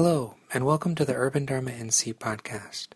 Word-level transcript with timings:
Hello, 0.00 0.36
and 0.54 0.64
welcome 0.64 0.94
to 0.94 1.04
the 1.04 1.16
Urban 1.16 1.44
Dharma 1.44 1.72
NC 1.72 2.14
podcast. 2.14 2.90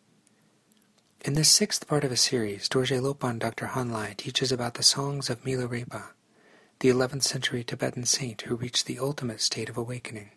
In 1.22 1.32
this 1.32 1.48
sixth 1.48 1.88
part 1.88 2.04
of 2.04 2.12
a 2.12 2.16
series, 2.16 2.68
Dorje 2.68 3.00
Lopon 3.00 3.40
Dr. 3.40 3.66
Hun 3.66 3.90
Lye 3.90 4.14
teaches 4.16 4.52
about 4.52 4.74
the 4.74 4.84
songs 4.84 5.28
of 5.28 5.42
Milarepa, 5.42 6.10
the 6.78 6.90
11th 6.90 7.24
century 7.24 7.64
Tibetan 7.64 8.04
saint 8.04 8.42
who 8.42 8.54
reached 8.54 8.86
the 8.86 9.00
ultimate 9.00 9.40
state 9.40 9.68
of 9.68 9.76
awakening. 9.76 10.30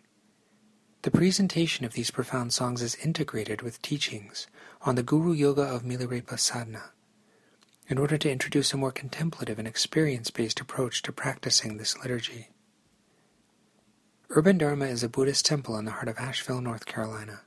The 1.02 1.12
presentation 1.12 1.84
of 1.84 1.92
these 1.92 2.10
profound 2.10 2.52
songs 2.52 2.82
is 2.82 2.96
integrated 2.96 3.62
with 3.62 3.80
teachings 3.80 4.48
on 4.82 4.96
the 4.96 5.04
Guru 5.04 5.34
Yoga 5.34 5.62
of 5.62 5.84
Milarepa 5.84 6.36
Sadhana, 6.36 6.90
in 7.86 7.96
order 7.96 8.18
to 8.18 8.28
introduce 8.32 8.72
a 8.72 8.76
more 8.76 8.90
contemplative 8.90 9.60
and 9.60 9.68
experience 9.68 10.32
based 10.32 10.58
approach 10.58 11.02
to 11.02 11.12
practicing 11.12 11.76
this 11.76 11.96
liturgy. 11.98 12.48
Urban 14.30 14.58
Dharma 14.58 14.86
is 14.86 15.04
a 15.04 15.08
Buddhist 15.08 15.46
temple 15.46 15.78
in 15.78 15.84
the 15.84 15.92
heart 15.92 16.08
of 16.08 16.18
Asheville, 16.18 16.60
North 16.60 16.84
Carolina. 16.84 17.42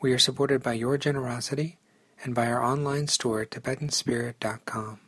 We 0.00 0.14
are 0.14 0.18
supported 0.18 0.62
by 0.62 0.72
your 0.72 0.96
generosity 0.96 1.78
and 2.24 2.34
by 2.34 2.46
our 2.46 2.64
online 2.64 3.08
store, 3.08 3.44
TibetanSpirit.com. 3.44 5.00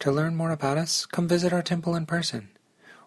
To 0.00 0.12
learn 0.12 0.34
more 0.34 0.50
about 0.50 0.76
us, 0.76 1.06
come 1.06 1.28
visit 1.28 1.52
our 1.52 1.62
temple 1.62 1.94
in 1.94 2.06
person 2.06 2.48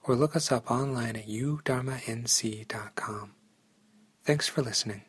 or 0.03 0.15
look 0.15 0.37
us 0.37 0.51
up 0.51 0.71
online 0.71 1.17
at 1.17 1.27
udharmanc.com. 1.27 3.31
Thanks 4.23 4.47
for 4.47 4.61
listening. 4.61 5.01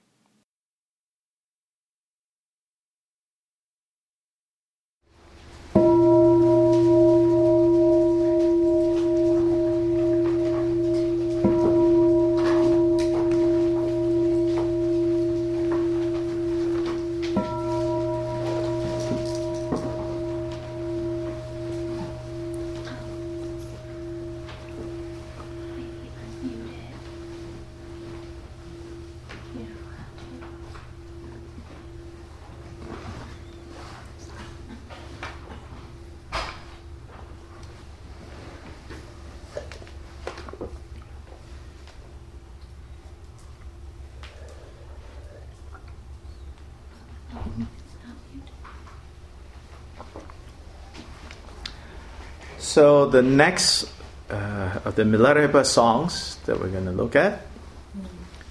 The 53.15 53.23
next 53.23 53.89
uh, 54.29 54.81
of 54.85 54.97
the 54.97 55.05
Milarepa 55.05 55.65
songs 55.65 56.37
that 56.47 56.59
we're 56.59 56.67
going 56.69 56.87
to 56.87 56.91
look 56.91 57.15
at 57.15 57.47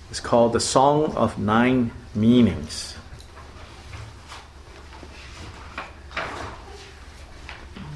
is 0.09 0.21
called 0.21 0.53
the 0.53 0.59
Song 0.61 1.13
of 1.17 1.37
Nine 1.37 1.91
Meanings. 2.15 2.95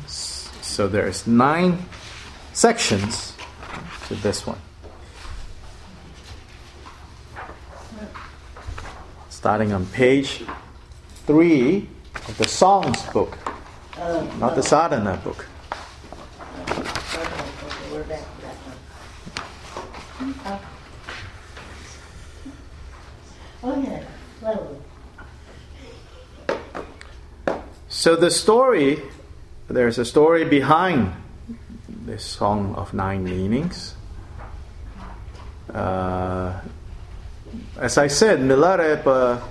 So 0.08 0.90
there's 0.90 1.26
nine 1.26 1.86
sections 2.52 3.32
to 4.10 4.16
this 4.16 4.46
one. 4.46 4.60
Starting 9.30 9.72
on 9.72 9.86
page 9.86 10.44
three 11.26 11.88
of 12.28 12.38
the 12.38 12.48
Songs 12.50 13.02
book, 13.14 13.38
not 14.38 14.56
the 14.56 14.64
Sadhana 14.64 15.16
book. 15.24 15.48
So 27.90 28.16
the 28.16 28.30
story, 28.30 29.02
there's 29.68 29.98
a 29.98 30.06
story 30.06 30.46
behind 30.46 31.14
this 31.90 32.24
song 32.24 32.76
of 32.76 32.94
nine 32.94 33.24
meanings. 33.24 33.96
Uh, 35.74 36.62
as 37.78 37.98
I 37.98 38.08
said, 38.08 38.40
Milarepa 38.40 39.42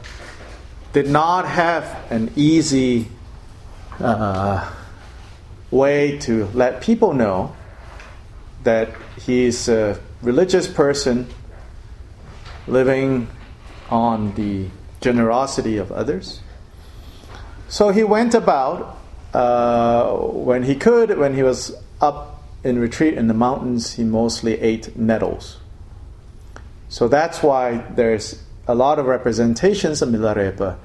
did 0.92 1.08
not 1.08 1.46
have 1.46 2.10
an 2.10 2.30
easy 2.36 3.08
uh, 3.98 4.72
way 5.70 6.18
to 6.18 6.46
let 6.54 6.80
people 6.80 7.12
know 7.12 7.54
that 8.62 8.90
he's 9.20 9.68
a 9.68 9.98
religious 10.22 10.68
person 10.68 11.26
living 12.66 13.28
on 13.90 14.34
the 14.34 14.68
generosity 15.00 15.76
of 15.76 15.92
others. 15.92 16.40
So 17.68 17.90
he 17.90 18.04
went 18.04 18.34
about 18.34 18.98
uh, 19.34 20.12
when 20.14 20.62
he 20.62 20.74
could, 20.74 21.18
when 21.18 21.34
he 21.34 21.42
was 21.42 21.74
up 22.00 22.42
in 22.64 22.78
retreat 22.78 23.14
in 23.14 23.28
the 23.28 23.34
mountains, 23.34 23.94
he 23.94 24.04
mostly 24.04 24.60
ate 24.60 24.96
nettles. 24.96 25.58
So 26.88 27.08
that's 27.08 27.42
why 27.42 27.78
there's 27.94 28.42
a 28.66 28.74
lot 28.74 28.98
of 28.98 29.06
representations 29.06 30.02
of 30.02 30.08
Milarepa 30.08 30.78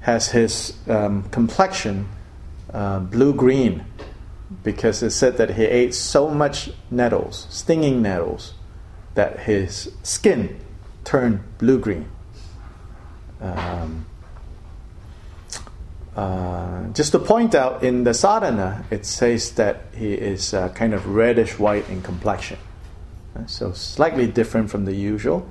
has 0.00 0.30
his 0.30 0.74
um, 0.88 1.22
complexion 1.30 2.08
uh, 2.72 2.98
blue 3.00 3.32
green 3.32 3.84
because 4.62 5.02
it 5.02 5.10
said 5.10 5.36
that 5.38 5.50
he 5.50 5.64
ate 5.64 5.94
so 5.94 6.28
much 6.28 6.70
nettles, 6.90 7.46
stinging 7.50 8.02
nettles, 8.02 8.54
that 9.14 9.40
his 9.40 9.90
skin 10.02 10.60
turned 11.04 11.40
blue 11.58 11.78
green. 11.78 12.08
Um, 13.40 14.06
uh, 16.16 16.88
just 16.92 17.12
to 17.12 17.18
point 17.18 17.54
out, 17.54 17.82
in 17.82 18.04
the 18.04 18.14
sadhana, 18.14 18.84
it 18.90 19.04
says 19.04 19.52
that 19.52 19.82
he 19.96 20.14
is 20.14 20.54
uh, 20.54 20.68
kind 20.70 20.94
of 20.94 21.08
reddish 21.08 21.58
white 21.58 21.88
in 21.88 22.02
complexion. 22.02 22.58
Uh, 23.36 23.46
so 23.46 23.72
slightly 23.72 24.26
different 24.26 24.70
from 24.70 24.84
the 24.84 24.94
usual. 24.94 25.48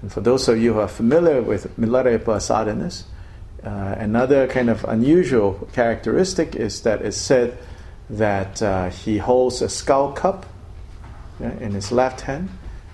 And 0.00 0.10
for 0.10 0.20
those 0.20 0.48
of 0.48 0.58
you 0.58 0.74
who 0.74 0.80
are 0.80 0.88
familiar 0.88 1.42
with 1.42 1.76
Milarepa 1.78 2.38
sadhanas, 2.40 3.04
uh, 3.62 3.96
another 3.98 4.46
kind 4.46 4.70
of 4.70 4.84
unusual 4.84 5.68
characteristic 5.72 6.54
is 6.54 6.82
that 6.82 7.02
it's 7.02 7.16
said 7.16 7.58
that 8.08 8.62
uh, 8.62 8.88
he 8.90 9.18
holds 9.18 9.60
a 9.60 9.68
skull 9.68 10.12
cup 10.12 10.46
yeah, 11.40 11.52
in 11.58 11.72
his 11.72 11.90
left 11.90 12.22
hand, 12.22 12.48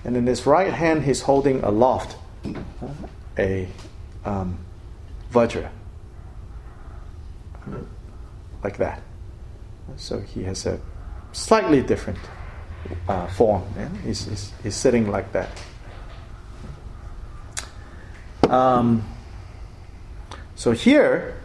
and 0.04 0.16
in 0.16 0.26
his 0.26 0.46
right 0.46 0.72
hand 0.72 1.04
he's 1.04 1.22
holding 1.22 1.62
aloft 1.62 2.16
a 3.38 3.68
um, 4.24 4.58
vajra 5.32 5.70
like 8.62 8.76
that. 8.78 9.02
So 9.96 10.20
he 10.20 10.44
has 10.44 10.66
a 10.66 10.80
slightly 11.32 11.82
different 11.82 12.18
uh, 13.08 13.26
form. 13.28 13.64
Yeah? 13.76 13.88
He's, 14.04 14.26
he's, 14.26 14.52
he's, 14.62 14.74
sitting 14.74 15.10
like 15.10 15.32
that. 15.32 15.50
Um, 18.48 19.04
so 20.54 20.72
here, 20.72 21.40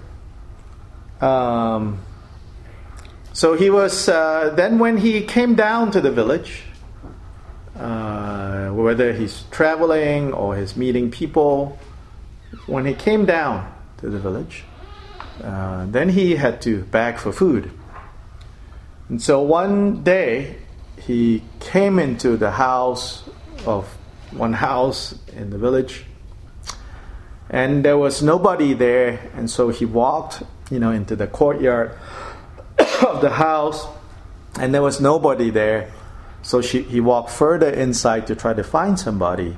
um, 1.22 2.00
so 3.34 3.54
he 3.54 3.70
was, 3.70 4.10
uh, 4.10 4.54
then 4.56 4.80
when 4.80 4.98
he 4.98 5.22
came 5.22 5.56
down 5.56 5.92
to 5.92 6.02
the 6.02 6.12
village, 6.12 6.64
uh, 7.80 8.70
whether 8.70 9.14
he's 9.14 9.44
traveling 9.52 10.34
or 10.34 10.58
he's 10.58 10.76
meeting 10.76 11.12
people, 11.12 11.78
when 12.68 12.86
he 12.86 12.94
came 12.94 13.26
down 13.26 13.74
to 13.98 14.10
the 14.10 14.20
village, 14.20 14.64
uh, 15.44 15.86
then 15.88 16.10
he 16.10 16.36
had 16.36 16.62
to 16.62 16.84
beg 16.84 17.18
for 17.18 17.32
food. 17.32 17.72
And 19.10 19.22
so 19.22 19.42
one 19.42 20.04
day 20.04 20.58
he 21.00 21.42
came 21.60 21.98
into 21.98 22.36
the 22.38 22.52
house 22.52 23.24
of 23.66 23.86
one 24.32 24.54
house 24.54 25.16
in 25.34 25.50
the 25.50 25.58
village 25.58 26.04
and 27.50 27.86
there 27.86 27.98
was 27.98 28.22
nobody 28.22 28.74
there. 28.74 29.32
And 29.34 29.50
so 29.50 29.70
he 29.70 29.86
walked 29.86 30.44
you 30.70 30.80
know 30.80 30.92
into 30.92 31.16
the 31.16 31.28
courtyard 31.28 31.98
of 33.08 33.22
the 33.22 33.30
house 33.30 33.88
and 34.60 34.74
there 34.74 34.82
was 34.82 35.00
nobody 35.00 35.50
there. 35.50 35.92
So 36.42 36.62
she, 36.62 36.82
he 36.82 37.00
walked 37.00 37.30
further 37.30 37.70
inside 37.70 38.28
to 38.28 38.36
try 38.36 38.54
to 38.54 38.64
find 38.64 39.00
somebody. 39.00 39.58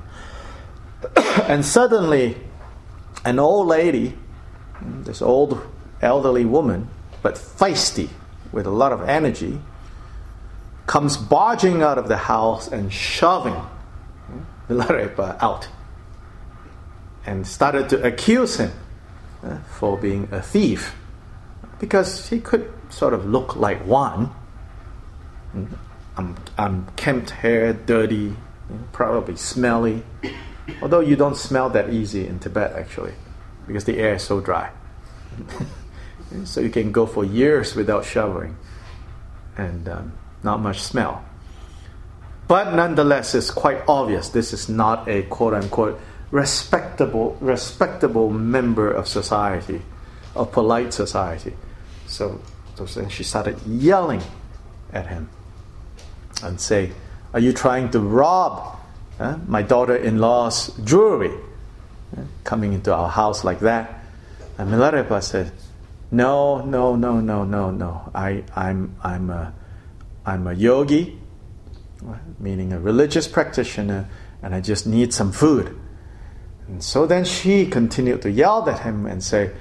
And 1.46 1.64
suddenly 1.64 2.36
an 3.24 3.38
old 3.38 3.66
lady 3.66 4.16
this 5.04 5.22
old 5.22 5.60
elderly 6.02 6.44
woman, 6.44 6.88
but 7.22 7.34
feisty 7.34 8.08
with 8.52 8.66
a 8.66 8.70
lot 8.70 8.92
of 8.92 9.08
energy, 9.08 9.60
comes 10.86 11.16
barging 11.16 11.82
out 11.82 11.98
of 11.98 12.08
the 12.08 12.16
house 12.16 12.68
and 12.68 12.92
shoving 12.92 13.56
Milarepa 14.68 15.40
out. 15.40 15.68
and 17.26 17.46
started 17.46 17.88
to 17.90 18.02
accuse 18.02 18.56
him 18.56 18.72
uh, 19.44 19.58
for 19.78 19.98
being 19.98 20.26
a 20.32 20.40
thief 20.40 20.96
because 21.78 22.28
he 22.30 22.40
could 22.40 22.72
sort 22.88 23.12
of 23.12 23.26
look 23.26 23.56
like 23.56 23.84
one. 23.86 24.30
I'm, 26.16 26.36
I'm 26.56 26.86
kempt 26.96 27.30
hair, 27.30 27.74
dirty, 27.74 28.34
probably 28.92 29.36
smelly. 29.36 30.02
Although 30.82 31.00
you 31.00 31.16
don't 31.16 31.36
smell 31.36 31.70
that 31.70 31.90
easy 31.90 32.26
in 32.26 32.38
Tibet 32.38 32.72
actually, 32.72 33.14
because 33.66 33.84
the 33.84 33.98
air 33.98 34.14
is 34.14 34.22
so 34.22 34.40
dry. 34.40 34.70
so 36.44 36.60
you 36.60 36.70
can 36.70 36.92
go 36.92 37.06
for 37.06 37.24
years 37.24 37.74
without 37.74 38.04
showering 38.04 38.56
and 39.56 39.88
um, 39.88 40.12
not 40.42 40.60
much 40.60 40.80
smell. 40.80 41.24
But 42.48 42.74
nonetheless, 42.74 43.34
it's 43.34 43.50
quite 43.50 43.82
obvious 43.86 44.30
this 44.30 44.52
is 44.52 44.68
not 44.68 45.08
a 45.08 45.22
quote 45.22 45.54
unquote 45.54 46.00
respectable, 46.30 47.36
respectable 47.40 48.30
member 48.30 48.90
of 48.90 49.06
society, 49.06 49.82
of 50.34 50.50
polite 50.52 50.92
society. 50.92 51.54
So, 52.06 52.40
so 52.74 52.84
then 52.86 53.08
she 53.08 53.22
started 53.22 53.60
yelling 53.66 54.22
at 54.92 55.06
him 55.06 55.28
and 56.42 56.60
say, 56.60 56.92
Are 57.32 57.40
you 57.40 57.52
trying 57.52 57.90
to 57.90 58.00
rob 58.00 58.79
my 59.46 59.62
daughter 59.62 59.96
in 59.96 60.18
law's 60.18 60.68
jewelry? 60.84 61.32
Uh, 62.16 62.22
coming 62.42 62.72
into 62.72 62.92
our 62.92 63.08
house 63.08 63.44
like 63.44 63.60
that. 63.60 64.02
And 64.58 64.68
Milarepa 64.70 65.22
said, 65.22 65.52
No, 66.10 66.60
no, 66.62 66.96
no, 66.96 67.20
no, 67.20 67.44
no, 67.44 67.70
no. 67.70 68.10
I, 68.12 68.42
I'm, 68.56 68.96
I'm, 69.02 69.30
a, 69.30 69.52
I'm 70.26 70.46
a 70.48 70.52
yogi, 70.52 71.18
meaning 72.40 72.72
a 72.72 72.80
religious 72.80 73.28
practitioner, 73.28 74.08
and 74.42 74.56
I 74.56 74.60
just 74.60 74.88
need 74.88 75.14
some 75.14 75.30
food. 75.30 75.78
And 76.66 76.82
so 76.82 77.06
then 77.06 77.24
she 77.24 77.64
continued 77.66 78.22
to 78.22 78.30
yell 78.30 78.68
at 78.68 78.80
him 78.80 79.06
and 79.06 79.22
say, 79.22 79.52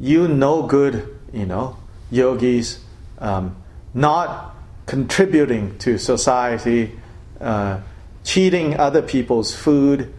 You 0.00 0.28
no 0.28 0.62
good, 0.62 1.14
you 1.30 1.44
know, 1.44 1.76
yogis, 2.10 2.82
um, 3.18 3.54
not 3.92 4.54
contributing 4.86 5.76
to 5.78 5.98
society, 5.98 6.98
uh, 7.38 7.80
cheating 8.28 8.76
other 8.76 9.00
people's 9.00 9.56
food, 9.56 10.12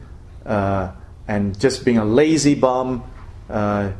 uh, 0.43 0.91
and 1.27 1.59
just 1.59 1.85
being 1.85 1.99
a 1.99 2.05
lazy 2.05 2.55
bum. 2.55 3.03
Uh, 3.47 3.91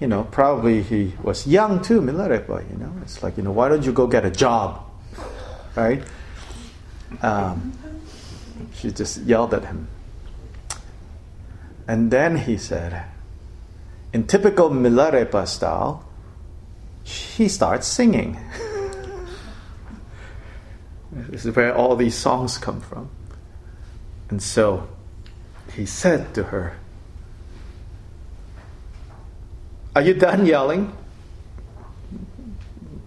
you 0.00 0.06
know, 0.06 0.24
probably 0.24 0.82
he 0.82 1.14
was 1.22 1.46
young 1.46 1.80
too, 1.80 2.02
Milarepa, 2.02 2.70
you 2.70 2.76
know. 2.76 2.92
It's 3.00 3.22
like, 3.22 3.38
you 3.38 3.42
know, 3.42 3.52
why 3.52 3.70
don't 3.70 3.82
you 3.82 3.92
go 3.92 4.06
get 4.06 4.26
a 4.26 4.30
job? 4.30 4.84
Right? 5.74 6.02
Um, 7.22 7.72
she 8.74 8.90
just 8.90 9.22
yelled 9.22 9.54
at 9.54 9.64
him. 9.64 9.88
And 11.88 12.10
then 12.10 12.36
he 12.36 12.58
said, 12.58 13.06
in 14.12 14.26
typical 14.26 14.68
Milarepa 14.68 15.48
style, 15.48 16.04
he 17.02 17.48
starts 17.48 17.86
singing. 17.86 18.38
this 21.12 21.46
is 21.46 21.56
where 21.56 21.74
all 21.74 21.96
these 21.96 22.14
songs 22.14 22.58
come 22.58 22.82
from. 22.82 23.08
And 24.34 24.42
so 24.42 24.88
he 25.76 25.86
said 25.86 26.34
to 26.34 26.42
her, 26.42 26.76
Are 29.94 30.02
you 30.02 30.12
done 30.12 30.44
yelling? 30.44 30.92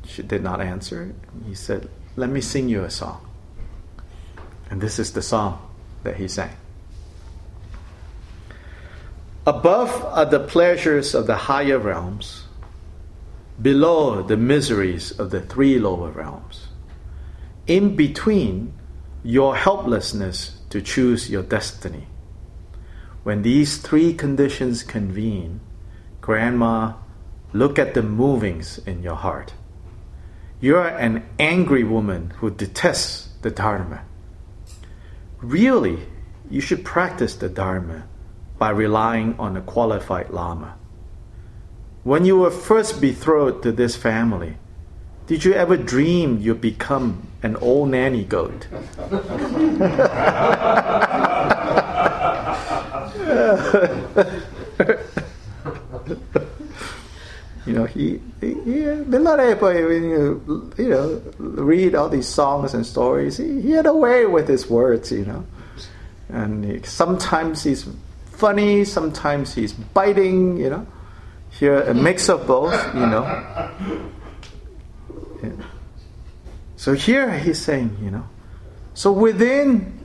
She 0.05 0.23
did 0.23 0.41
not 0.41 0.61
answer. 0.61 1.13
He 1.45 1.53
said, 1.53 1.89
Let 2.15 2.29
me 2.29 2.39
sing 2.39 2.69
you 2.69 2.85
a 2.85 2.89
song. 2.89 3.27
And 4.69 4.79
this 4.79 4.99
is 4.99 5.11
the 5.11 5.21
song 5.21 5.59
that 6.03 6.15
he 6.15 6.29
sang. 6.29 6.55
Above 9.45 10.05
are 10.05 10.23
the 10.23 10.39
pleasures 10.39 11.13
of 11.13 11.27
the 11.27 11.35
higher 11.35 11.77
realms 11.77 12.45
below 13.61 14.23
the 14.23 14.37
miseries 14.37 15.11
of 15.19 15.31
the 15.31 15.41
three 15.41 15.77
lower 15.77 16.09
realms. 16.09 16.69
In 17.67 17.97
between, 17.97 18.71
your 19.25 19.57
helplessness 19.57 20.56
to 20.69 20.81
choose 20.81 21.29
your 21.29 21.43
destiny. 21.43 22.07
When 23.23 23.41
these 23.41 23.77
three 23.77 24.13
conditions 24.13 24.83
convene, 24.83 25.59
Grandma, 26.21 26.93
look 27.53 27.79
at 27.79 27.93
the 27.93 28.03
movings 28.03 28.77
in 28.79 29.03
your 29.03 29.15
heart. 29.15 29.53
You're 30.59 30.87
an 30.87 31.23
angry 31.39 31.83
woman 31.83 32.31
who 32.37 32.49
detests 32.49 33.29
the 33.41 33.51
Dharma. 33.51 34.01
Really, 35.39 35.99
you 36.49 36.61
should 36.61 36.83
practice 36.83 37.35
the 37.35 37.49
Dharma 37.49 38.07
by 38.57 38.71
relying 38.71 39.35
on 39.37 39.55
a 39.55 39.61
qualified 39.61 40.29
Lama. 40.31 40.75
When 42.03 42.25
you 42.25 42.37
were 42.37 42.51
first 42.51 43.01
betrothed 43.01 43.63
to 43.63 43.71
this 43.71 43.95
family, 43.95 44.57
did 45.27 45.43
you 45.43 45.53
ever 45.53 45.75
dream 45.75 46.39
you'd 46.39 46.61
become 46.61 47.27
an 47.43 47.57
old 47.57 47.89
nanny 47.89 48.23
goat? 48.23 48.65
you 57.65 57.73
know, 57.73 57.83
he, 57.85 58.21
he, 58.39 58.53
he 58.63 58.85
when 59.83 60.03
you, 60.03 60.71
you 60.77 60.87
know, 60.87 61.21
read 61.37 61.93
all 61.93 62.07
these 62.07 62.27
songs 62.27 62.73
and 62.73 62.85
stories, 62.85 63.35
he, 63.35 63.61
he 63.61 63.71
had 63.71 63.85
a 63.85 63.93
way 63.93 64.25
with 64.25 64.47
his 64.47 64.69
words, 64.69 65.11
you 65.11 65.25
know. 65.25 65.45
And 66.29 66.63
he, 66.63 66.81
sometimes 66.83 67.63
he's 67.63 67.85
funny, 68.31 68.85
sometimes 68.85 69.53
he's 69.53 69.73
biting, 69.73 70.57
you 70.57 70.69
know 70.69 70.87
here 71.59 71.81
a 71.81 71.93
mix 71.93 72.29
of 72.29 72.45
both, 72.45 72.73
you 72.93 73.05
know. 73.05 73.25
Yeah. 75.43 75.51
So 76.75 76.93
here 76.93 77.37
he's 77.37 77.59
saying, 77.59 77.97
you 78.01 78.11
know, 78.11 78.27
so 78.93 79.11
within, 79.11 80.03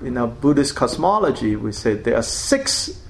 in 0.00 0.16
our 0.18 0.28
Buddhist 0.28 0.76
cosmology, 0.76 1.56
we 1.56 1.72
say 1.72 1.94
there 1.94 2.16
are 2.16 2.22
six 2.22 3.02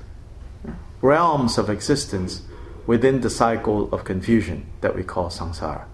realms 1.01 1.59
of 1.59 1.69
existence 1.69 2.43
within 2.87 3.21
the 3.21 3.31
cycle 3.31 3.93
of 3.93 4.05
confusion 4.05 4.67
that 4.81 4.95
we 4.95 5.03
call 5.03 5.29
samsara. 5.29 5.85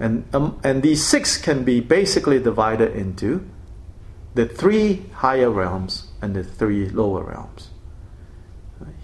And, 0.00 0.24
um, 0.34 0.60
and 0.64 0.82
these 0.82 1.04
six 1.04 1.36
can 1.36 1.64
be 1.64 1.80
basically 1.80 2.40
divided 2.40 2.96
into 2.96 3.48
the 4.34 4.46
three 4.46 5.04
higher 5.12 5.50
realms 5.50 6.08
and 6.20 6.34
the 6.34 6.42
three 6.42 6.88
lower 6.88 7.22
realms. 7.22 7.68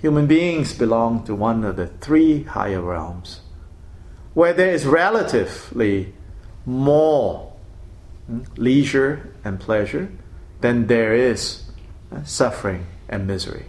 Human 0.01 0.27
beings 0.27 0.73
belong 0.73 1.25
to 1.25 1.35
one 1.35 1.65
of 1.65 1.77
the 1.77 1.87
three 1.87 2.45
higher 2.45 2.81
realms, 2.81 3.41
where 4.39 4.53
there 4.53 4.71
is 4.71 4.87
relatively 4.87 6.15
more 6.65 7.53
hmm, 8.29 8.39
leisure 8.57 9.35
and 9.45 9.59
pleasure 9.59 10.09
than 10.61 10.87
there 10.87 11.13
is 11.13 11.65
uh, 12.13 12.23
suffering 12.23 12.87
and 13.09 13.27
misery. 13.27 13.65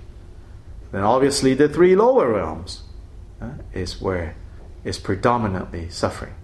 Then, 0.91 1.01
obviously, 1.01 1.55
the 1.55 1.67
three 1.67 1.95
lower 1.95 2.31
realms 2.31 2.83
uh, 3.41 3.53
is 3.73 3.99
where 3.99 4.35
is 4.83 4.99
predominantly 4.99 5.89
suffering. 5.89 6.35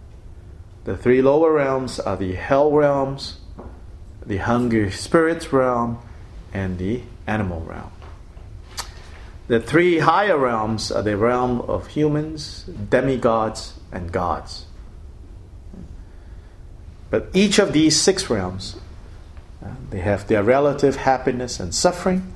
The 0.86 0.98
three 0.98 1.22
lower 1.22 1.52
realms 1.54 2.00
are 2.00 2.18
the 2.18 2.34
hell 2.34 2.72
realms, 2.72 3.38
the 4.26 4.38
hungry 4.38 4.90
spirits 4.90 5.54
realm, 5.54 6.00
and 6.52 6.80
the 6.80 7.04
animal 7.28 7.62
realm. 7.62 7.92
The 9.48 9.60
three 9.60 10.00
higher 10.00 10.38
realms 10.38 10.92
are 10.92 11.04
the 11.04 11.18
realm 11.18 11.62
of 11.62 11.88
humans, 11.88 12.64
demigods, 12.90 13.74
and 13.92 14.12
gods. 14.12 14.66
But 17.12 17.30
each 17.34 17.60
of 17.60 17.72
these 17.72 18.00
six 18.00 18.30
realms, 18.30 18.76
uh, 19.64 19.70
they 19.92 20.00
have 20.00 20.28
their 20.28 20.42
relative 20.42 20.96
happiness 20.96 21.60
and 21.60 21.76
suffering, 21.76 22.34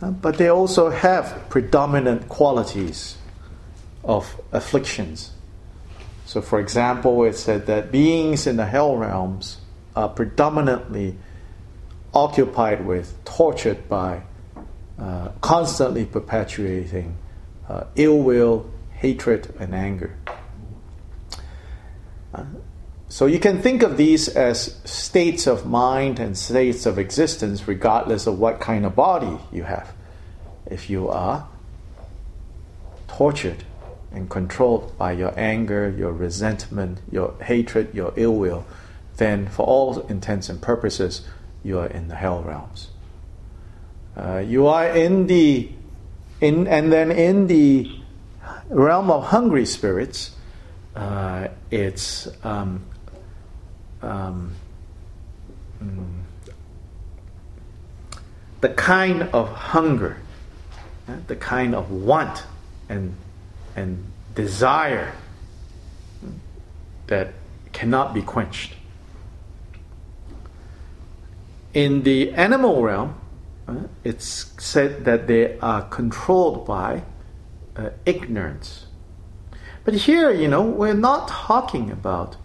uh, 0.00 0.10
but 0.10 0.36
they 0.36 0.48
also 0.48 0.90
have 0.90 1.48
predominant 1.48 2.28
qualities 2.28 3.16
of 4.02 4.40
afflictions. 4.50 5.30
So, 6.26 6.42
for 6.42 6.58
example, 6.58 7.22
it 7.24 7.36
said 7.36 7.66
that 7.66 7.92
beings 7.92 8.48
in 8.48 8.56
the 8.56 8.66
hell 8.66 8.96
realms 8.96 9.58
are 9.94 10.08
predominantly 10.08 11.16
occupied 12.12 12.84
with, 12.84 13.14
tortured 13.24 13.88
by 13.88 14.22
uh, 15.02 15.32
constantly 15.40 16.04
perpetuating 16.04 17.16
uh, 17.68 17.84
ill 17.96 18.18
will, 18.18 18.70
hatred, 18.92 19.52
and 19.58 19.74
anger. 19.74 20.16
Uh, 22.32 22.44
so 23.08 23.26
you 23.26 23.40
can 23.40 23.60
think 23.60 23.82
of 23.82 23.96
these 23.96 24.28
as 24.28 24.80
states 24.84 25.48
of 25.48 25.66
mind 25.66 26.20
and 26.20 26.38
states 26.38 26.86
of 26.86 27.00
existence, 27.00 27.66
regardless 27.66 28.28
of 28.28 28.38
what 28.38 28.60
kind 28.60 28.86
of 28.86 28.94
body 28.94 29.38
you 29.50 29.64
have. 29.64 29.92
If 30.66 30.88
you 30.88 31.08
are 31.08 31.48
tortured 33.08 33.64
and 34.12 34.30
controlled 34.30 34.96
by 34.96 35.12
your 35.12 35.34
anger, 35.36 35.90
your 35.90 36.12
resentment, 36.12 37.00
your 37.10 37.34
hatred, 37.42 37.92
your 37.92 38.12
ill 38.14 38.36
will, 38.36 38.64
then 39.16 39.48
for 39.48 39.66
all 39.66 39.98
intents 40.06 40.48
and 40.48 40.62
purposes, 40.62 41.22
you 41.64 41.80
are 41.80 41.88
in 41.88 42.06
the 42.06 42.14
hell 42.14 42.40
realms. 42.40 42.91
Uh, 44.16 44.38
you 44.38 44.66
are 44.66 44.88
in 44.88 45.26
the 45.26 45.70
In, 46.42 46.66
and 46.66 46.90
then 46.90 47.12
in 47.12 47.46
the 47.46 47.86
realm 48.68 49.12
of 49.12 49.30
hungry 49.30 49.64
spirits, 49.64 50.34
uh, 50.96 51.46
it's 51.70 52.26
um, 52.42 52.82
um, 54.02 54.50
mm, 55.78 56.26
the 58.60 58.70
kind 58.70 59.22
of 59.32 59.54
hunger, 59.70 60.16
uh, 61.06 61.14
the 61.28 61.36
kind 61.36 61.76
of 61.76 61.92
want 61.92 62.42
and, 62.88 63.14
and 63.76 64.04
desire 64.34 65.14
that 67.06 67.34
cannot 67.70 68.12
be 68.12 68.22
quenched. 68.22 68.74
In 71.72 72.02
the 72.02 72.34
animal 72.34 72.82
realm, 72.82 73.14
it's 74.04 74.52
said 74.58 75.04
that 75.04 75.26
they 75.26 75.58
are 75.58 75.82
controlled 75.82 76.66
by 76.66 77.02
uh, 77.76 77.90
ignorance. 78.06 78.86
But 79.84 79.94
here, 79.94 80.30
you 80.30 80.48
know, 80.48 80.62
we're 80.62 80.94
not 80.94 81.28
talking 81.28 81.90
about 81.90 82.36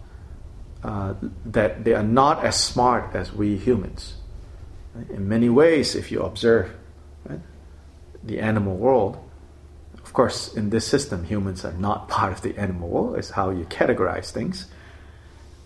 uh, 0.82 1.14
that 1.44 1.84
they 1.84 1.94
are 1.94 2.02
not 2.02 2.44
as 2.44 2.62
smart 2.62 3.14
as 3.14 3.32
we 3.32 3.56
humans. 3.56 4.14
In 5.10 5.28
many 5.28 5.48
ways, 5.48 5.94
if 5.94 6.10
you 6.10 6.22
observe 6.22 6.70
right, 7.24 7.40
the 8.22 8.40
animal 8.40 8.76
world, 8.76 9.18
of 10.02 10.12
course, 10.12 10.54
in 10.54 10.70
this 10.70 10.86
system, 10.86 11.24
humans 11.24 11.64
are 11.64 11.72
not 11.74 12.08
part 12.08 12.32
of 12.32 12.42
the 12.42 12.56
animal 12.56 12.88
world, 12.88 13.16
it's 13.18 13.30
how 13.30 13.50
you 13.50 13.64
categorize 13.64 14.30
things. 14.30 14.66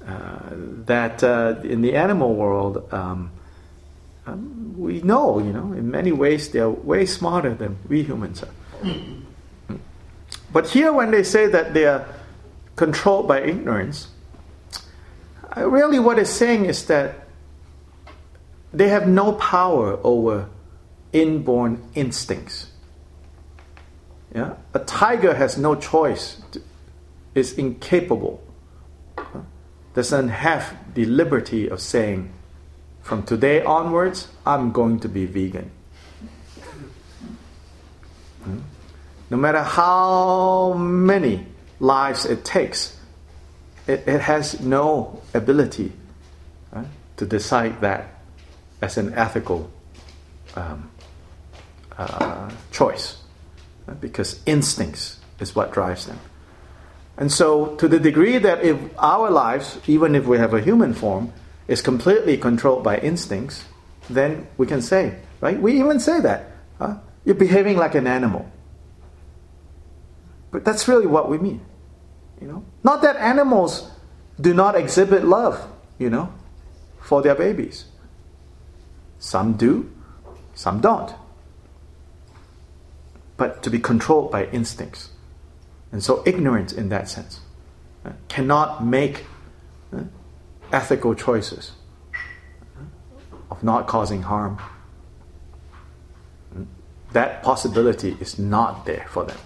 Uh, 0.07 0.51
that 0.87 1.23
uh, 1.23 1.61
in 1.63 1.81
the 1.81 1.95
animal 1.95 2.35
world, 2.35 2.93
um, 2.93 3.31
um, 4.27 4.75
we 4.79 5.03
know, 5.03 5.39
you 5.39 5.53
know, 5.53 5.73
in 5.73 5.91
many 5.91 6.13
ways 6.13 6.51
they're 6.51 6.71
way 6.71 7.07
smarter 7.07 7.55
than 7.55 7.79
we 7.89 8.03
humans 8.03 8.43
are. 8.43 8.95
But 10.53 10.69
here, 10.69 10.93
when 10.93 11.11
they 11.11 11.23
say 11.23 11.47
that 11.47 11.73
they 11.73 11.87
are 11.87 12.07
controlled 12.77 13.27
by 13.27 13.41
ignorance, 13.41 14.09
uh, 15.57 15.69
really 15.69 15.99
what 15.99 16.19
it's 16.19 16.31
saying 16.31 16.67
is 16.67 16.87
that 16.87 17.27
they 18.73 18.89
have 18.89 19.09
no 19.09 19.33
power 19.33 19.99
over 20.05 20.49
inborn 21.13 21.83
instincts. 21.95 22.71
Yeah? 24.35 24.55
A 24.75 24.79
tiger 24.81 25.35
has 25.35 25.59
no 25.59 25.75
choice, 25.75 26.41
is 27.35 27.53
incapable, 27.55 28.43
doesn't 29.95 30.29
have 30.29 30.77
the 30.95 31.05
liberty 31.05 31.69
of 31.69 31.81
saying, 31.81 32.33
from 33.03 33.25
today 33.25 33.63
onwards, 33.63 34.29
I'm 34.47 34.73
going 34.73 35.01
to 35.01 35.09
be 35.09 35.27
vegan. 35.27 35.71
Hmm? 38.45 38.59
No 39.31 39.37
matter 39.37 39.63
how 39.63 40.75
many 40.75 41.47
lives 41.81 42.25
it 42.27 42.45
takes, 42.45 42.99
it, 43.87 44.07
it 44.07 44.21
has 44.21 44.61
no 44.61 45.21
ability 45.35 45.93
right, 46.73 46.87
to 47.17 47.27
decide 47.27 47.81
that 47.81 48.21
as 48.81 48.97
an 48.99 49.15
ethical 49.15 49.71
um, 50.55 50.91
uh, 51.97 52.51
choice 52.71 53.19
right, 53.87 54.01
because 54.01 54.41
instincts 54.47 55.19
is 55.41 55.55
what 55.55 55.73
drives 55.73 56.07
them. 56.07 56.19
And 57.17 57.31
so, 57.31 57.77
to 57.77 57.89
the 57.89 57.99
degree 57.99 58.39
that 58.39 58.65
if 58.65 58.79
our 58.99 59.31
lives, 59.31 59.79
even 59.87 60.15
if 60.15 60.25
we 60.25 60.39
have 60.39 60.55
a 60.55 60.61
human 60.61 60.95
form, 60.95 61.33
is 61.69 61.81
completely 61.81 62.37
controlled 62.37 62.85
by 62.85 62.99
instincts, 62.99 63.65
then 64.11 64.47
we 64.57 64.67
can 64.67 64.83
say, 64.83 65.19
right? 65.41 65.61
We 65.61 65.79
even 65.79 66.01
say 66.01 66.21
that. 66.21 66.51
Huh? 66.79 66.97
You're 67.25 67.35
behaving 67.35 67.77
like 67.77 67.95
an 67.95 68.07
animal. 68.07 68.51
But 70.51 70.65
that's 70.65 70.87
really 70.89 71.07
what 71.07 71.29
we 71.29 71.39
mean. 71.39 71.61
You 72.41 72.49
know? 72.49 72.65
Not 72.83 73.03
that 73.03 73.17
animals 73.17 73.91
do 74.41 74.53
not 74.53 74.75
exhibit 74.75 75.25
love, 75.25 75.65
you 75.99 76.11
know, 76.11 76.33
for 77.01 77.23
their 77.23 77.35
babies. 77.35 77.87
Some 79.19 79.55
do, 79.55 79.91
some 80.55 80.81
don't. 80.81 81.15
But 83.37 83.63
to 83.63 83.71
be 83.71 83.79
controlled 83.79 84.31
by 84.31 84.47
instincts. 84.47 85.11
And 85.93 86.03
so 86.03 86.23
ignorance 86.27 86.73
in 86.73 86.89
that 86.89 87.09
sense 87.09 87.41
uh, 88.05 88.13
cannot 88.29 88.85
make 88.85 89.25
ethical 90.73 91.15
choices 91.15 91.73
of 93.51 93.63
not 93.63 93.87
causing 93.87 94.23
harm. 94.23 94.59
That 97.13 97.43
possibility 97.43 98.17
is 98.21 98.39
not 98.39 98.87
there 98.87 99.07
for 99.11 99.25
them. 99.25 99.39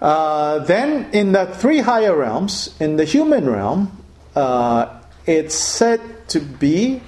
Uh, 0.00 0.60
then, 0.60 1.10
in 1.12 1.32
the 1.32 1.46
three 1.46 1.78
higher 1.78 2.16
realms, 2.16 2.74
in 2.80 2.96
the 2.96 3.04
human 3.04 3.48
realm, 3.48 3.96
uh, 4.34 4.98
it's 5.26 5.54
said 5.54 6.00
to 6.28 6.40
be 6.40 7.00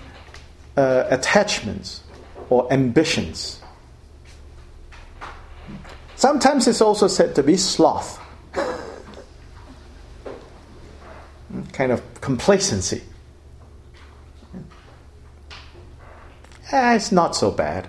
uh, 0.77 1.05
attachments 1.09 2.03
or 2.51 2.71
ambitions. 2.73 3.63
Sometimes 6.17 6.69
it's 6.69 6.81
also 6.81 7.09
said 7.09 7.35
to 7.35 7.43
be 7.43 7.57
sloth. 7.57 8.21
Kind 11.83 11.91
of 11.91 12.21
complacency. 12.21 13.03
Eh, 16.71 16.95
it's 16.95 17.11
not 17.11 17.35
so 17.35 17.51
bad. 17.51 17.89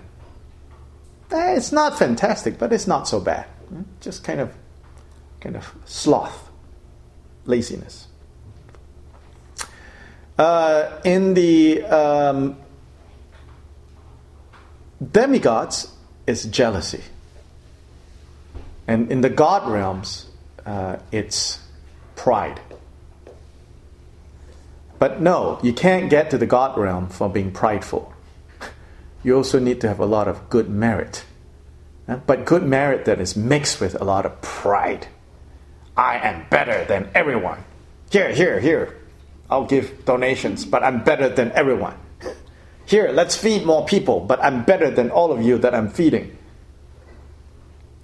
Eh, 1.29 1.53
it's 1.55 1.71
not 1.71 1.99
fantastic, 1.99 2.57
but 2.57 2.73
it's 2.73 2.87
not 2.87 3.07
so 3.07 3.19
bad. 3.19 3.45
Just 4.01 4.23
kind 4.23 4.39
of, 4.39 4.51
kind 5.41 5.55
of 5.55 5.71
sloth, 5.85 6.49
laziness. 7.45 8.07
Uh, 10.39 10.89
in 11.05 11.35
the 11.35 11.83
um, 11.83 12.57
demigods, 15.11 15.93
it's 16.25 16.45
jealousy, 16.45 17.03
and 18.87 19.11
in 19.11 19.21
the 19.21 19.29
god 19.29 19.71
realms, 19.71 20.31
uh, 20.65 20.97
it's 21.11 21.59
pride. 22.15 22.59
But 24.99 25.21
no, 25.21 25.59
you 25.61 25.73
can't 25.73 26.09
get 26.09 26.29
to 26.31 26.37
the 26.37 26.45
God 26.45 26.77
realm 26.77 27.07
from 27.09 27.31
being 27.31 27.51
prideful. 27.51 28.13
You 29.23 29.37
also 29.37 29.59
need 29.59 29.81
to 29.81 29.87
have 29.87 29.99
a 29.99 30.05
lot 30.05 30.27
of 30.27 30.49
good 30.49 30.69
merit. 30.69 31.25
But 32.07 32.45
good 32.45 32.63
merit 32.63 33.05
that 33.05 33.21
is 33.21 33.35
mixed 33.35 33.79
with 33.79 33.99
a 33.99 34.03
lot 34.03 34.25
of 34.25 34.41
pride. 34.41 35.07
I 35.95 36.17
am 36.17 36.45
better 36.49 36.83
than 36.85 37.09
everyone. 37.15 37.63
Here, 38.11 38.31
here, 38.33 38.59
here. 38.59 38.97
I'll 39.49 39.65
give 39.65 40.05
donations, 40.05 40.65
but 40.65 40.83
I'm 40.83 41.03
better 41.03 41.29
than 41.29 41.51
everyone. 41.53 41.97
Here, 42.85 43.11
let's 43.11 43.35
feed 43.35 43.65
more 43.65 43.85
people, 43.85 44.19
but 44.19 44.43
I'm 44.43 44.63
better 44.65 44.91
than 44.91 45.09
all 45.09 45.31
of 45.31 45.41
you 45.41 45.57
that 45.59 45.73
I'm 45.73 45.89
feeding. 45.89 46.37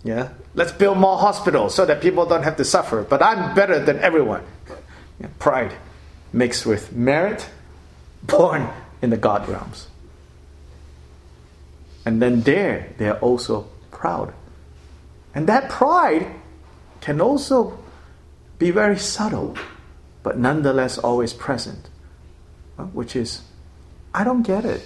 Yeah? 0.03 0.29
Let's 0.55 0.71
build 0.71 0.97
more 0.97 1.17
hospitals 1.17 1.75
so 1.75 1.85
that 1.85 2.01
people 2.01 2.25
don't 2.25 2.43
have 2.43 2.55
to 2.57 2.65
suffer, 2.65 3.03
but 3.03 3.21
I'm 3.21 3.53
better 3.53 3.83
than 3.83 3.99
everyone. 3.99 4.43
Yeah, 5.19 5.27
pride 5.37 5.75
mixed 6.31 6.65
with 6.65 6.91
merit, 6.93 7.49
born 8.23 8.69
in 9.01 9.09
the 9.09 9.17
God 9.17 9.47
realms. 9.47 9.87
And 12.05 12.21
then 12.21 12.41
there, 12.41 12.93
they 12.97 13.09
are 13.09 13.19
also 13.19 13.67
proud. 13.91 14.33
And 15.35 15.47
that 15.47 15.69
pride 15.69 16.27
can 17.01 17.21
also 17.21 17.77
be 18.57 18.71
very 18.71 18.97
subtle, 18.97 19.57
but 20.23 20.37
nonetheless 20.37 20.97
always 20.97 21.33
present, 21.33 21.89
uh, 22.77 22.83
which 22.85 23.15
is, 23.15 23.41
I 24.13 24.23
don't 24.23 24.43
get 24.43 24.65
it. 24.65 24.81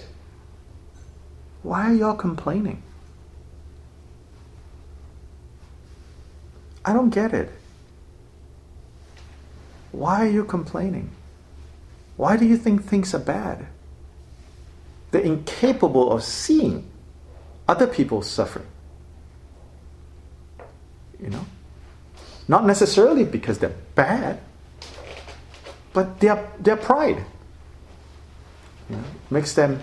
Why 1.62 1.90
are 1.90 1.94
y'all 1.94 2.14
complaining? 2.14 2.82
I 6.84 6.92
don't 6.92 7.10
get 7.10 7.32
it. 7.32 7.50
Why 9.92 10.26
are 10.26 10.30
you 10.30 10.44
complaining? 10.44 11.10
Why 12.16 12.36
do 12.36 12.46
you 12.46 12.56
think 12.56 12.84
things 12.84 13.14
are 13.14 13.18
bad? 13.18 13.66
They're 15.10 15.22
incapable 15.22 16.12
of 16.12 16.22
seeing 16.22 16.90
other 17.68 17.86
people 17.86 18.22
suffering. 18.22 18.66
You 21.20 21.30
know? 21.30 21.46
Not 22.46 22.66
necessarily 22.66 23.24
because 23.24 23.58
they're 23.58 23.76
bad, 23.94 24.40
but 25.92 26.20
their, 26.20 26.50
their 26.58 26.76
pride 26.76 27.24
you 28.90 28.96
know, 28.96 29.04
makes 29.30 29.54
them 29.54 29.80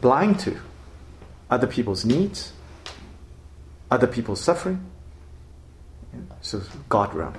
blind 0.00 0.38
to 0.40 0.58
other 1.50 1.66
people's 1.66 2.04
needs, 2.04 2.52
other 3.90 4.06
people's 4.06 4.40
suffering. 4.40 4.84
So, 6.40 6.62
God 6.88 7.14
realm. 7.14 7.34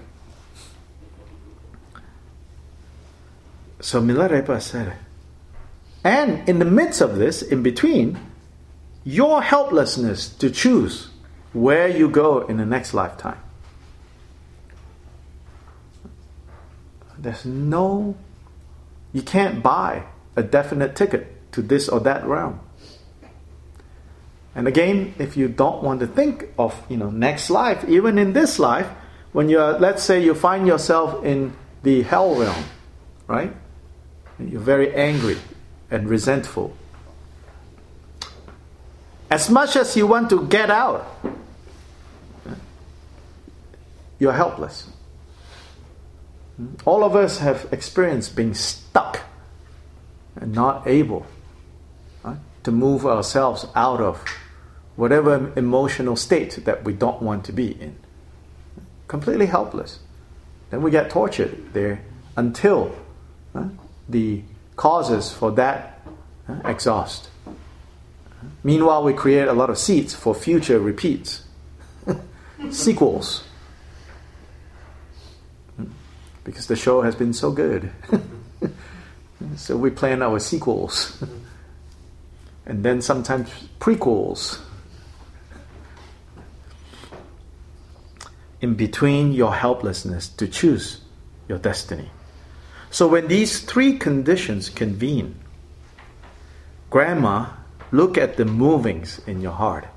So 3.82 4.02
Milarepa 4.02 4.62
said, 4.62 4.94
and 6.04 6.48
in 6.48 6.60
the 6.60 6.66
midst 6.66 7.02
of 7.02 7.18
this, 7.18 7.42
in 7.42 7.64
between, 7.64 8.20
your 9.04 9.42
helplessness 9.42 10.30
to 10.30 10.50
choose 10.50 11.10
where 11.54 11.88
you 11.88 12.10
go 12.10 12.42
in 12.42 12.58
the 12.58 12.66
next 12.66 12.94
lifetime. 12.94 13.40
There's 17.18 17.46
no, 17.46 18.16
you 19.12 19.22
can't 19.22 19.62
buy 19.62 20.04
a 20.36 20.44
definite 20.44 20.96
ticket 20.96 21.52
to 21.52 21.62
this 21.62 21.90
or 21.90 22.00
that 22.02 22.26
realm. 22.26 22.62
And 24.56 24.68
again, 24.68 25.14
if 25.20 25.36
you 25.36 25.48
don't 25.48 25.84
want 25.84 26.00
to 26.02 26.08
think 26.08 26.46
of, 26.58 26.82
you 26.90 26.98
know, 26.98 27.10
next 27.10 27.50
life, 27.50 27.84
even 27.88 28.18
in 28.18 28.34
this 28.34 28.60
life, 28.60 28.88
when 29.32 29.50
you're, 29.50 29.78
let's 29.80 30.04
say 30.04 30.24
you 30.24 30.34
find 30.34 30.66
yourself 30.66 31.24
in 31.24 31.54
the 31.84 32.04
hell 32.04 32.36
realm, 32.36 32.64
right? 33.28 33.54
You're 34.40 34.62
very 34.62 34.94
angry 34.94 35.38
and 35.92 36.10
resentful. 36.10 36.76
As 39.30 39.50
much 39.50 39.76
as 39.76 39.96
you 39.96 40.08
want 40.08 40.30
to 40.30 40.48
get 40.48 40.72
out, 40.72 41.06
you're 44.18 44.34
helpless. 44.34 44.88
All 46.86 47.04
of 47.04 47.16
us 47.16 47.40
have 47.40 47.68
experienced 47.72 48.36
being 48.36 48.54
stuck 48.54 49.22
and 50.36 50.54
not 50.54 50.88
able 50.88 51.26
right, 52.24 52.38
to 52.64 52.72
move 52.72 53.06
ourselves 53.06 53.66
out 53.76 54.02
of 54.02 54.24
whatever 54.96 55.54
emotional 55.56 56.16
state 56.16 56.66
that 56.66 56.84
we 56.84 56.94
don't 56.94 57.22
want 57.22 57.46
to 57.46 57.54
be 57.54 57.72
in. 57.72 57.96
Completely 59.08 59.46
helpless. 59.46 60.00
Then 60.70 60.82
we 60.82 60.92
get 60.92 61.10
tortured 61.10 61.74
there 61.74 62.02
until 62.36 62.96
the 64.10 64.42
causes 64.76 65.32
for 65.32 65.52
that 65.52 66.02
uh, 66.48 66.60
exhaust. 66.66 67.30
Meanwhile, 68.64 69.04
we 69.04 69.14
create 69.14 69.48
a 69.48 69.54
lot 69.54 69.70
of 69.70 69.78
seeds 69.78 70.14
for 70.14 70.34
future 70.34 70.80
repeats, 70.80 71.44
sequels 72.72 73.44
because 76.50 76.66
the 76.66 76.76
show 76.76 77.02
has 77.02 77.14
been 77.14 77.32
so 77.32 77.52
good. 77.52 77.92
so 79.56 79.78
we 79.78 79.92
plan 79.92 80.24
our 80.24 80.40
sequels. 80.40 81.24
and 82.66 82.84
then 82.84 83.04
sometimes 83.04 83.50
prequels. 83.80 84.60
In 88.62 88.74
between 88.74 89.32
your 89.32 89.54
helplessness 89.54 90.28
to 90.28 90.48
choose 90.48 91.02
your 91.48 91.60
destiny. 91.60 92.10
So 92.92 93.08
when 93.08 93.28
these 93.28 93.60
three 93.60 93.98
conditions 93.98 94.70
convene, 94.70 95.36
Grandma, 96.90 97.52
look 97.92 98.18
at 98.18 98.38
the 98.38 98.46
movings 98.46 99.22
in 99.28 99.42
your 99.42 99.52
heart. 99.52 99.88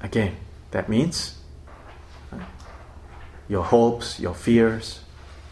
Again, 0.00 0.36
that 0.70 0.88
means 0.88 1.36
your 3.48 3.64
hopes, 3.64 4.20
your 4.20 4.34
fears, 4.34 5.00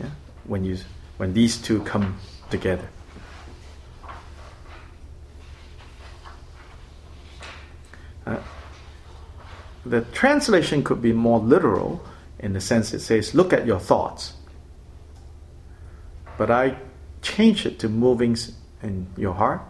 yeah? 0.00 0.10
when, 0.44 0.64
you, 0.64 0.78
when 1.16 1.34
these 1.34 1.58
two 1.58 1.82
come 1.82 2.18
together. 2.48 2.88
Uh, 8.24 8.38
the 9.84 10.02
translation 10.12 10.84
could 10.84 11.02
be 11.02 11.12
more 11.12 11.40
literal 11.40 12.00
in 12.38 12.52
the 12.52 12.60
sense 12.60 12.92
it 12.94 13.00
says, 13.00 13.34
look 13.34 13.52
at 13.52 13.66
your 13.66 13.80
thoughts. 13.80 14.34
But 16.36 16.50
I 16.50 16.76
change 17.22 17.66
it 17.66 17.78
to 17.80 17.88
movings 17.88 18.52
in 18.82 19.08
your 19.16 19.34
heart. 19.34 19.62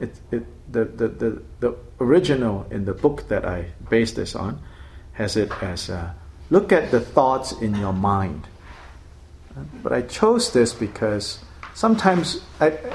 It, 0.00 0.14
it, 0.30 0.72
the, 0.72 0.84
the, 0.84 1.08
the, 1.08 1.42
the 1.60 1.76
original 2.00 2.66
in 2.70 2.84
the 2.84 2.94
book 2.94 3.28
that 3.28 3.44
I 3.44 3.72
base 3.90 4.12
this 4.12 4.34
on 4.36 4.60
has 5.14 5.36
it 5.36 5.50
as 5.62 5.90
uh, 5.90 6.12
Look 6.52 6.70
at 6.70 6.90
the 6.90 7.00
thoughts 7.00 7.52
in 7.52 7.74
your 7.76 7.94
mind. 7.94 8.46
But 9.82 9.90
I 9.90 10.02
chose 10.02 10.52
this 10.52 10.74
because 10.74 11.38
sometimes 11.72 12.44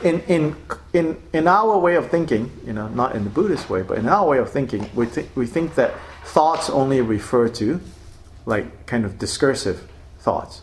in, 0.03 0.21
in, 0.27 0.55
in, 0.93 1.17
in 1.33 1.47
our 1.47 1.75
way 1.79 1.95
of 1.95 2.11
thinking, 2.11 2.51
you 2.63 2.73
know, 2.73 2.87
not 2.87 3.15
in 3.15 3.23
the 3.23 3.31
Buddhist 3.31 3.67
way, 3.67 3.81
but 3.81 3.97
in 3.97 4.07
our 4.07 4.27
way 4.27 4.37
of 4.37 4.51
thinking, 4.51 4.87
we, 4.93 5.07
th- 5.07 5.25
we 5.33 5.47
think 5.47 5.73
that 5.73 5.95
thoughts 6.23 6.69
only 6.69 7.01
refer 7.01 7.49
to 7.49 7.81
like 8.47 8.87
kind 8.87 9.05
of 9.05 9.19
discursive 9.19 9.87
thoughts. 10.19 10.61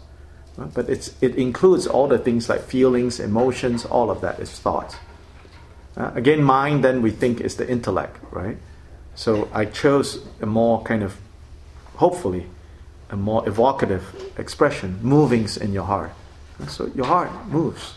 But 0.56 0.88
it's, 0.88 1.14
it 1.20 1.36
includes 1.36 1.86
all 1.86 2.08
the 2.08 2.18
things 2.18 2.48
like 2.48 2.62
feelings, 2.62 3.20
emotions, 3.20 3.84
all 3.84 4.10
of 4.10 4.20
that 4.22 4.40
is 4.40 4.50
thoughts. 4.50 4.96
Uh, 5.96 6.10
again, 6.14 6.42
mind 6.42 6.82
then 6.82 7.02
we 7.02 7.10
think 7.10 7.40
is 7.40 7.56
the 7.56 7.68
intellect, 7.68 8.16
right? 8.30 8.56
So 9.14 9.48
I 9.52 9.66
chose 9.66 10.24
a 10.40 10.46
more 10.46 10.82
kind 10.82 11.02
of, 11.02 11.16
hopefully, 11.96 12.46
a 13.10 13.16
more 13.16 13.46
evocative 13.48 14.32
expression, 14.38 14.98
movings 15.02 15.56
in 15.56 15.72
your 15.72 15.84
heart. 15.84 16.12
Uh, 16.60 16.66
so 16.66 16.90
your 16.94 17.06
heart 17.06 17.30
moves, 17.48 17.94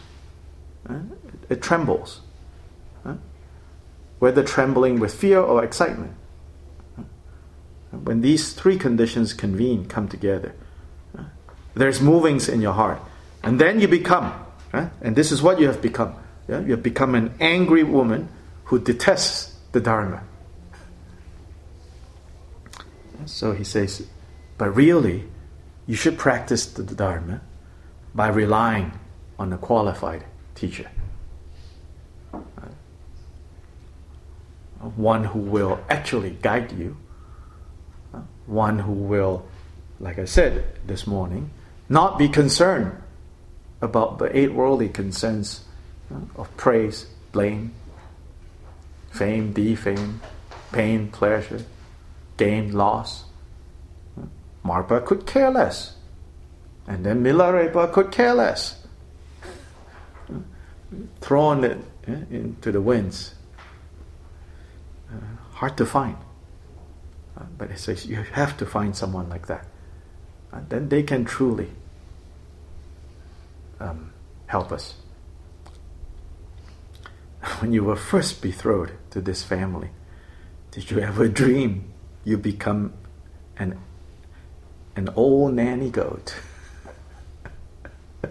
uh, 0.89 0.99
it 1.49 1.61
trembles. 1.61 2.21
Uh, 3.05 3.15
whether 4.19 4.43
trembling 4.43 4.99
with 4.99 5.13
fear 5.13 5.39
or 5.39 5.63
excitement. 5.63 6.11
When 7.91 8.21
these 8.21 8.53
three 8.53 8.77
conditions 8.77 9.33
convene, 9.33 9.85
come 9.85 10.07
together, 10.07 10.53
there's 11.73 12.01
movings 12.01 12.49
in 12.49 12.61
your 12.61 12.73
heart. 12.73 12.99
And 13.43 13.59
then 13.59 13.79
you 13.79 13.87
become, 13.87 14.33
and 14.73 15.15
this 15.15 15.31
is 15.31 15.41
what 15.41 15.59
you 15.59 15.67
have 15.67 15.81
become. 15.81 16.15
You 16.47 16.71
have 16.71 16.83
become 16.83 17.15
an 17.15 17.33
angry 17.39 17.83
woman 17.83 18.29
who 18.65 18.79
detests 18.79 19.55
the 19.71 19.79
Dharma. 19.79 20.23
So 23.25 23.53
he 23.53 23.63
says, 23.63 24.07
but 24.57 24.75
really, 24.75 25.25
you 25.85 25.95
should 25.95 26.17
practice 26.17 26.65
the 26.65 26.83
Dharma 26.83 27.41
by 28.13 28.27
relying 28.27 28.91
on 29.37 29.53
a 29.53 29.57
qualified 29.57 30.23
teacher. 30.55 30.89
One 34.95 35.25
who 35.25 35.39
will 35.39 35.79
actually 35.89 36.37
guide 36.41 36.71
you, 36.71 36.97
one 38.47 38.79
who 38.79 38.93
will, 38.93 39.45
like 39.99 40.17
I 40.17 40.25
said 40.25 40.65
this 40.87 41.05
morning, 41.05 41.51
not 41.89 42.17
be 42.17 42.27
concerned 42.27 42.91
about 43.81 44.17
the 44.17 44.35
eight 44.35 44.53
worldly 44.53 44.89
concerns 44.89 45.65
of 46.35 46.55
praise, 46.57 47.05
blame, 47.31 47.73
fame, 49.11 49.53
defame, 49.53 50.21
pain, 50.71 51.09
pleasure, 51.09 51.63
gain, 52.37 52.71
loss. 52.71 53.25
Marpa 54.63 55.05
could 55.05 55.25
care 55.25 55.51
less. 55.51 55.95
And 56.87 57.05
then 57.05 57.23
Milarepa 57.23 57.91
could 57.91 58.11
care 58.11 58.33
less. 58.33 58.85
Thrown 61.21 61.65
eh, 61.65 61.75
into 62.29 62.71
the 62.71 62.81
winds. 62.81 63.35
Uh, 65.11 65.19
hard 65.53 65.77
to 65.77 65.85
find. 65.85 66.17
But 67.57 67.71
it 67.71 67.79
says 67.79 68.05
you 68.05 68.17
have 68.17 68.57
to 68.57 68.65
find 68.65 68.95
someone 68.95 69.29
like 69.29 69.47
that. 69.47 69.65
And 70.51 70.69
then 70.69 70.89
they 70.89 71.03
can 71.03 71.25
truly 71.25 71.69
um, 73.79 74.13
help 74.47 74.71
us. 74.71 74.95
When 77.61 77.73
you 77.73 77.83
were 77.83 77.95
first 77.95 78.41
betrothed 78.41 78.93
to 79.11 79.21
this 79.21 79.43
family, 79.43 79.89
did 80.71 80.91
you 80.91 80.99
ever 80.99 81.27
dream 81.27 81.93
you 82.23 82.37
become 82.37 82.93
an 83.57 83.79
an 84.97 85.09
old 85.15 85.53
nanny 85.53 85.89
goat. 85.91 86.35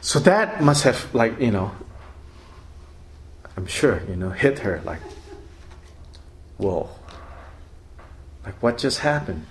so 0.00 0.20
that 0.20 0.62
must 0.62 0.84
have, 0.84 1.12
like, 1.12 1.40
you 1.40 1.50
know, 1.50 1.72
I'm 3.56 3.66
sure, 3.66 4.02
you 4.08 4.16
know, 4.16 4.30
hit 4.30 4.60
her 4.60 4.80
like, 4.84 5.00
whoa, 6.56 6.88
like 8.44 8.62
what 8.62 8.78
just 8.78 9.00
happened? 9.00 9.46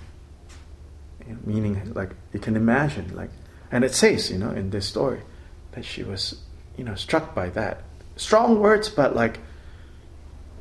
Meaning, 1.44 1.92
like, 1.94 2.10
you 2.32 2.40
can 2.40 2.56
imagine, 2.56 3.14
like, 3.14 3.30
and 3.70 3.84
it 3.84 3.94
says, 3.94 4.30
you 4.30 4.38
know, 4.38 4.50
in 4.50 4.70
this 4.70 4.86
story 4.86 5.20
that 5.72 5.84
she 5.84 6.02
was, 6.02 6.40
you 6.76 6.84
know, 6.84 6.94
struck 6.94 7.34
by 7.34 7.48
that. 7.50 7.82
Strong 8.16 8.60
words, 8.60 8.88
but 8.88 9.14
like, 9.14 9.38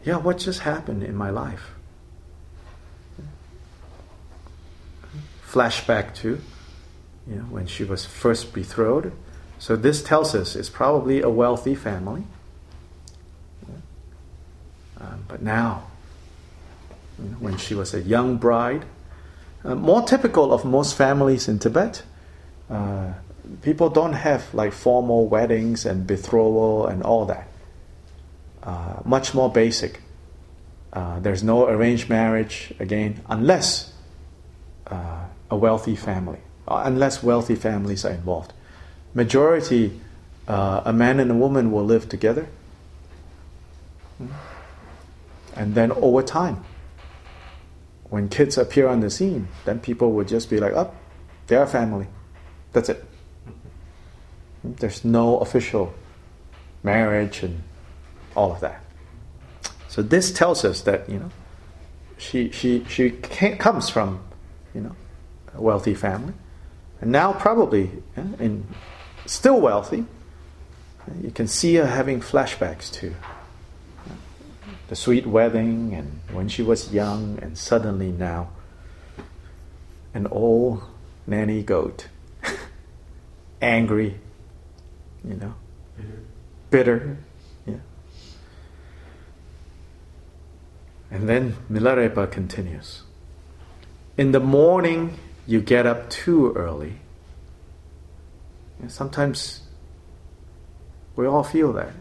yeah, 0.03 0.17
what 0.17 0.37
just 0.37 0.61
happened 0.61 1.03
in 1.03 1.15
my 1.15 1.29
life? 1.29 1.71
Flashback 5.45 6.15
to 6.15 6.39
you 7.27 7.35
know, 7.35 7.43
when 7.43 7.67
she 7.67 7.83
was 7.83 8.05
first 8.05 8.53
betrothed. 8.53 9.13
So 9.59 9.75
this 9.75 10.01
tells 10.01 10.33
us 10.33 10.55
it's 10.55 10.69
probably 10.69 11.21
a 11.21 11.29
wealthy 11.29 11.75
family. 11.75 12.23
But 15.31 15.41
now, 15.41 15.83
when 17.39 17.55
she 17.55 17.73
was 17.73 17.93
a 17.93 18.01
young 18.01 18.35
bride, 18.35 18.83
uh, 19.63 19.75
more 19.75 20.01
typical 20.01 20.51
of 20.51 20.65
most 20.65 20.97
families 20.97 21.47
in 21.47 21.57
Tibet, 21.57 22.03
uh, 22.69 23.13
people 23.61 23.89
don't 23.89 24.11
have 24.11 24.53
like 24.53 24.73
formal 24.73 25.27
weddings 25.27 25.85
and 25.85 26.05
betrothal 26.05 26.85
and 26.85 27.01
all 27.01 27.25
that. 27.27 27.47
Uh, 28.61 28.97
much 29.05 29.33
more 29.33 29.49
basic. 29.49 30.01
Uh, 30.91 31.21
there's 31.21 31.43
no 31.43 31.65
arranged 31.65 32.09
marriage 32.09 32.73
again, 32.77 33.21
unless 33.29 33.93
uh, 34.87 35.23
a 35.49 35.55
wealthy 35.55 35.95
family, 35.95 36.39
unless 36.67 37.23
wealthy 37.23 37.55
families 37.55 38.03
are 38.03 38.11
involved. 38.11 38.51
Majority, 39.13 39.97
uh, 40.49 40.81
a 40.83 40.91
man 40.91 41.21
and 41.21 41.31
a 41.31 41.35
woman 41.35 41.71
will 41.71 41.85
live 41.85 42.09
together, 42.09 42.47
and 45.55 45.75
then 45.75 45.91
over 45.91 46.21
time, 46.21 46.63
when 48.09 48.29
kids 48.29 48.57
appear 48.57 48.87
on 48.87 48.99
the 48.99 49.09
scene, 49.09 49.47
then 49.65 49.79
people 49.79 50.11
would 50.13 50.27
just 50.27 50.49
be 50.49 50.59
like, 50.59 50.73
"Up, 50.73 50.93
oh, 50.93 50.99
they're 51.47 51.63
a 51.63 51.67
family." 51.67 52.07
That's 52.73 52.89
it. 52.89 53.03
There's 54.63 55.03
no 55.03 55.39
official 55.39 55.93
marriage 56.83 57.43
and 57.43 57.63
all 58.35 58.51
of 58.51 58.59
that. 58.61 58.83
So 59.87 60.01
this 60.01 60.31
tells 60.31 60.63
us 60.63 60.81
that 60.81 61.09
you 61.09 61.19
know 61.19 61.31
she 62.17 62.51
she 62.51 62.85
she 62.87 63.11
comes 63.11 63.89
from 63.89 64.23
you 64.73 64.81
know 64.81 64.95
a 65.53 65.61
wealthy 65.61 65.93
family, 65.93 66.33
and 67.01 67.11
now 67.11 67.33
probably 67.33 67.91
yeah, 68.15 68.25
in 68.39 68.65
still 69.25 69.59
wealthy. 69.59 70.05
You 71.21 71.31
can 71.31 71.47
see 71.47 71.75
her 71.75 71.87
having 71.87 72.21
flashbacks 72.21 72.91
to 72.93 73.13
the 74.91 74.95
sweet 74.97 75.25
wedding 75.25 75.93
and 75.93 76.19
when 76.33 76.49
she 76.49 76.61
was 76.61 76.91
young, 76.93 77.39
and 77.41 77.57
suddenly 77.57 78.11
now 78.11 78.49
an 80.13 80.27
old 80.27 80.83
nanny 81.25 81.63
goat 81.63 82.09
angry, 83.61 84.19
you 85.23 85.35
know, 85.35 85.53
bitter. 86.69 87.17
Yeah. 87.65 87.75
And 91.09 91.29
then 91.29 91.55
Milarepa 91.71 92.29
continues. 92.29 93.03
In 94.17 94.33
the 94.33 94.41
morning, 94.41 95.17
you 95.47 95.61
get 95.61 95.85
up 95.85 96.09
too 96.09 96.51
early. 96.51 96.95
and 98.81 98.91
sometimes 98.91 99.61
we 101.15 101.25
all 101.25 101.45
feel 101.45 101.71
that. 101.71 101.93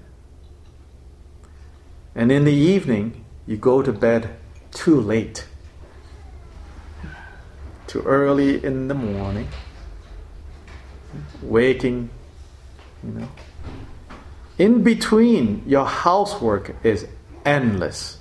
And 2.14 2.32
in 2.32 2.44
the 2.44 2.52
evening, 2.52 3.24
you 3.46 3.56
go 3.56 3.82
to 3.82 3.92
bed 3.92 4.36
too 4.72 5.00
late. 5.00 5.46
Too 7.86 8.02
early 8.02 8.64
in 8.64 8.88
the 8.88 8.94
morning 8.94 9.48
waking, 11.42 12.10
you 13.02 13.10
know. 13.10 13.28
In 14.58 14.82
between, 14.82 15.62
your 15.66 15.86
housework 15.86 16.76
is 16.84 17.06
endless. 17.44 18.18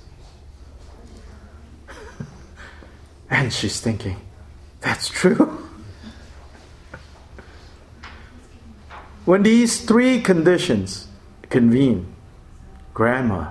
and 3.30 3.52
she's 3.52 3.80
thinking, 3.80 4.16
that's 4.80 5.08
true. 5.08 5.36
when 9.26 9.42
these 9.42 9.84
three 9.84 10.22
conditions 10.22 11.08
convene, 11.50 12.06
Grandma, 12.94 13.50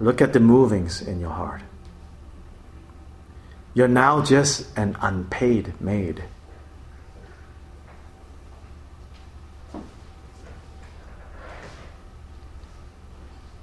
look 0.00 0.20
at 0.20 0.32
the 0.32 0.40
movings 0.40 1.02
in 1.02 1.20
your 1.20 1.30
heart. 1.30 1.62
You're 3.74 3.88
now 3.88 4.22
just 4.22 4.66
an 4.76 4.96
unpaid 5.00 5.80
maid. 5.80 6.24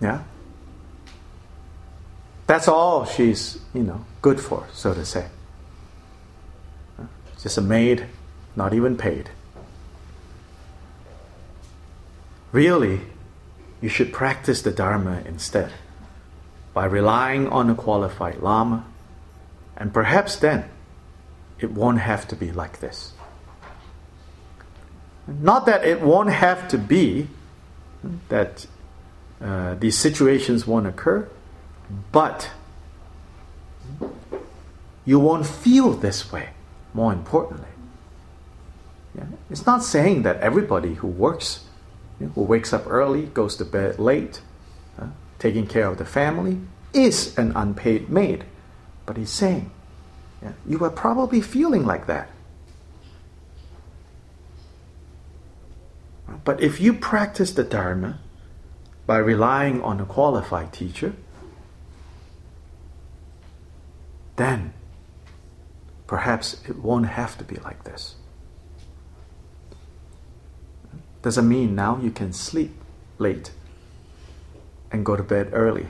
Yeah? 0.02 0.24
That's 2.48 2.68
all 2.68 3.06
she's, 3.06 3.60
you 3.74 3.84
know, 3.84 4.06
good 4.22 4.40
for, 4.40 4.68
so 4.72 4.94
to 4.94 5.06
say. 5.06 5.28
Just 7.42 7.58
a 7.58 7.62
maid, 7.62 8.06
not 8.56 8.74
even 8.74 8.98
paid. 8.98 9.30
Really, 12.52 13.02
you 13.82 13.90
should 13.90 14.14
practice 14.14 14.62
the 14.62 14.72
Dharma 14.72 15.24
instead 15.26 15.72
by 16.76 16.86
relying 16.86 17.48
on 17.48 17.70
a 17.70 17.74
qualified 17.74 18.42
Lama, 18.42 18.86
and 19.78 19.94
perhaps 19.94 20.36
then 20.36 20.70
it 21.58 21.72
won't 21.72 22.00
have 22.00 22.28
to 22.28 22.36
be 22.36 22.52
like 22.52 22.82
this. 22.82 23.14
Not 25.26 25.66
that 25.68 25.86
it 25.86 26.02
won't 26.02 26.30
have 26.30 26.68
to 26.68 26.78
be 26.78 27.30
that 28.28 28.68
uh, 29.42 29.76
these 29.76 29.98
situations 29.98 30.68
won't 30.68 30.86
occur, 30.86 31.28
but 32.12 32.52
you 35.06 35.18
won't 35.18 35.48
feel 35.48 35.94
this 35.94 36.30
way, 36.30 36.50
more 36.94 37.14
importantly. 37.14 37.70
Yeah? 39.18 39.24
It's 39.50 39.66
not 39.66 39.82
saying 39.82 40.24
that 40.24 40.42
everybody 40.42 40.96
who 40.96 41.08
works, 41.08 41.64
you 42.20 42.28
know, 42.28 42.34
who 42.34 42.42
wakes 42.42 42.74
up 42.74 42.84
early, 42.86 43.28
goes 43.28 43.56
to 43.56 43.66
bed 43.66 43.98
late, 43.98 44.42
taking 45.40 45.68
care 45.68 45.88
of 45.88 45.98
the 45.98 46.06
family, 46.06 46.60
is 46.94 47.38
an 47.38 47.52
unpaid 47.56 48.10
maid. 48.10 48.46
But 49.06 49.18
he's 49.18 49.30
saying, 49.30 49.72
yeah, 50.42 50.54
you 50.66 50.84
are 50.84 50.90
probably 50.90 51.42
feeling 51.42 51.86
like 51.86 52.08
that. 52.08 52.30
But 56.44 56.62
if 56.62 56.80
you 56.80 56.94
practice 56.94 57.52
the 57.52 57.64
Dharma, 57.64 58.20
by 59.06 59.18
relying 59.18 59.82
on 59.84 60.00
a 60.00 60.06
qualified 60.06 60.74
teacher, 60.74 61.14
then 64.36 64.74
perhaps 66.08 66.62
it 66.68 66.80
won't 66.80 67.08
have 67.08 67.38
to 67.38 67.44
be 67.44 67.56
like 67.58 67.84
this. 67.84 68.16
Doesn't 71.22 71.48
mean 71.48 71.76
now 71.76 72.00
you 72.02 72.12
can 72.12 72.34
sleep 72.34 72.74
late 73.18 73.52
and 74.92 75.06
go 75.06 75.16
to 75.16 75.24
bed 75.24 75.50
early. 75.54 75.88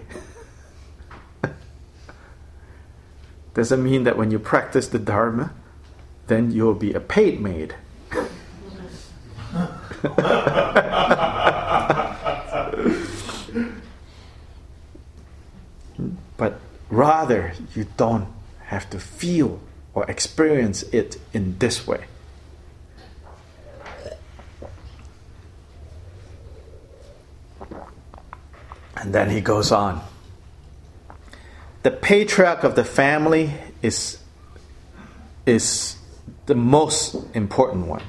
Doesn't 3.54 3.84
mean 3.84 4.04
that 4.04 4.18
when 4.18 4.32
you 4.32 4.40
practice 4.40 4.88
the 4.88 5.00
Dharma, 5.00 5.54
then 6.28 6.52
you'll 6.52 6.74
be 6.74 6.94
a 6.94 7.00
paid 7.00 7.40
maid. 7.40 7.76
but 16.38 16.60
rather 16.90 17.54
you 17.74 17.88
don't 17.96 18.28
have 18.66 18.90
to 18.90 19.00
feel 19.00 19.62
or 19.94 20.04
experience 20.10 20.84
it 20.84 21.18
in 21.34 21.58
this 21.60 21.88
way. 21.88 22.06
And 29.06 29.14
then 29.14 29.30
he 29.30 29.40
goes 29.40 29.72
on. 29.72 30.02
The 31.84 31.92
patriarch 31.92 32.64
of 32.64 32.76
the 32.76 32.84
family 32.84 33.54
is, 33.84 34.18
is 35.46 35.98
the 36.48 36.56
most 36.56 37.16
important 37.36 37.86
one. 37.86 38.02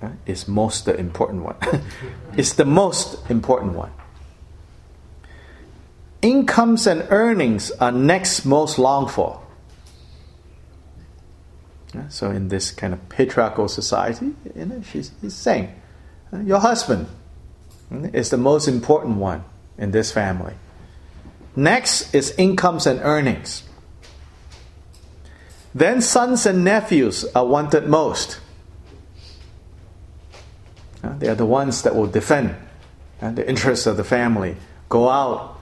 Uh, 0.00 0.10
is 0.24 0.46
most 0.46 0.84
the 0.84 0.96
important 0.96 1.42
one. 1.42 1.56
it's 2.36 2.52
the 2.52 2.64
most 2.64 3.28
important 3.28 3.74
one 3.74 3.92
incomes 6.22 6.86
and 6.86 7.04
earnings 7.10 7.72
are 7.72 7.90
next 7.90 8.44
most 8.44 8.78
longed 8.78 9.10
for. 9.10 9.40
Uh, 11.96 12.08
so, 12.08 12.30
in 12.30 12.48
this 12.48 12.70
kind 12.70 12.94
of 12.94 13.08
patriarchal 13.08 13.68
society, 13.68 14.32
you 14.54 14.64
know, 14.64 14.80
she's, 14.82 15.10
he's 15.20 15.34
saying, 15.34 15.74
uh, 16.32 16.38
your 16.38 16.60
husband 16.60 17.06
uh, 17.92 18.08
is 18.14 18.30
the 18.30 18.36
most 18.38 18.66
important 18.66 19.16
one 19.16 19.44
in 19.78 19.90
this 19.90 20.12
family. 20.12 20.54
Next 21.54 22.14
is 22.14 22.34
incomes 22.38 22.86
and 22.86 23.00
earnings. 23.00 23.62
Then 25.74 26.00
sons 26.00 26.46
and 26.46 26.64
nephews 26.64 27.24
are 27.34 27.46
wanted 27.46 27.88
most. 27.88 28.40
Uh, 31.02 31.16
they 31.18 31.28
are 31.28 31.34
the 31.34 31.46
ones 31.46 31.82
that 31.82 31.94
will 31.94 32.06
defend 32.06 32.54
uh, 33.20 33.30
the 33.30 33.48
interests 33.48 33.86
of 33.86 33.96
the 33.96 34.04
family, 34.04 34.56
go 34.88 35.08
out 35.08 35.58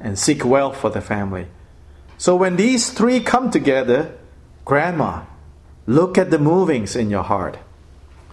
and 0.00 0.18
seek 0.18 0.44
wealth 0.44 0.76
for 0.76 0.90
the 0.90 1.00
family. 1.00 1.46
So 2.18 2.36
when 2.36 2.56
these 2.56 2.90
three 2.90 3.20
come 3.20 3.50
together, 3.50 4.16
Grandma, 4.64 5.24
look 5.86 6.16
at 6.16 6.30
the 6.30 6.38
movings 6.38 6.94
in 6.94 7.10
your 7.10 7.24
heart. 7.24 7.58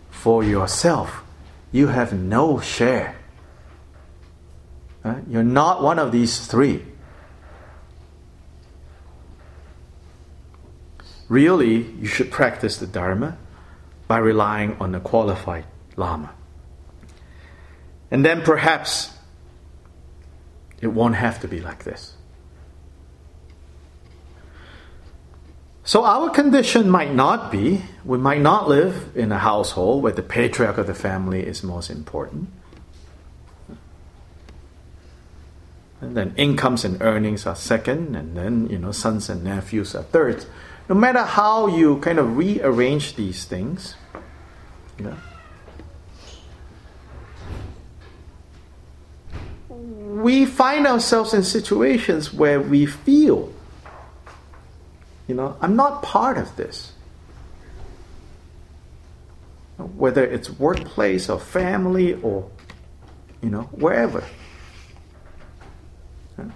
For 0.10 0.44
yourself, 0.44 1.24
you 1.72 1.88
have 1.88 2.14
no 2.14 2.60
share. 2.60 3.16
You're 5.04 5.44
not 5.44 5.82
one 5.82 6.00
of 6.00 6.12
these 6.12 6.46
three. 6.46 6.84
Really, 11.28 11.84
you 11.84 12.08
should 12.08 12.32
practice 12.32 12.78
the 12.78 12.88
Dharma 12.88 13.38
by 14.08 14.18
relying 14.18 14.76
on 14.80 14.96
a 14.96 15.00
qualified 15.00 15.66
Lama. 15.96 16.32
And 18.12 18.26
then 18.26 18.42
perhaps 18.42 19.12
it 20.82 20.88
won't 20.88 21.16
have 21.16 21.40
to 21.42 21.48
be 21.48 21.60
like 21.60 21.84
this. 21.84 22.16
So 25.84 26.06
our 26.06 26.30
condition 26.30 26.90
might 26.90 27.14
not 27.14 27.52
be, 27.52 27.82
we 28.06 28.18
might 28.18 28.42
not 28.42 28.68
live 28.68 29.12
in 29.16 29.32
a 29.32 29.40
household 29.40 30.04
where 30.04 30.12
the 30.12 30.22
patriarch 30.22 30.78
of 30.78 30.88
the 30.88 30.94
family 30.94 31.46
is 31.46 31.64
most 31.64 31.90
important. 31.90 32.50
And 36.02 36.16
then 36.16 36.34
incomes 36.38 36.86
and 36.86 37.02
earnings 37.02 37.46
are 37.46 37.56
second, 37.56 38.16
and 38.16 38.36
then 38.36 38.70
you 38.70 38.78
know 38.78 38.92
sons 38.92 39.30
and 39.30 39.44
nephews 39.44 39.96
are 39.96 40.04
third. 40.04 40.46
No 40.88 40.96
matter 40.96 41.24
how 41.24 41.68
you 41.68 41.98
kind 42.00 42.20
of 42.20 42.38
rearrange 42.38 43.16
these 43.16 43.46
things, 43.46 43.96
you 44.98 45.06
know, 45.06 45.18
we 49.70 50.46
find 50.46 50.88
ourselves 50.88 51.34
in 51.34 51.44
situations 51.44 52.34
where 52.34 52.60
we 52.60 52.86
feel, 52.86 53.54
you 55.28 55.36
know, 55.36 55.56
I'm 55.62 55.76
not 55.76 56.02
part 56.02 56.38
of 56.38 56.56
this. 56.56 56.94
Whether 59.78 60.26
it's 60.26 60.50
workplace 60.50 61.30
or 61.30 61.40
family 61.40 62.16
or, 62.22 62.50
you 63.42 63.50
know, 63.50 63.64
wherever. 63.72 64.24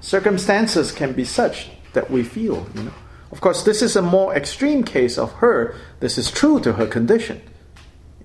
Circumstances 0.02 0.91
can 0.91 1.13
be 1.13 1.26
such 1.26 1.69
that 1.93 2.10
we 2.10 2.24
feel, 2.24 2.67
you 2.76 2.84
know. 2.84 2.93
Of 3.32 3.41
course, 3.41 3.63
this 3.63 3.82
is 3.82 3.96
a 3.96 4.02
more 4.02 4.36
extreme 4.36 4.84
case 4.84 5.17
of 5.17 5.32
her. 5.34 5.76
This 6.00 6.17
is 6.17 6.30
true 6.30 6.60
to 6.60 6.74
her 6.74 6.86
condition, 6.86 7.41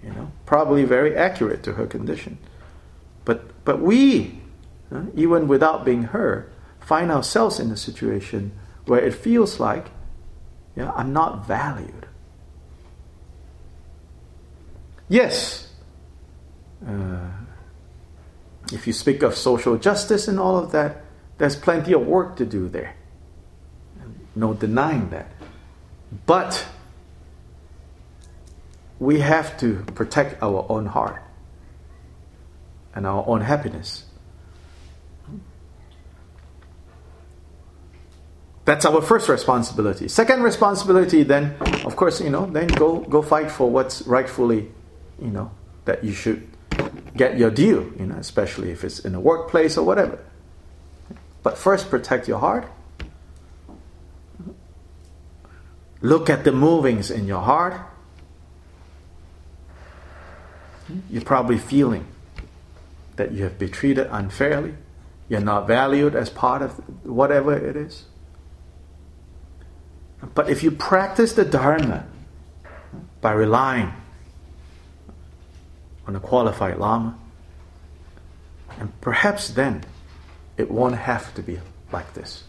you 0.02 0.10
know, 0.10 0.30
probably 0.44 0.84
very 0.84 1.16
accurate 1.16 1.62
to 1.62 1.72
her 1.74 1.86
condition. 1.86 2.38
But 3.24 3.64
but 3.64 3.80
we, 3.80 4.40
even 5.14 5.48
without 5.48 5.84
being 5.84 6.04
her, 6.14 6.50
find 6.80 7.10
ourselves 7.10 7.58
in 7.58 7.70
a 7.70 7.76
situation 7.76 8.52
where 8.84 9.00
it 9.00 9.14
feels 9.14 9.58
like, 9.58 9.86
yeah, 10.76 10.92
I'm 10.94 11.12
not 11.12 11.46
valued. 11.46 12.06
Yes, 15.08 15.72
uh, 16.86 17.30
if 18.72 18.86
you 18.86 18.92
speak 18.92 19.22
of 19.22 19.34
social 19.34 19.78
justice 19.78 20.28
and 20.28 20.38
all 20.38 20.58
of 20.58 20.72
that, 20.72 21.02
there's 21.38 21.56
plenty 21.56 21.92
of 21.92 22.06
work 22.06 22.36
to 22.36 22.44
do 22.44 22.68
there. 22.68 22.94
No 24.34 24.54
denying 24.54 25.10
that. 25.10 25.30
But 26.26 26.66
we 28.98 29.20
have 29.20 29.58
to 29.58 29.84
protect 29.94 30.42
our 30.42 30.66
own 30.68 30.86
heart 30.86 31.22
and 32.94 33.06
our 33.06 33.24
own 33.26 33.40
happiness. 33.40 34.04
That's 38.64 38.84
our 38.84 39.00
first 39.00 39.28
responsibility. 39.30 40.08
Second 40.08 40.42
responsibility, 40.42 41.22
then, 41.22 41.56
of 41.86 41.96
course, 41.96 42.20
you 42.20 42.28
know, 42.28 42.44
then 42.44 42.66
go 42.66 43.00
go 43.00 43.22
fight 43.22 43.50
for 43.50 43.70
what's 43.70 44.02
rightfully, 44.02 44.70
you 45.22 45.28
know, 45.28 45.50
that 45.86 46.04
you 46.04 46.12
should 46.12 46.46
get 47.16 47.38
your 47.38 47.50
due. 47.50 47.94
You 47.98 48.06
know, 48.06 48.16
especially 48.16 48.70
if 48.70 48.84
it's 48.84 48.98
in 48.98 49.14
a 49.14 49.20
workplace 49.20 49.78
or 49.78 49.86
whatever. 49.86 50.18
But 51.42 51.56
first, 51.56 51.90
protect 51.90 52.28
your 52.28 52.38
heart. 52.38 52.68
Look 56.00 56.30
at 56.30 56.44
the 56.44 56.52
movings 56.52 57.10
in 57.10 57.26
your 57.26 57.40
heart. 57.40 57.80
You're 61.10 61.22
probably 61.22 61.58
feeling 61.58 62.06
that 63.16 63.32
you 63.32 63.42
have 63.44 63.58
been 63.58 63.70
treated 63.70 64.08
unfairly. 64.10 64.74
You're 65.28 65.40
not 65.40 65.66
valued 65.66 66.14
as 66.14 66.30
part 66.30 66.62
of 66.62 66.72
whatever 67.04 67.54
it 67.54 67.76
is. 67.76 68.04
But 70.34 70.48
if 70.48 70.62
you 70.62 70.70
practice 70.70 71.32
the 71.32 71.44
Dharma 71.44 72.06
by 73.20 73.32
relying 73.32 73.92
on 76.06 76.16
a 76.16 76.20
qualified 76.20 76.78
Lama, 76.78 77.18
and 78.78 78.98
perhaps 79.00 79.48
then 79.48 79.84
it 80.58 80.70
won't 80.70 80.96
have 80.96 81.32
to 81.34 81.42
be 81.42 81.60
like 81.92 82.12
this. 82.12 82.44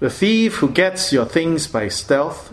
The 0.00 0.10
thief 0.10 0.56
who 0.56 0.70
gets 0.70 1.12
your 1.12 1.24
things 1.24 1.66
by 1.66 1.88
stealth, 1.88 2.52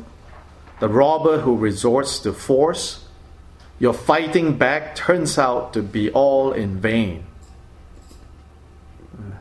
the 0.79 0.87
robber 0.87 1.39
who 1.39 1.57
resorts 1.57 2.19
to 2.19 2.31
force, 2.31 3.05
your 3.79 3.93
fighting 3.93 4.57
back 4.57 4.95
turns 4.95 5.37
out 5.37 5.73
to 5.73 5.81
be 5.81 6.09
all 6.11 6.53
in 6.53 6.79
vain. 6.79 7.25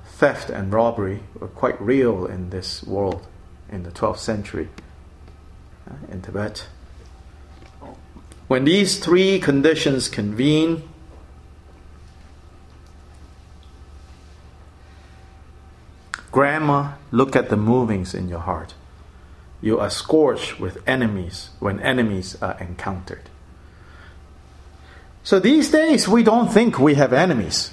Theft 0.04 0.50
and 0.50 0.72
robbery 0.72 1.20
were 1.38 1.48
quite 1.48 1.80
real 1.80 2.26
in 2.26 2.50
this 2.50 2.82
world 2.84 3.26
in 3.68 3.82
the 3.82 3.90
12th 3.90 4.18
century 4.18 4.68
uh, 5.90 5.94
in 6.10 6.22
Tibet. 6.22 6.66
When 8.52 8.66
these 8.66 8.98
three 8.98 9.38
conditions 9.38 10.10
convene, 10.10 10.86
Grandma, 16.30 16.96
look 17.10 17.34
at 17.34 17.48
the 17.48 17.56
movings 17.56 18.12
in 18.12 18.28
your 18.28 18.40
heart. 18.40 18.74
You 19.62 19.80
are 19.80 19.88
scorched 19.88 20.60
with 20.60 20.86
enemies 20.86 21.48
when 21.60 21.80
enemies 21.80 22.36
are 22.42 22.58
encountered. 22.60 23.30
So 25.22 25.40
these 25.40 25.70
days, 25.70 26.06
we 26.06 26.22
don't 26.22 26.52
think 26.52 26.78
we 26.78 26.92
have 26.96 27.14
enemies. 27.14 27.70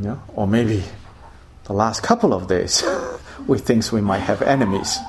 Yeah, 0.00 0.18
or 0.28 0.46
maybe 0.46 0.84
the 1.64 1.72
last 1.72 2.04
couple 2.04 2.32
of 2.32 2.46
days, 2.46 2.84
we 3.48 3.58
think 3.58 3.90
we 3.90 4.00
might 4.00 4.20
have 4.20 4.42
enemies. 4.42 5.00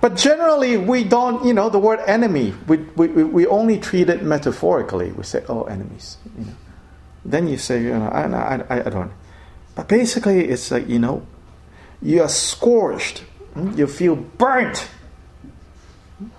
But 0.00 0.16
generally, 0.16 0.76
we 0.76 1.02
don't, 1.02 1.44
you 1.44 1.52
know, 1.52 1.70
the 1.70 1.78
word 1.78 2.00
enemy, 2.06 2.54
we, 2.68 2.76
we, 2.76 3.08
we 3.08 3.46
only 3.46 3.78
treat 3.78 4.08
it 4.08 4.22
metaphorically. 4.22 5.10
We 5.10 5.24
say, 5.24 5.44
oh, 5.48 5.64
enemies. 5.64 6.18
You 6.38 6.44
know. 6.46 6.52
Then 7.24 7.48
you 7.48 7.58
say, 7.58 7.82
you 7.82 7.90
know, 7.90 8.08
I, 8.08 8.26
I, 8.70 8.86
I 8.86 8.90
don't. 8.90 9.10
But 9.74 9.88
basically, 9.88 10.48
it's 10.48 10.70
like, 10.70 10.88
you 10.88 10.98
know, 10.98 11.26
you 12.00 12.22
are 12.22 12.28
scorched, 12.28 13.24
hmm? 13.54 13.76
you 13.76 13.86
feel 13.86 14.14
burnt, 14.14 14.88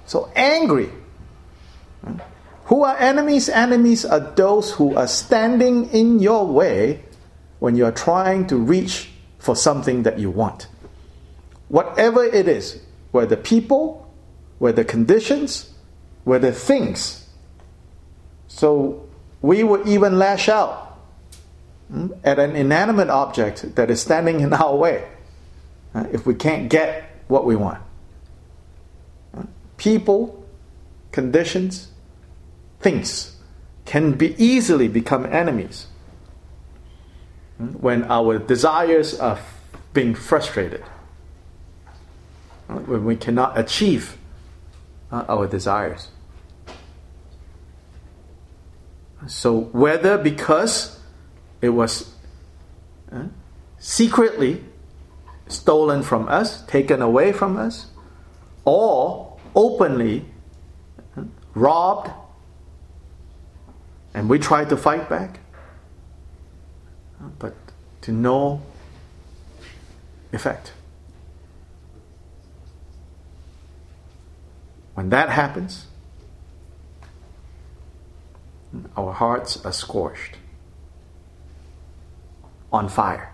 so 0.06 0.32
angry. 0.36 0.90
Who 2.66 2.84
are 2.84 2.96
enemies? 2.98 3.50
Enemies 3.50 4.06
are 4.06 4.20
those 4.20 4.72
who 4.72 4.96
are 4.96 5.08
standing 5.08 5.90
in 5.90 6.20
your 6.20 6.46
way 6.46 7.04
when 7.60 7.76
you 7.76 7.86
are 7.86 7.92
trying 7.92 8.48
to 8.48 8.58
reach 8.58 9.10
for 9.38 9.56
something 9.56 10.04
that 10.04 10.20
you 10.20 10.30
want. 10.30 10.68
Whatever 11.68 12.24
it 12.24 12.48
is, 12.48 12.82
whether 13.12 13.36
people, 13.36 14.12
whether 14.60 14.84
conditions, 14.84 15.74
whether 16.24 16.52
things. 16.52 17.28
So 18.48 19.08
we 19.42 19.64
would 19.64 19.88
even 19.88 20.20
lash 20.20 20.50
out 20.50 21.00
hmm, 21.92 22.12
at 22.24 22.40
an 22.40 22.56
inanimate 22.56 23.10
object 23.10 23.76
that 23.76 23.90
is 23.90 24.02
standing 24.02 24.42
in 24.42 24.54
our 24.54 24.76
way 24.76 25.08
if 26.12 26.26
we 26.26 26.36
can't 26.36 26.70
get 26.70 27.10
what 27.28 27.46
we 27.46 27.56
want. 27.56 27.82
People, 29.78 30.46
conditions, 31.12 31.88
things 32.80 33.38
can 33.86 34.12
be 34.12 34.36
easily 34.44 34.88
become 34.88 35.26
enemies 35.26 35.88
hmm, 37.58 37.68
when 37.68 38.04
our 38.04 38.38
desires 38.38 39.18
are 39.20 39.40
being 39.94 40.14
frustrated 40.14 40.84
when 42.70 43.04
we 43.04 43.16
cannot 43.16 43.58
achieve 43.58 44.18
uh, 45.12 45.26
our 45.28 45.48
desires. 45.48 46.10
So, 49.28 49.62
whether 49.72 50.18
because 50.18 51.00
it 51.62 51.70
was 51.70 52.14
uh, 53.12 53.26
secretly 53.78 54.64
stolen 55.48 56.04
from 56.04 56.30
us, 56.30 56.64
taken 56.66 57.02
away 57.02 57.34
from 57.34 57.58
us, 57.58 57.88
or 58.66 59.38
openly 59.56 60.26
uh, 61.18 61.24
robbed, 61.54 62.12
and 64.14 64.30
we 64.30 64.40
try 64.40 64.64
to 64.64 64.78
fight 64.78 65.10
back, 65.10 65.40
uh, 67.20 67.28
but 67.40 67.56
to 68.02 68.12
no 68.12 68.62
effect. 70.32 70.74
When 75.00 75.12
that 75.12 75.30
happens, 75.30 75.86
our 78.98 79.14
hearts 79.14 79.64
are 79.66 79.72
scorched, 79.72 80.36
on 82.70 82.90
fire. 82.90 83.34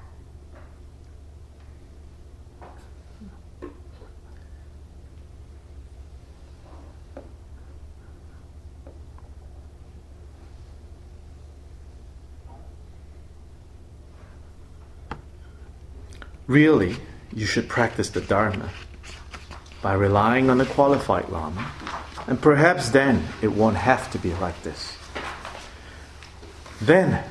Really, 16.46 16.98
you 17.34 17.48
should 17.48 17.68
practice 17.68 18.12
the 18.12 18.22
Dharma 18.22 18.70
by 19.86 19.94
relying 19.94 20.50
on 20.50 20.58
the 20.58 20.66
qualified 20.66 21.30
Lama, 21.30 21.72
and 22.26 22.42
perhaps 22.42 22.90
then 22.90 23.24
it 23.44 23.50
won't 23.50 23.78
have 23.78 24.10
to 24.10 24.18
be 24.18 24.34
like 24.34 24.60
this. 24.64 24.98
Then, 26.82 27.24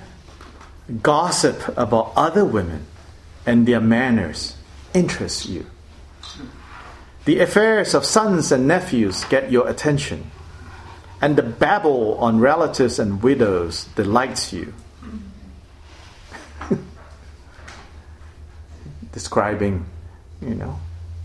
gossip 1.03 1.77
about 1.77 2.13
other 2.15 2.45
women 2.45 2.87
and 3.45 3.67
their 3.67 3.81
manners 3.81 4.57
interests 4.95 5.47
you. 5.47 5.67
The 7.25 7.41
affairs 7.41 7.93
of 7.93 8.05
sons 8.05 8.53
and 8.53 8.69
nephews 8.69 9.25
get 9.25 9.51
your 9.51 9.67
attention, 9.69 10.31
and 11.21 11.35
the 11.35 11.43
babble 11.43 12.17
on 12.19 12.39
relatives 12.39 13.01
and 13.01 13.21
widows 13.21 13.87
delights 13.97 14.53
you. 14.53 14.73
Describing, 19.13 19.87
you 20.41 20.55
know, 20.55 20.79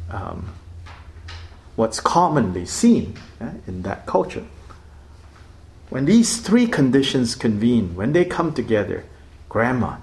um, 0.09 0.55
what's 1.79 2.01
commonly 2.01 2.65
seen 2.65 3.17
in 3.65 3.83
that 3.83 4.05
culture. 4.05 4.45
When 5.89 6.03
these 6.03 6.41
three 6.41 6.67
conditions 6.67 7.35
convene, 7.35 7.95
when 7.95 8.11
they 8.11 8.25
come 8.25 8.53
together, 8.53 9.05
grandma, 9.47 9.95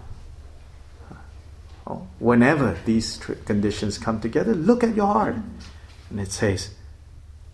oh, 1.86 2.06
whenever 2.18 2.78
these 2.86 3.18
conditions 3.44 3.98
come 3.98 4.22
together, 4.22 4.54
look 4.54 4.82
at 4.82 4.96
your 4.96 5.06
heart. 5.06 5.36
And 6.08 6.18
it 6.18 6.32
says, 6.32 6.70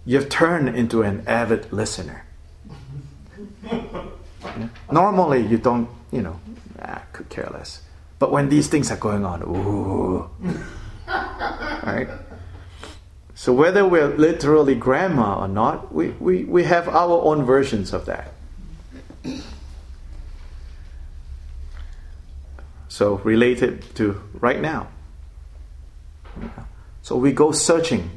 You've 0.04 0.28
turned 0.28 0.68
into 0.68 1.02
an 1.02 1.24
avid 1.26 1.72
listener. 1.72 2.24
Yeah? 3.64 4.68
Normally, 4.92 5.44
you 5.44 5.58
don't, 5.58 5.88
you 6.12 6.22
know, 6.22 6.38
ah, 6.80 7.02
could 7.12 7.28
care 7.28 7.50
less. 7.52 7.82
But 8.20 8.30
when 8.30 8.48
these 8.48 8.68
things 8.68 8.92
are 8.92 8.96
going 8.96 9.24
on, 9.24 9.42
ooh. 9.42 10.30
right? 11.08 12.08
So 13.42 13.52
whether 13.52 13.85
we're 13.85 14.16
literally 14.16 14.76
grandma 14.76 15.40
or 15.40 15.48
not, 15.48 15.92
we, 15.92 16.11
we, 16.11 16.44
we 16.44 16.62
have 16.62 16.88
our 16.88 17.20
own 17.24 17.44
versions 17.44 17.92
of 17.92 18.07
that. 18.07 18.33
So 22.87 23.16
related 23.24 23.96
to 23.96 24.22
right 24.35 24.61
now. 24.61 24.87
So 27.02 27.16
we 27.16 27.33
go 27.33 27.50
searching 27.50 28.12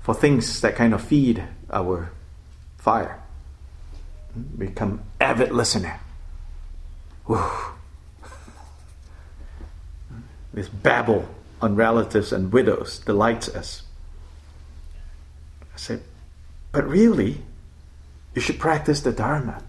for 0.00 0.12
things 0.12 0.60
that 0.62 0.74
kind 0.74 0.92
of 0.92 1.00
feed 1.00 1.44
our 1.72 2.10
fire. 2.78 3.22
Become 4.58 5.02
avid 5.20 5.52
listener. 5.52 6.00
This 10.52 10.68
babble 10.68 11.28
on 11.60 11.76
relatives 11.76 12.32
and 12.32 12.52
widows 12.52 12.98
delights 13.00 13.48
us. 13.48 13.82
I 15.74 15.76
said, 15.76 16.02
but 16.72 16.88
really, 16.88 17.42
you 18.34 18.40
should 18.40 18.58
practice 18.58 19.00
the 19.00 19.12
Dharma. 19.12 19.62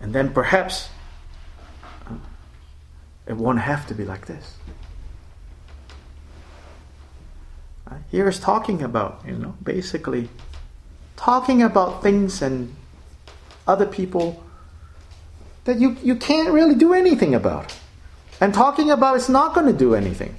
And 0.00 0.14
then 0.14 0.32
perhaps 0.32 0.88
uh, 2.06 2.14
it 3.26 3.34
won't 3.36 3.60
have 3.60 3.86
to 3.88 3.94
be 3.94 4.04
like 4.04 4.26
this. 4.26 4.54
Uh, 7.86 7.96
here 8.10 8.28
is 8.28 8.38
talking 8.38 8.82
about, 8.82 9.22
you 9.26 9.32
know, 9.32 9.54
basically 9.62 10.28
talking 11.16 11.62
about 11.62 12.02
things 12.02 12.42
and 12.42 12.74
other 13.66 13.86
people 13.86 14.42
that 15.64 15.78
you, 15.78 15.96
you 16.02 16.16
can't 16.16 16.50
really 16.50 16.74
do 16.74 16.94
anything 16.94 17.34
about. 17.34 17.76
And 18.40 18.54
talking 18.54 18.90
about 18.90 19.16
it's 19.16 19.28
not 19.28 19.54
going 19.54 19.66
to 19.66 19.72
do 19.72 19.94
anything. 19.94 20.34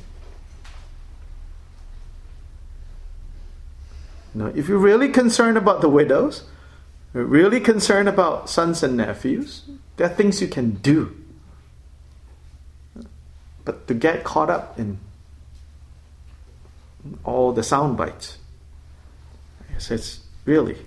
You 4.33 4.45
if 4.55 4.67
you're 4.67 4.77
really 4.77 5.09
concerned 5.09 5.57
about 5.57 5.81
the 5.81 5.89
widows, 5.89 6.43
really 7.13 7.59
concerned 7.59 8.07
about 8.07 8.49
sons 8.49 8.83
and 8.83 8.95
nephews, 8.95 9.63
there 9.97 10.07
are 10.07 10.13
things 10.13 10.41
you 10.41 10.47
can 10.47 10.71
do. 10.75 11.15
But 13.65 13.88
to 13.88 13.93
get 13.93 14.23
caught 14.23 14.49
up 14.49 14.79
in 14.79 14.99
all 17.23 17.51
the 17.51 17.63
sound 17.63 17.97
bites, 17.97 18.38
it's 19.75 20.21
really 20.45 20.77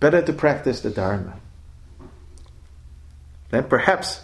better 0.00 0.22
to 0.22 0.32
practice 0.32 0.80
the 0.80 0.90
Dharma. 0.90 1.34
Then 3.50 3.64
perhaps 3.64 4.22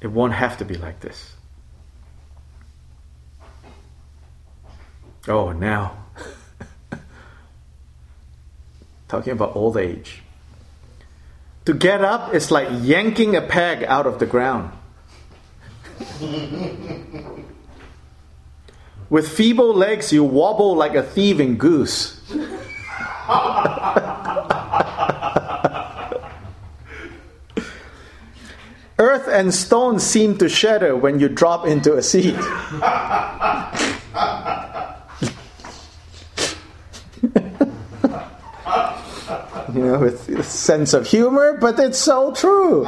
it 0.00 0.08
won't 0.08 0.34
have 0.34 0.58
to 0.58 0.64
be 0.64 0.74
like 0.74 1.00
this. 1.00 1.34
Oh, 5.28 5.52
now. 5.52 6.04
Talking 9.08 9.32
about 9.32 9.56
old 9.56 9.76
age. 9.76 10.22
To 11.64 11.74
get 11.74 12.04
up 12.04 12.32
is 12.32 12.50
like 12.52 12.68
yanking 12.82 13.34
a 13.34 13.42
peg 13.42 13.82
out 13.84 14.06
of 14.06 14.18
the 14.20 14.26
ground. 14.26 14.72
With 19.08 19.28
feeble 19.28 19.72
legs, 19.74 20.12
you 20.12 20.24
wobble 20.24 20.74
like 20.76 20.94
a 20.94 21.02
thieving 21.02 21.58
goose. 21.58 22.20
Earth 29.16 29.28
and 29.28 29.54
stone 29.54 29.98
seem 29.98 30.36
to 30.38 30.48
shatter 30.48 30.94
when 30.94 31.18
you 31.20 31.28
drop 31.28 31.66
into 31.66 31.94
a 31.94 32.02
seat. 32.02 32.34
you 39.74 39.82
know, 39.82 39.98
with 39.98 40.28
a 40.28 40.42
sense 40.42 40.92
of 40.92 41.06
humor, 41.06 41.56
but 41.58 41.78
it's 41.78 41.98
so 41.98 42.32
true. 42.32 42.84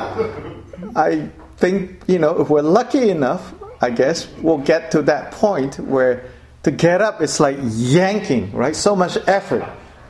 I 0.95 1.31
think, 1.57 2.03
you 2.07 2.19
know, 2.19 2.41
if 2.41 2.51
we're 2.51 2.61
lucky 2.61 3.09
enough, 3.09 3.55
I 3.81 3.89
guess 3.91 4.29
we'll 4.43 4.59
get 4.59 4.91
to 4.91 5.03
that 5.03 5.33
point 5.33 5.79
where 5.81 6.25
to 6.65 6.71
get 6.71 7.01
up 7.01 7.23
is 7.23 7.41
like 7.41 7.57
yanking, 7.63 8.53
right? 8.53 8.77
So 8.77 8.95
much 8.95 9.17
effort 9.27 9.67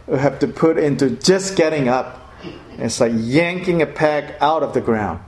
we 0.08 0.18
have 0.18 0.40
to 0.40 0.48
put 0.48 0.78
into 0.78 1.10
just 1.10 1.54
getting 1.54 1.88
up. 1.88 2.34
It's 2.72 2.98
like 3.00 3.12
yanking 3.14 3.82
a 3.82 3.86
peg 3.86 4.34
out 4.40 4.64
of 4.64 4.74
the 4.74 4.80
ground. 4.80 5.20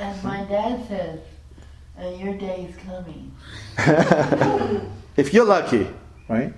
And 0.00 0.24
my 0.24 0.44
dad 0.44 0.88
says, 0.88 1.20
uh, 2.00 2.08
your 2.08 2.32
day 2.38 2.70
is 2.70 2.76
coming. 2.88 3.30
if 5.16 5.34
you're 5.34 5.44
lucky, 5.44 5.86
right? 6.26 6.54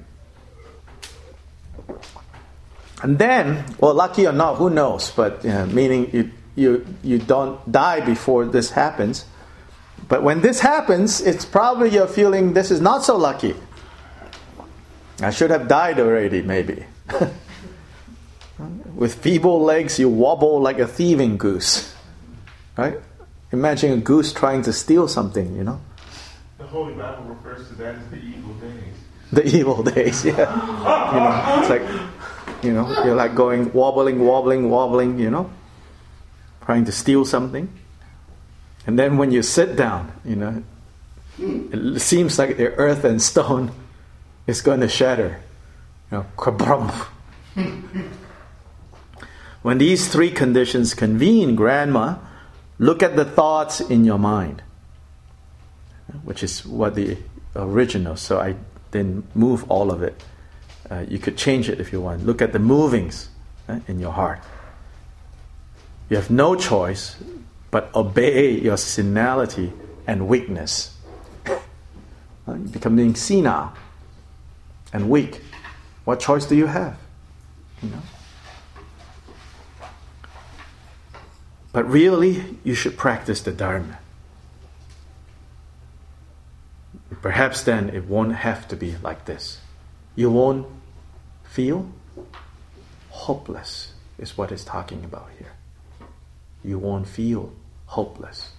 And 3.02 3.18
then, 3.18 3.64
well, 3.80 3.94
lucky 3.94 4.28
or 4.28 4.32
not, 4.32 4.58
who 4.58 4.70
knows? 4.70 5.10
But 5.10 5.44
uh, 5.44 5.66
meaning 5.66 6.08
you, 6.12 6.30
you, 6.54 6.86
you 7.02 7.18
don't 7.18 7.58
die 7.70 7.98
before 7.98 8.44
this 8.44 8.70
happens. 8.70 9.24
But 10.06 10.22
when 10.22 10.40
this 10.40 10.60
happens, 10.60 11.20
it's 11.20 11.44
probably 11.44 11.90
you're 11.90 12.06
feeling 12.06 12.52
this 12.52 12.70
is 12.70 12.80
not 12.80 13.04
so 13.04 13.16
lucky. 13.16 13.56
I 15.20 15.30
should 15.30 15.50
have 15.50 15.66
died 15.66 15.98
already, 15.98 16.42
maybe. 16.42 16.86
With 18.94 19.16
feeble 19.16 19.64
legs, 19.64 19.98
you 19.98 20.08
wobble 20.08 20.60
like 20.60 20.78
a 20.78 20.86
thieving 20.86 21.38
goose. 21.38 21.92
Right? 22.76 23.00
Imagine 23.52 23.92
a 23.92 23.96
goose 23.98 24.32
trying 24.32 24.62
to 24.62 24.72
steal 24.72 25.06
something, 25.08 25.54
you 25.54 25.62
know? 25.62 25.80
The 26.58 26.64
Holy 26.64 26.94
Bible 26.94 27.24
refers 27.24 27.68
to 27.68 27.74
that 27.74 27.96
as 27.96 28.08
the 28.08 28.16
evil 28.16 28.54
days. 28.54 28.94
The 29.32 29.56
evil 29.56 29.82
days, 29.82 30.24
yeah. 30.24 30.32
you 30.32 31.20
know, 31.20 31.60
it's 31.60 31.70
like, 31.70 32.62
you 32.62 32.72
know, 32.72 33.04
you're 33.04 33.14
like 33.14 33.34
going 33.34 33.72
wobbling, 33.72 34.20
wobbling, 34.20 34.70
wobbling, 34.70 35.18
you 35.18 35.30
know, 35.30 35.50
trying 36.64 36.84
to 36.86 36.92
steal 36.92 37.24
something. 37.24 37.68
And 38.86 38.98
then 38.98 39.16
when 39.16 39.30
you 39.30 39.42
sit 39.42 39.76
down, 39.76 40.12
you 40.24 40.36
know, 40.36 40.62
it 41.38 42.00
seems 42.00 42.38
like 42.38 42.56
the 42.56 42.74
earth 42.74 43.04
and 43.04 43.20
stone 43.20 43.72
is 44.46 44.60
going 44.60 44.80
to 44.80 44.88
shatter. 44.88 45.40
You 46.10 46.18
know, 46.18 46.26
kabrum. 46.36 46.90
when 49.62 49.78
these 49.78 50.08
three 50.08 50.30
conditions 50.30 50.94
convene, 50.94 51.54
grandma, 51.54 52.16
Look 52.82 53.00
at 53.04 53.14
the 53.14 53.24
thoughts 53.24 53.80
in 53.80 54.04
your 54.04 54.18
mind, 54.18 54.60
which 56.24 56.42
is 56.42 56.66
what 56.66 56.96
the 56.96 57.16
original, 57.54 58.16
so 58.16 58.40
I 58.40 58.56
didn't 58.90 59.36
move 59.36 59.70
all 59.70 59.92
of 59.92 60.02
it. 60.02 60.20
Uh, 60.90 61.04
you 61.08 61.20
could 61.20 61.36
change 61.36 61.68
it 61.68 61.78
if 61.78 61.92
you 61.92 62.00
want. 62.00 62.26
Look 62.26 62.42
at 62.42 62.52
the 62.52 62.58
movings 62.58 63.28
uh, 63.68 63.78
in 63.86 64.00
your 64.00 64.10
heart. 64.10 64.40
You 66.10 66.16
have 66.16 66.28
no 66.28 66.56
choice 66.56 67.14
but 67.70 67.88
obey 67.94 68.50
your 68.50 68.76
senility 68.76 69.72
and 70.08 70.26
weakness. 70.26 70.98
Uh, 71.46 71.54
you 72.48 72.68
become 72.72 72.96
being 72.96 73.14
senile 73.14 73.72
and 74.92 75.08
weak. 75.08 75.40
What 76.04 76.18
choice 76.18 76.46
do 76.46 76.56
you 76.56 76.66
have? 76.66 76.98
You 77.80 77.90
know? 77.90 78.02
But 81.72 81.88
really, 81.88 82.58
you 82.62 82.74
should 82.74 82.98
practice 82.98 83.40
the 83.40 83.52
Dharma. 83.52 83.98
Perhaps 87.22 87.62
then 87.64 87.88
it 87.90 88.06
won't 88.06 88.34
have 88.34 88.68
to 88.68 88.76
be 88.76 88.96
like 89.02 89.24
this. 89.24 89.58
You 90.14 90.30
won't 90.30 90.66
feel 91.44 91.88
hopeless, 93.08 93.92
is 94.18 94.36
what 94.36 94.52
it's 94.52 94.64
talking 94.64 95.04
about 95.04 95.30
here. 95.38 95.52
You 96.62 96.78
won't 96.78 97.08
feel 97.08 97.52
hopeless. 97.86 98.50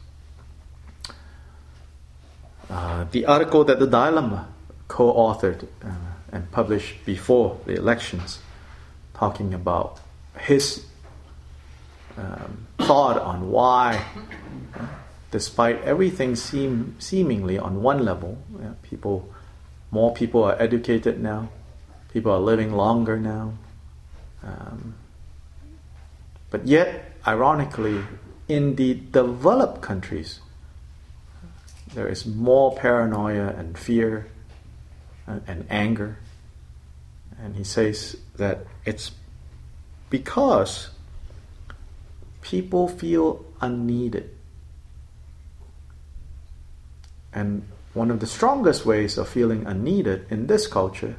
Uh, 2.70 3.06
the 3.12 3.26
article 3.26 3.64
that 3.66 3.80
the 3.80 3.86
Dalai 3.86 4.12
Lama 4.12 4.48
co 4.88 5.14
authored 5.14 5.68
uh, 5.84 5.90
and 6.32 6.50
published 6.52 7.06
before 7.06 7.60
the 7.66 7.76
elections, 7.76 8.40
talking 9.14 9.54
about 9.54 10.00
his 10.40 10.86
um, 12.18 12.68
thought 12.80 13.18
on 13.18 13.50
why, 13.50 14.06
uh, 14.76 14.86
despite 15.32 15.82
everything 15.84 16.36
seem, 16.36 16.96
seemingly 17.00 17.58
on 17.58 17.82
one 17.82 18.04
level, 18.06 18.38
people, 18.84 19.34
more 19.92 20.14
people 20.14 20.44
are 20.44 20.62
educated 20.62 21.22
now, 21.22 21.50
people 22.12 22.32
are 22.32 22.40
living 22.40 22.74
longer 22.74 23.18
now. 23.18 23.54
Um, 24.44 24.96
but 26.50 26.68
yet, 26.68 27.16
ironically, 27.26 28.04
in 28.48 28.76
the 28.76 28.94
developed 28.94 29.82
countries, 29.82 30.40
there 31.94 32.08
is 32.08 32.26
more 32.26 32.76
paranoia 32.76 33.48
and 33.48 33.78
fear 33.78 34.28
and, 35.26 35.42
and 35.48 35.66
anger. 35.70 36.18
And 37.40 37.56
he 37.56 37.64
says 37.64 38.18
that 38.38 38.66
it's 38.86 39.12
because 40.10 40.90
people 42.44 42.88
feel 42.88 43.44
unneeded. 43.62 44.30
And 47.34 47.64
one 47.94 48.12
of 48.12 48.20
the 48.20 48.28
strongest 48.28 48.86
ways 48.86 49.18
of 49.18 49.28
feeling 49.28 49.66
unneeded 49.66 50.28
in 50.30 50.48
this 50.48 50.68
culture 50.68 51.16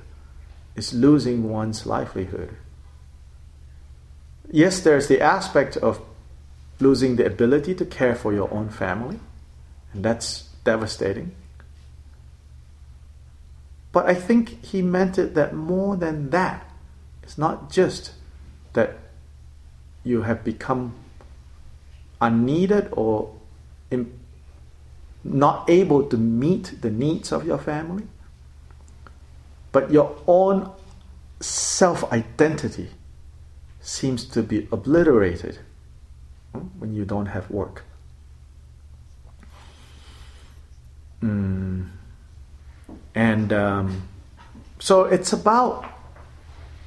is 0.77 0.95
losing 0.95 1.49
one's 1.51 1.87
livelihood. 1.87 2.55
Yes, 4.51 4.81
there's 4.81 5.09
the 5.09 5.21
aspect 5.21 5.77
of 5.77 6.01
losing 6.79 7.17
the 7.17 7.27
ability 7.27 7.75
to 7.77 7.85
care 7.85 8.15
for 8.15 8.33
your 8.33 8.53
own 8.53 8.69
family, 8.69 9.19
and 9.93 10.05
that's 10.05 10.49
devastating. 10.65 11.35
But 13.93 14.07
I 14.07 14.15
think 14.15 14.65
he 14.65 14.83
meant 14.83 15.19
it 15.19 15.35
that 15.35 15.55
more 15.55 15.97
than 15.97 16.31
that, 16.31 16.69
it's 17.23 17.39
not 17.39 17.71
just 17.71 18.13
that 18.75 18.99
you 20.03 20.23
have 20.23 20.45
become 20.45 20.95
unneeded 22.25 22.89
or 22.93 23.35
Im- 23.91 24.19
not 25.25 25.69
able 25.71 26.03
to 26.05 26.17
meet 26.17 26.81
the 26.83 26.91
needs 26.91 27.33
of 27.33 27.47
your 27.47 27.59
family, 27.59 28.05
but 29.73 29.91
your 29.91 30.17
own 30.27 30.71
self 31.41 32.13
identity 32.13 32.91
seems 33.81 34.25
to 34.25 34.43
be 34.43 34.69
obliterated 34.71 35.59
when 36.79 36.95
you 36.95 37.05
don't 37.05 37.27
have 37.27 37.51
work. 37.51 37.85
Mm. 41.23 41.89
And 43.15 43.53
um, 43.53 44.09
so 44.79 45.05
it's 45.05 45.33
about, 45.33 45.87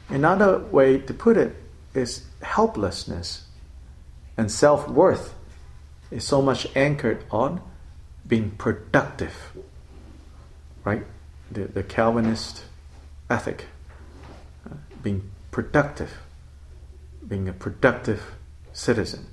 another 0.10 0.60
way 0.60 1.00
to 1.00 1.14
put 1.14 1.38
it 1.38 1.56
is 1.94 2.26
helplessness 2.42 3.47
and 4.38 4.52
self 4.52 4.88
worth 4.88 5.34
is 6.12 6.24
so 6.24 6.42
much 6.42 6.68
anchored 6.76 7.24
on 7.32 7.62
being 8.28 8.52
productive, 8.52 9.54
right? 10.84 11.04
The, 11.52 11.66
the 11.66 11.84
Calvinist 11.84 12.64
ethic, 13.30 13.66
uh, 14.66 14.76
being 15.02 15.30
productive, 15.52 16.18
being 17.28 17.50
a 17.50 17.54
productive 17.54 18.36
citizen. 18.74 19.28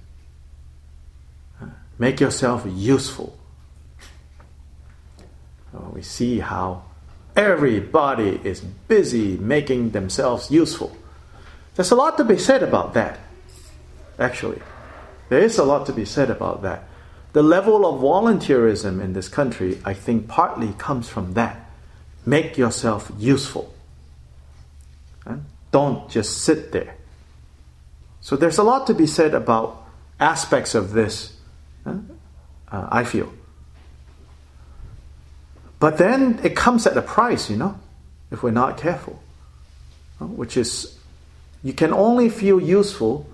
Uh, 1.60 1.66
make 1.98 2.20
yourself 2.20 2.64
useful 2.66 3.38
uh, 5.74 5.88
we 5.92 6.02
see 6.02 6.38
how 6.38 6.82
everybody 7.34 8.40
is 8.44 8.60
busy 8.60 9.36
making 9.38 9.90
themselves 9.90 10.50
useful. 10.50 10.96
There's 11.74 11.90
a 11.90 11.96
lot 11.96 12.16
to 12.18 12.24
be 12.24 12.38
said 12.38 12.62
about 12.62 12.94
that, 12.94 13.18
actually. 14.18 14.60
There 15.28 15.40
is 15.40 15.58
a 15.58 15.64
lot 15.64 15.86
to 15.86 15.92
be 15.92 16.04
said 16.04 16.30
about 16.30 16.62
that. 16.62 16.84
The 17.32 17.42
level 17.42 17.84
of 17.86 18.00
volunteerism 18.00 19.02
in 19.02 19.12
this 19.12 19.28
country, 19.28 19.80
I 19.84 19.94
think, 19.94 20.28
partly 20.28 20.72
comes 20.78 21.08
from 21.08 21.34
that. 21.34 21.68
Make 22.24 22.56
yourself 22.56 23.10
useful. 23.18 23.74
Don't 25.70 26.08
just 26.08 26.42
sit 26.42 26.70
there. 26.70 26.94
So 28.20 28.36
there's 28.36 28.58
a 28.58 28.62
lot 28.62 28.86
to 28.86 28.94
be 28.94 29.06
said 29.06 29.34
about 29.34 29.84
aspects 30.20 30.74
of 30.74 30.92
this, 30.92 31.36
uh, 31.84 31.98
I 32.70 33.02
feel. 33.04 33.32
But 35.80 35.98
then 35.98 36.40
it 36.44 36.54
comes 36.54 36.86
at 36.86 36.96
a 36.96 37.02
price, 37.02 37.50
you 37.50 37.56
know, 37.56 37.78
if 38.30 38.42
we're 38.42 38.52
not 38.52 38.78
careful. 38.78 39.20
Which 40.20 40.56
is, 40.56 40.96
you 41.62 41.72
can 41.72 41.92
only 41.92 42.30
feel 42.30 42.60
useful 42.60 43.26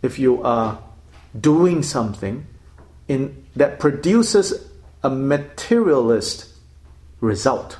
if 0.00 0.18
you 0.18 0.42
are 0.42 0.78
doing 1.38 1.82
something 1.82 2.46
in, 3.08 3.44
that 3.56 3.78
produces 3.78 4.68
a 5.02 5.10
materialist 5.10 6.48
result, 7.20 7.78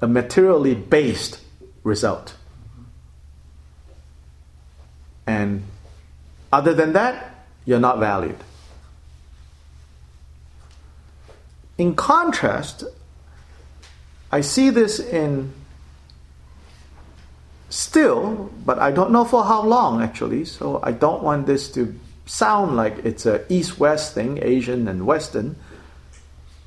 a 0.00 0.06
materially 0.06 0.74
based 0.74 1.40
result. 1.82 2.34
And 5.26 5.64
other 6.52 6.74
than 6.74 6.92
that, 6.92 7.46
you're 7.64 7.80
not 7.80 7.98
valued. 7.98 8.36
In 11.78 11.94
contrast, 11.94 12.84
I 14.30 14.40
see 14.40 14.70
this 14.70 14.98
in 14.98 15.52
still, 17.68 18.50
but 18.64 18.78
I 18.78 18.90
don't 18.90 19.10
know 19.10 19.24
for 19.24 19.44
how 19.44 19.62
long 19.62 20.02
actually, 20.02 20.44
so 20.44 20.80
I 20.82 20.92
don't 20.92 21.22
want 21.22 21.46
this 21.46 21.70
to 21.72 21.94
sound 22.26 22.76
like 22.76 23.04
it's 23.04 23.26
a 23.26 23.44
east 23.52 23.78
west 23.78 24.14
thing, 24.14 24.38
Asian 24.42 24.88
and 24.88 25.06
Western. 25.06 25.56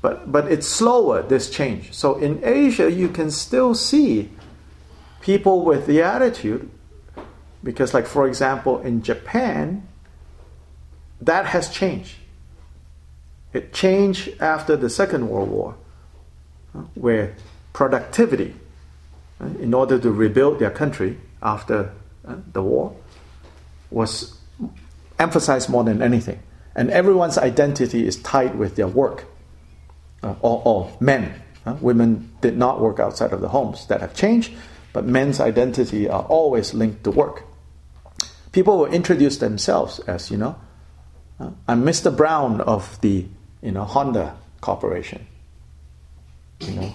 But, 0.02 0.32
but 0.32 0.50
it's 0.50 0.66
slower, 0.66 1.22
this 1.22 1.50
change. 1.50 1.92
So 1.92 2.16
in 2.16 2.40
Asia, 2.42 2.90
you 2.90 3.08
can 3.08 3.30
still 3.30 3.74
see 3.74 4.30
people 5.20 5.62
with 5.62 5.86
the 5.86 6.00
attitude, 6.02 6.70
because, 7.62 7.92
like, 7.92 8.06
for 8.06 8.26
example, 8.26 8.80
in 8.80 9.02
Japan, 9.02 9.86
that 11.20 11.44
has 11.44 11.68
changed. 11.68 12.16
It 13.52 13.74
changed 13.74 14.40
after 14.40 14.76
the 14.76 14.88
Second 14.88 15.28
World 15.28 15.50
War, 15.50 15.76
uh, 16.74 16.78
where 16.94 17.34
productivity, 17.74 18.54
in 19.60 19.74
order 19.74 19.98
to 19.98 20.10
rebuild 20.10 20.58
their 20.58 20.70
country 20.70 21.18
after 21.42 21.92
uh, 22.26 22.36
the 22.52 22.62
war, 22.62 22.94
was 23.90 24.36
emphasized 25.18 25.68
more 25.68 25.84
than 25.84 26.02
anything. 26.02 26.40
And 26.74 26.90
everyone's 26.90 27.38
identity 27.38 28.06
is 28.06 28.16
tied 28.16 28.56
with 28.56 28.76
their 28.76 28.86
work. 28.86 29.26
Uh, 30.22 30.88
men. 31.00 31.34
Uh, 31.66 31.76
women 31.80 32.30
did 32.40 32.56
not 32.56 32.80
work 32.80 33.00
outside 33.00 33.32
of 33.32 33.40
the 33.40 33.48
homes. 33.48 33.86
That 33.86 34.00
have 34.00 34.14
changed, 34.14 34.52
but 34.92 35.04
men's 35.04 35.40
identity 35.40 36.08
are 36.08 36.22
always 36.22 36.74
linked 36.74 37.04
to 37.04 37.10
work. 37.10 37.44
People 38.52 38.78
will 38.78 38.86
introduce 38.86 39.38
themselves 39.38 39.98
as, 40.00 40.30
you 40.30 40.36
know, 40.36 40.56
uh, 41.38 41.50
I'm 41.66 41.82
Mr. 41.82 42.14
Brown 42.14 42.60
of 42.60 43.00
the 43.00 43.26
you 43.62 43.72
know, 43.72 43.84
Honda 43.84 44.36
Corporation. 44.60 45.26
You 46.60 46.72
know, 46.72 46.92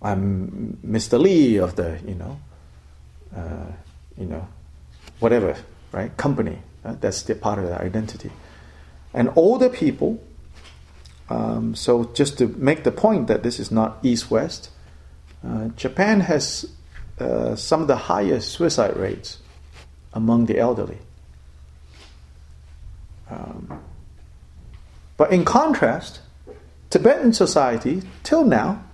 I'm 0.00 0.78
Mr. 0.86 1.20
Lee 1.20 1.56
of 1.56 1.76
the, 1.76 1.98
you 2.06 2.14
know, 2.14 2.38
uh, 3.36 3.72
you 4.16 4.26
know, 4.26 4.46
whatever, 5.18 5.56
right? 5.92 6.16
Company. 6.16 6.58
Uh, 6.84 6.94
that's 7.00 7.22
the 7.22 7.34
part 7.34 7.58
of 7.58 7.66
the 7.66 7.80
identity. 7.80 8.30
And 9.12 9.30
older 9.34 9.68
people. 9.68 10.22
Um, 11.28 11.74
so 11.74 12.04
just 12.14 12.38
to 12.38 12.46
make 12.46 12.84
the 12.84 12.92
point 12.92 13.26
that 13.26 13.42
this 13.42 13.58
is 13.58 13.70
not 13.70 13.98
East-West, 14.02 14.70
uh, 15.46 15.68
Japan 15.76 16.20
has 16.20 16.70
uh, 17.18 17.54
some 17.56 17.82
of 17.82 17.88
the 17.88 17.96
highest 17.96 18.52
suicide 18.52 18.96
rates 18.96 19.38
among 20.14 20.46
the 20.46 20.58
elderly. 20.58 20.98
Um, 23.30 23.82
but 25.16 25.32
in 25.32 25.44
contrast, 25.44 26.20
Tibetan 26.90 27.32
society, 27.32 28.02
till 28.22 28.44
now, 28.44 28.84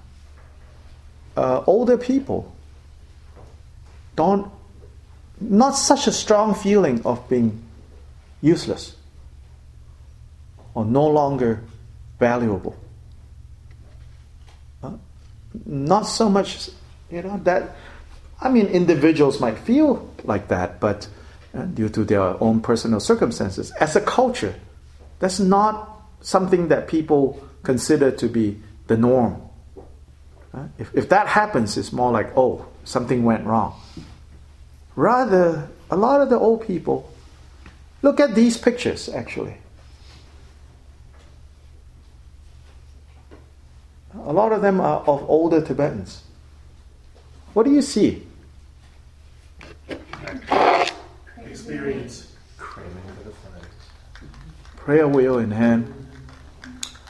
uh, 1.37 1.63
older 1.67 1.99
people 1.99 2.53
don't, 4.17 4.51
not 5.41 5.73
such 5.73 6.07
a 6.07 6.13
strong 6.13 6.55
feeling 6.55 7.05
of 7.05 7.29
being 7.29 7.63
useless 8.41 8.97
or 10.75 10.85
no 10.85 11.07
longer 11.07 11.63
valuable. 12.19 12.77
Uh, 14.83 14.93
not 15.67 16.03
so 16.03 16.29
much, 16.29 16.71
you 17.11 17.23
know, 17.23 17.41
that, 17.45 17.77
I 18.41 18.49
mean, 18.49 18.67
individuals 18.67 19.41
might 19.41 19.59
feel 19.59 20.11
like 20.25 20.49
that, 20.49 20.81
but 20.81 21.09
uh, 21.55 21.63
due 21.65 21.89
to 21.89 22.05
their 22.05 22.43
own 22.43 22.61
personal 22.61 23.01
circumstances, 23.01 23.71
as 23.73 23.97
a 23.97 24.01
culture, 24.01 24.55
that's 25.19 25.41
not 25.41 26.03
something 26.21 26.69
that 26.69 26.89
people 26.89 27.41
consider 27.63 28.11
to 28.11 28.29
be 28.29 28.61
the 28.87 28.97
norm. 28.97 29.41
If, 30.79 30.95
if 30.95 31.09
that 31.09 31.27
happens, 31.27 31.77
it's 31.77 31.93
more 31.93 32.13
like, 32.13 32.37
oh, 32.37 32.67
something 32.85 33.25
went 33.25 33.45
wrong. 33.47 33.81
Rather, 34.97 35.69
a 35.91 35.97
lot 35.97 36.21
of 36.21 36.31
the 36.31 36.39
old 36.39 36.67
people 36.67 37.11
look 38.03 38.21
at 38.21 38.35
these 38.35 38.57
pictures 38.57 39.09
actually. 39.09 39.57
A 44.27 44.33
lot 44.33 44.53
of 44.53 44.63
them 44.63 44.81
are 44.81 45.01
of 45.01 45.29
older 45.29 45.61
Tibetans. 45.61 46.23
What 47.53 47.65
do 47.65 47.73
you 47.73 47.83
see? 47.83 48.27
Experience. 51.47 52.33
Prayer 54.77 55.09
wheel 55.09 55.39
in 55.39 55.51
hand. 55.51 55.93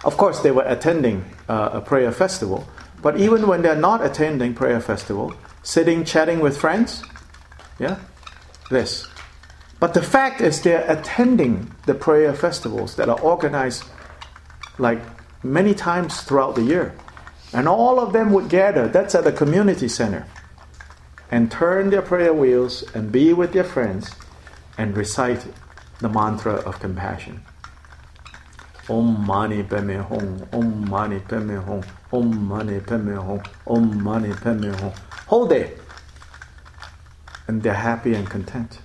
Of 0.04 0.16
course, 0.16 0.40
they 0.40 0.50
were 0.50 0.64
attending 0.64 1.24
uh, 1.48 1.70
a 1.74 1.80
prayer 1.80 2.12
festival, 2.12 2.66
but 3.04 3.20
even 3.20 3.46
when 3.46 3.60
they're 3.60 3.76
not 3.76 4.02
attending 4.02 4.54
prayer 4.54 4.80
festival, 4.80 5.34
sitting 5.62 6.06
chatting 6.06 6.40
with 6.40 6.56
friends, 6.56 7.02
yeah, 7.78 7.98
this. 8.70 9.06
But 9.78 9.92
the 9.92 10.02
fact 10.02 10.40
is, 10.40 10.62
they're 10.62 10.90
attending 10.90 11.70
the 11.84 11.92
prayer 11.92 12.32
festivals 12.32 12.96
that 12.96 13.10
are 13.10 13.20
organized 13.20 13.84
like 14.78 15.02
many 15.44 15.74
times 15.74 16.22
throughout 16.22 16.54
the 16.54 16.62
year. 16.62 16.94
And 17.52 17.68
all 17.68 18.00
of 18.00 18.14
them 18.14 18.32
would 18.32 18.48
gather, 18.48 18.88
that's 18.88 19.14
at 19.14 19.24
the 19.24 19.32
community 19.32 19.86
center, 19.86 20.26
and 21.30 21.50
turn 21.50 21.90
their 21.90 22.00
prayer 22.00 22.32
wheels 22.32 22.84
and 22.94 23.12
be 23.12 23.34
with 23.34 23.52
their 23.52 23.64
friends 23.64 24.12
and 24.78 24.96
recite 24.96 25.46
the 26.00 26.08
mantra 26.08 26.54
of 26.54 26.80
compassion. 26.80 27.42
Om 28.88 29.26
Mani 29.26 29.62
Padme 29.62 30.02
Hum, 30.02 30.46
Om 30.52 30.88
Mani 30.90 31.20
Padme 31.20 31.56
Hum, 31.56 31.82
Om 32.12 32.48
Mani 32.48 32.80
Padme 32.80 33.14
Hum, 33.16 33.42
Om 33.66 34.02
Mani 34.02 34.32
Padme 34.34 34.72
Hum. 34.72 34.92
Whole 35.26 35.46
day. 35.46 35.72
And 37.46 37.62
they're 37.62 37.74
happy 37.74 38.14
and 38.14 38.28
content. 38.28 38.78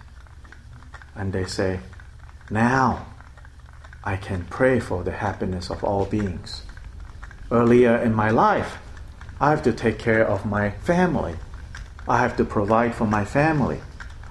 And 1.15 1.33
they 1.33 1.45
say, 1.45 1.79
Now 2.49 3.07
I 4.03 4.15
can 4.15 4.45
pray 4.45 4.79
for 4.79 5.03
the 5.03 5.11
happiness 5.11 5.69
of 5.69 5.83
all 5.83 6.05
beings. 6.05 6.63
Earlier 7.51 7.97
in 7.97 8.13
my 8.13 8.29
life, 8.29 8.77
I 9.41 9.49
have 9.49 9.63
to 9.63 9.73
take 9.73 9.99
care 9.99 10.25
of 10.25 10.45
my 10.45 10.71
family. 10.71 11.35
I 12.07 12.19
have 12.19 12.37
to 12.37 12.45
provide 12.45 12.95
for 12.95 13.05
my 13.05 13.25
family. 13.25 13.79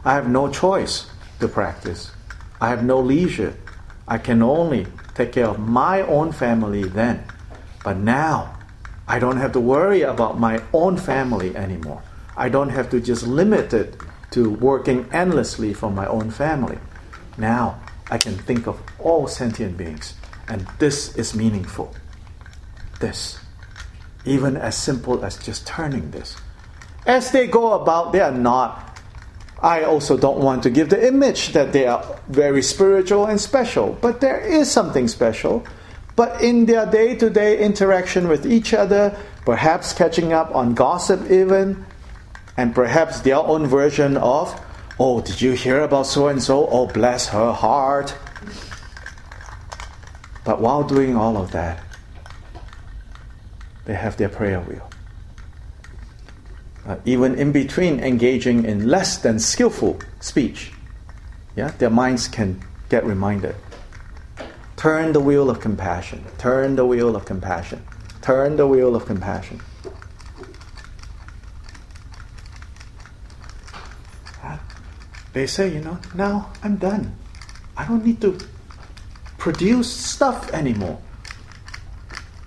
I 0.04 0.14
have 0.14 0.28
no 0.28 0.48
choice 0.48 1.10
to 1.40 1.48
practice. 1.48 2.10
I 2.60 2.70
have 2.70 2.84
no 2.84 3.00
leisure. 3.00 3.54
I 4.09 4.16
can 4.18 4.42
only 4.42 4.86
take 5.14 5.32
care 5.32 5.46
of 5.46 5.59
my 5.59 6.00
own 6.02 6.32
family 6.32 6.84
then. 6.84 7.24
But 7.84 7.98
now, 7.98 8.56
I 9.06 9.18
don't 9.18 9.36
have 9.36 9.52
to 9.52 9.61
worry 9.61 10.02
about 10.02 10.40
my 10.40 10.62
own 10.72 10.96
family 10.96 11.54
anymore. 11.54 12.02
I 12.36 12.48
don't 12.48 12.70
have 12.70 12.88
to 12.90 13.00
just 13.00 13.26
limit 13.26 13.72
it 13.74 13.96
to 14.30 14.50
working 14.50 15.09
endlessly 15.12 15.74
for 15.74 15.90
my 15.90 16.06
own 16.06 16.30
family. 16.30 16.78
Now, 17.36 17.80
I 18.11 18.16
can 18.16 18.36
think 18.38 18.66
of 18.66 18.80
all 18.98 19.28
sentient 19.28 19.76
beings, 19.76 20.14
and 20.48 20.66
this 20.78 21.14
is 21.16 21.34
meaningful. 21.34 21.94
This. 23.00 23.38
Even 24.24 24.56
as 24.56 24.76
simple 24.76 25.24
as 25.24 25.36
just 25.36 25.66
turning 25.66 26.11
this. 26.11 26.36
As 27.06 27.30
they 27.30 27.46
go 27.46 27.74
about, 27.74 28.12
they 28.12 28.20
are 28.20 28.32
not 28.32 28.88
I 29.61 29.82
also 29.82 30.16
don't 30.16 30.38
want 30.38 30.62
to 30.62 30.70
give 30.70 30.88
the 30.88 31.06
image 31.06 31.52
that 31.52 31.72
they 31.72 31.86
are 31.86 32.04
very 32.28 32.62
spiritual 32.62 33.26
and 33.26 33.40
special, 33.40 33.98
but 34.00 34.20
there 34.20 34.38
is 34.38 34.70
something 34.70 35.09
special. 35.09 35.66
But 36.14 36.40
in 36.40 36.66
their 36.66 36.86
day 36.86 37.16
to 37.16 37.30
day 37.30 37.59
interaction 37.59 38.28
with 38.28 38.46
each 38.46 38.72
other, 38.72 39.16
perhaps 39.44 39.92
catching 39.92 40.32
up 40.32 40.54
on 40.54 40.74
gossip 40.74 41.30
even, 41.30 41.84
and 42.56 42.74
perhaps 42.74 43.20
their 43.20 43.36
own 43.36 43.66
version 43.66 44.16
of, 44.16 44.54
oh, 44.98 45.20
did 45.20 45.40
you 45.40 45.52
hear 45.52 45.80
about 45.82 46.06
so 46.06 46.28
and 46.28 46.42
so? 46.42 46.68
Oh, 46.68 46.86
bless 46.86 47.28
her 47.28 47.52
heart. 47.52 48.14
But 50.44 50.61
while 50.61 50.82
doing 50.82 51.16
all 51.16 51.36
of 51.36 51.50
that, 51.52 51.82
they 53.86 53.94
have 53.94 54.16
their 54.16 54.28
prayer 54.28 54.61
wheel 54.61 54.88
uh, 56.89 56.97
even 57.05 57.34
in 57.34 57.53
between 57.53 58.01
engaging 58.01 58.64
in 58.64 58.89
less 58.89 59.18
than 59.18 59.39
skillful 59.39 60.01
speech, 60.20 60.72
yeah, 61.55 61.68
their 61.78 61.91
minds 61.91 62.26
can 62.26 62.61
get 62.89 63.05
reminded. 63.05 63.55
Turn 64.76 65.12
the 65.12 65.20
wheel 65.20 65.51
of 65.51 65.61
compassion. 65.61 66.24
Turn 66.39 66.76
the 66.76 66.86
wheel 66.86 67.14
of 67.14 67.26
compassion. 67.26 67.84
Turn 68.22 68.57
the 68.57 68.66
wheel 68.66 68.97
of 68.97 69.05
compassion. 69.05 69.61
They 75.34 75.47
say, 75.47 75.72
you 75.72 75.80
know, 75.80 75.99
now 76.14 76.51
I'm 76.62 76.76
done. 76.76 77.14
I 77.76 77.86
don't 77.86 78.05
need 78.05 78.20
to 78.22 78.39
produce 79.36 79.93
stuff 79.93 80.51
anymore. 80.53 80.99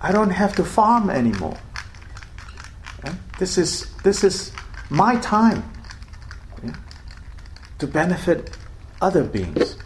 I 0.00 0.10
don't 0.10 0.30
have 0.30 0.54
to 0.56 0.64
farm 0.64 1.08
anymore. 1.08 1.56
This 3.42 3.58
is, 3.58 3.92
this 4.04 4.22
is 4.22 4.52
my 4.88 5.16
time 5.16 5.68
yeah, 6.62 6.76
to 7.80 7.88
benefit 7.88 8.56
other 9.00 9.24
beings 9.24 9.76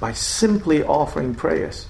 by 0.00 0.14
simply 0.14 0.82
offering 0.82 1.34
prayers. 1.34 1.86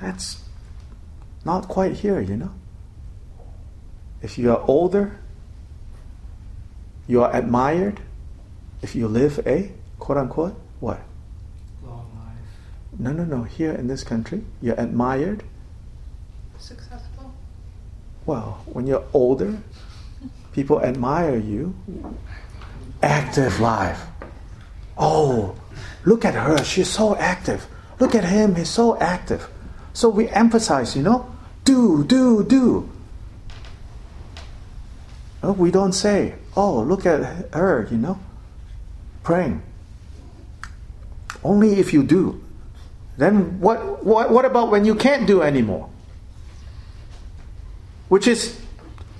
That's 0.00 0.42
not 1.44 1.68
quite 1.68 1.92
here, 1.92 2.22
you 2.22 2.38
know. 2.38 2.54
If 4.22 4.38
you 4.38 4.52
are 4.52 4.64
older, 4.66 5.18
you 7.06 7.22
are 7.22 7.36
admired. 7.36 8.00
If 8.80 8.94
you 8.94 9.06
live 9.06 9.46
a 9.46 9.70
quote 9.98 10.16
unquote 10.16 10.58
what? 10.80 11.02
No, 12.98 13.12
no, 13.12 13.24
no. 13.24 13.42
Here 13.42 13.72
in 13.72 13.88
this 13.88 14.04
country, 14.04 14.44
you're 14.62 14.78
admired. 14.78 15.42
Successful. 16.58 17.34
Well, 18.26 18.62
when 18.66 18.86
you're 18.86 19.04
older, 19.12 19.58
people 20.52 20.80
admire 20.82 21.36
you. 21.36 21.74
Active 23.02 23.60
life. 23.60 24.00
Oh, 24.96 25.56
look 26.04 26.24
at 26.24 26.34
her. 26.34 26.62
She's 26.64 26.88
so 26.88 27.16
active. 27.16 27.66
Look 27.98 28.14
at 28.14 28.24
him. 28.24 28.54
He's 28.54 28.70
so 28.70 28.96
active. 28.98 29.48
So 29.92 30.08
we 30.08 30.28
emphasize, 30.28 30.96
you 30.96 31.02
know, 31.02 31.30
do, 31.64 32.04
do, 32.04 32.44
do. 32.44 32.88
We 35.42 35.70
don't 35.70 35.92
say, 35.92 36.34
oh, 36.56 36.80
look 36.80 37.04
at 37.04 37.52
her, 37.52 37.86
you 37.90 37.98
know, 37.98 38.18
praying. 39.22 39.62
Only 41.42 41.78
if 41.78 41.92
you 41.92 42.02
do. 42.02 42.43
Then 43.16 43.60
what, 43.60 44.04
what, 44.04 44.30
what 44.30 44.44
about 44.44 44.70
when 44.70 44.84
you 44.84 44.94
can't 44.94 45.26
do 45.26 45.42
anymore? 45.42 45.88
Which 48.08 48.26
is 48.26 48.60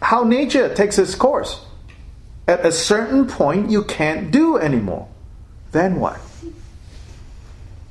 how 0.03 0.24
nature 0.24 0.72
takes 0.74 0.99
its 0.99 1.14
course. 1.14 1.64
At 2.47 2.66
a 2.66 2.72
certain 2.72 3.26
point, 3.26 3.70
you 3.70 3.84
can't 3.84 4.30
do 4.30 4.59
anymore. 4.59 5.09
Then 5.72 5.99
what? 5.99 6.20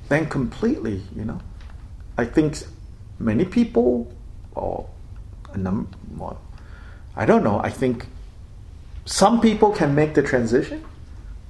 Then 0.09 0.27
completely, 0.27 1.01
you 1.15 1.25
know. 1.25 1.39
I 2.17 2.25
think 2.25 2.59
many 3.17 3.45
people, 3.45 4.13
or 4.53 4.87
a 5.51 5.57
number, 5.57 5.89
well, 6.15 6.39
I 7.15 7.25
don't 7.25 7.43
know, 7.43 7.59
I 7.59 7.69
think 7.69 8.05
some 9.05 9.41
people 9.41 9.71
can 9.71 9.95
make 9.95 10.13
the 10.13 10.21
transition, 10.21 10.83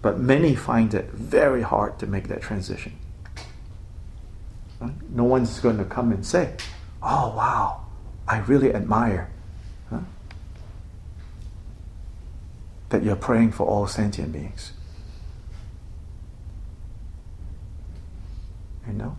but 0.02 0.20
many 0.20 0.56
find 0.56 0.94
it 0.94 1.12
very 1.12 1.62
hard 1.62 2.00
to 2.00 2.08
make 2.08 2.28
that 2.30 2.42
transition. 2.42 2.94
No 5.10 5.24
one's 5.24 5.60
going 5.60 5.78
to 5.78 5.86
come 5.86 6.12
and 6.12 6.26
say, 6.26 6.56
Oh, 7.02 7.36
wow, 7.36 7.86
I 8.28 8.40
really 8.40 8.74
admire 8.74 9.30
huh? 9.90 10.00
that 12.90 13.04
you're 13.04 13.16
praying 13.16 13.52
for 13.52 13.68
all 13.68 13.88
sentient 13.88 14.32
beings. 14.32 14.74
You 18.88 18.94
know? 18.94 19.18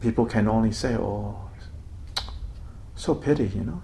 People 0.00 0.26
can 0.26 0.48
only 0.48 0.72
say, 0.72 0.96
Oh, 0.96 1.50
so 2.94 3.14
pity, 3.14 3.48
you 3.48 3.62
know? 3.62 3.82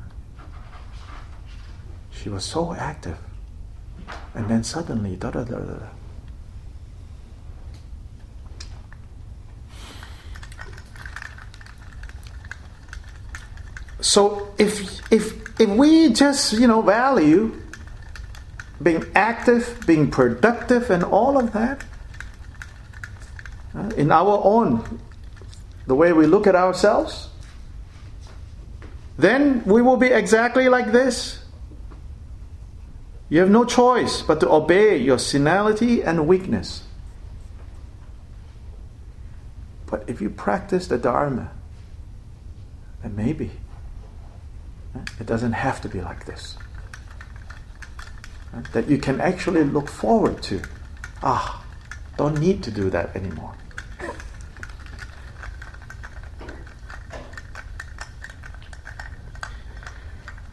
She 2.11 2.29
was 2.29 2.45
so 2.45 2.75
active. 2.75 3.19
And 4.35 4.49
then 4.49 4.65
suddenly, 4.65 5.17
da 5.17 5.31
da 5.31 5.45
da 5.45 5.59
da. 5.59 5.96
So 14.07 14.55
if 14.57 15.03
if 15.13 15.61
if 15.61 15.69
we 15.69 16.13
just 16.13 16.53
you 16.53 16.69
know 16.69 16.81
value 16.81 17.61
being 18.81 19.05
active, 19.17 19.83
being 19.85 20.13
productive, 20.13 20.91
and 20.91 21.03
all 21.03 21.37
of 21.37 21.53
that 21.55 21.85
uh, 23.75 23.91
in 23.97 24.13
our 24.13 24.41
own 24.45 25.01
the 25.89 25.97
way 25.97 26.13
we 26.13 26.25
look 26.27 26.47
at 26.47 26.55
ourselves, 26.55 27.31
then 29.19 29.65
we 29.65 29.83
will 29.83 29.97
be 29.97 30.07
exactly 30.07 30.69
like 30.69 30.93
this. 30.93 31.43
You 33.29 33.41
have 33.41 33.51
no 33.51 33.65
choice 33.65 34.23
but 34.23 34.39
to 34.39 34.49
obey 34.49 34.99
your 34.99 35.19
senility 35.19 36.05
and 36.05 36.29
weakness. 36.29 36.85
But 39.87 40.05
if 40.07 40.21
you 40.21 40.31
practice 40.31 40.87
the 40.87 40.97
Dharma, 40.97 41.51
then 43.03 43.17
maybe 43.17 43.51
it 45.21 45.27
doesn't 45.27 45.53
have 45.53 45.81
to 45.83 45.89
be 45.89 46.01
like 46.01 46.25
this. 46.27 46.57
That 48.73 48.89
you 48.89 48.99
can 48.99 49.21
actually 49.21 49.65
look 49.65 49.89
forward 49.89 50.43
to. 50.45 50.63
Ah, 51.23 51.63
don't 52.17 52.39
need 52.39 52.63
to 52.65 52.71
do 52.71 52.89
that 52.91 53.15
anymore. 53.15 53.55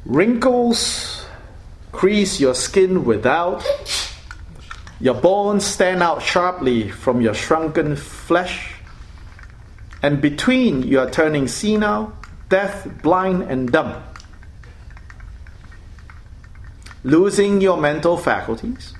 Wrinkles 0.06 1.26
crease 1.92 2.40
your 2.40 2.54
skin 2.54 3.06
without. 3.06 3.66
Your 5.00 5.14
bones 5.14 5.66
stand 5.66 6.04
out 6.04 6.22
sharply 6.22 6.90
from 6.90 7.22
your 7.22 7.34
shrunken 7.34 7.96
flesh. 7.96 8.76
And 10.02 10.22
between 10.22 10.84
you 10.84 11.00
are 11.00 11.10
turning 11.10 11.48
senile, 11.48 12.12
deaf, 12.50 12.86
blind, 13.02 13.44
and 13.44 13.72
dumb. 13.72 14.04
Losing 17.04 17.60
your 17.60 17.78
mental 17.78 18.18
faculties. 18.18 18.94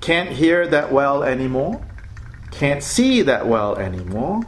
Can't 0.00 0.30
hear 0.30 0.66
that 0.68 0.92
well 0.92 1.24
anymore. 1.24 1.82
Can't 2.50 2.82
see 2.82 3.22
that 3.22 3.46
well 3.46 3.76
anymore. 3.76 4.42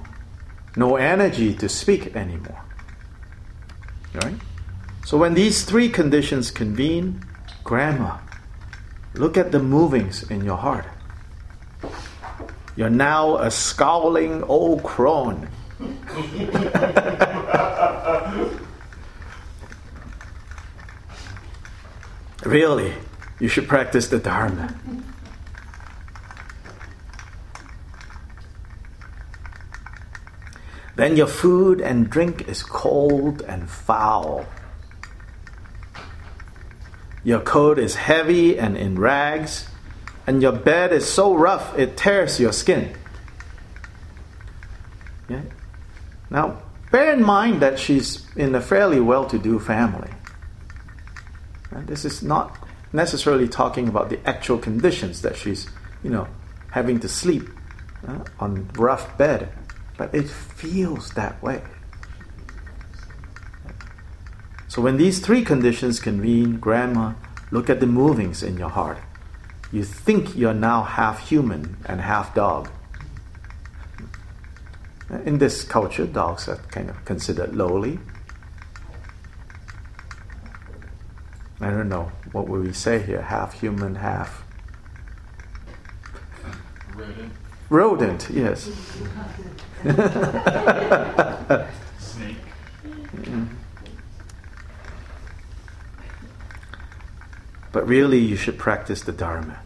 No 0.77 0.97
energy 0.97 1.55
to 1.55 1.69
speak 1.69 2.15
anymore. 2.15 2.63
Right? 4.15 4.35
So 5.05 5.17
when 5.17 5.35
these 5.35 5.65
three 5.65 5.89
conditions 5.89 6.51
convene, 6.51 7.25
grandma, 7.65 8.19
look 9.15 9.39
at 9.39 9.51
the 9.51 9.59
movings 9.59 10.31
in 10.31 10.45
your 10.45 10.59
heart. 10.59 10.87
You're 12.77 12.91
now 12.91 13.39
a 13.39 13.51
scowling 13.51 14.43
old 14.45 14.85
crone. 14.85 15.49
really, 22.45 22.95
you 23.41 23.49
should 23.49 23.69
practice 23.69 24.09
the 24.09 24.19
Dharma. 24.19 24.75
Then 30.97 31.17
your 31.17 31.29
food 31.29 31.81
and 31.81 32.11
drink 32.11 32.49
is 32.49 32.65
cold 32.65 33.43
and 33.43 33.71
foul. 33.71 34.47
Your 37.23 37.39
coat 37.39 37.79
is 37.79 37.95
heavy 37.95 38.59
and 38.59 38.77
in 38.77 38.99
rags, 38.99 39.69
and 40.27 40.43
your 40.43 40.51
bed 40.53 40.93
is 40.93 41.07
so 41.07 41.35
rough 41.35 41.79
it 41.79 41.97
tears 41.97 42.41
your 42.41 42.53
skin. 42.53 42.97
Yeah? 45.29 45.43
Now, 46.31 46.63
bear 46.91 47.13
in 47.13 47.23
mind 47.23 47.63
that 47.63 47.79
she's 47.79 48.27
in 48.35 48.55
a 48.55 48.61
fairly 48.61 48.99
well 48.99 49.25
to 49.27 49.39
do 49.39 49.61
family. 49.61 50.11
This 51.73 52.05
is 52.05 52.23
not 52.23 52.57
necessarily 52.93 53.49
talking 53.49 53.89
about 53.89 54.09
the 54.11 54.19
actual 54.29 54.59
conditions 54.59 55.23
that 55.23 55.37
she's, 55.37 55.69
you 56.03 56.11
know, 56.11 56.29
having 56.71 57.01
to 57.01 57.09
sleep 57.09 57.49
uh, 58.07 58.25
on 58.39 58.69
rough 58.75 59.17
bed, 59.19 59.53
but 59.97 60.15
it 60.15 60.29
feels 60.29 61.13
that 61.13 61.43
way. 61.43 61.63
So 64.69 64.83
when 64.83 64.97
these 64.97 65.19
three 65.19 65.45
conditions 65.45 65.99
convene, 65.99 66.59
grandma, 66.59 67.15
look 67.51 67.71
at 67.71 67.81
the 67.81 67.87
movings 67.87 68.43
in 68.43 68.59
your 68.59 68.69
heart. 68.69 68.99
You 69.73 69.83
think 69.83 70.37
you're 70.37 70.55
now 70.55 70.83
half 70.83 71.29
human 71.29 71.77
and 71.87 72.01
half 72.01 72.35
dog. 72.35 72.71
In 75.25 75.39
this 75.39 75.65
culture, 75.65 76.07
dogs 76.07 76.49
are 76.49 76.57
kind 76.71 76.91
of 76.91 77.05
considered 77.05 77.57
lowly. 77.57 77.99
I 81.61 81.71
don't 81.71 81.89
know, 81.89 82.13
what 82.33 82.49
would 82.49 82.65
we 82.65 82.73
say 82.73 83.03
here? 83.03 83.23
Half 83.23 83.61
human, 83.61 83.97
half. 83.97 84.45
Rodent. 86.95 87.33
Rodent, 87.69 88.31
yes. 88.31 88.63
Snake. 91.99 92.37
Mm-hmm. 92.85 93.45
But 97.73 97.87
really, 97.87 98.19
you 98.19 98.37
should 98.37 98.59
practice 98.59 99.03
the 99.03 99.13
Dharma 99.13 99.61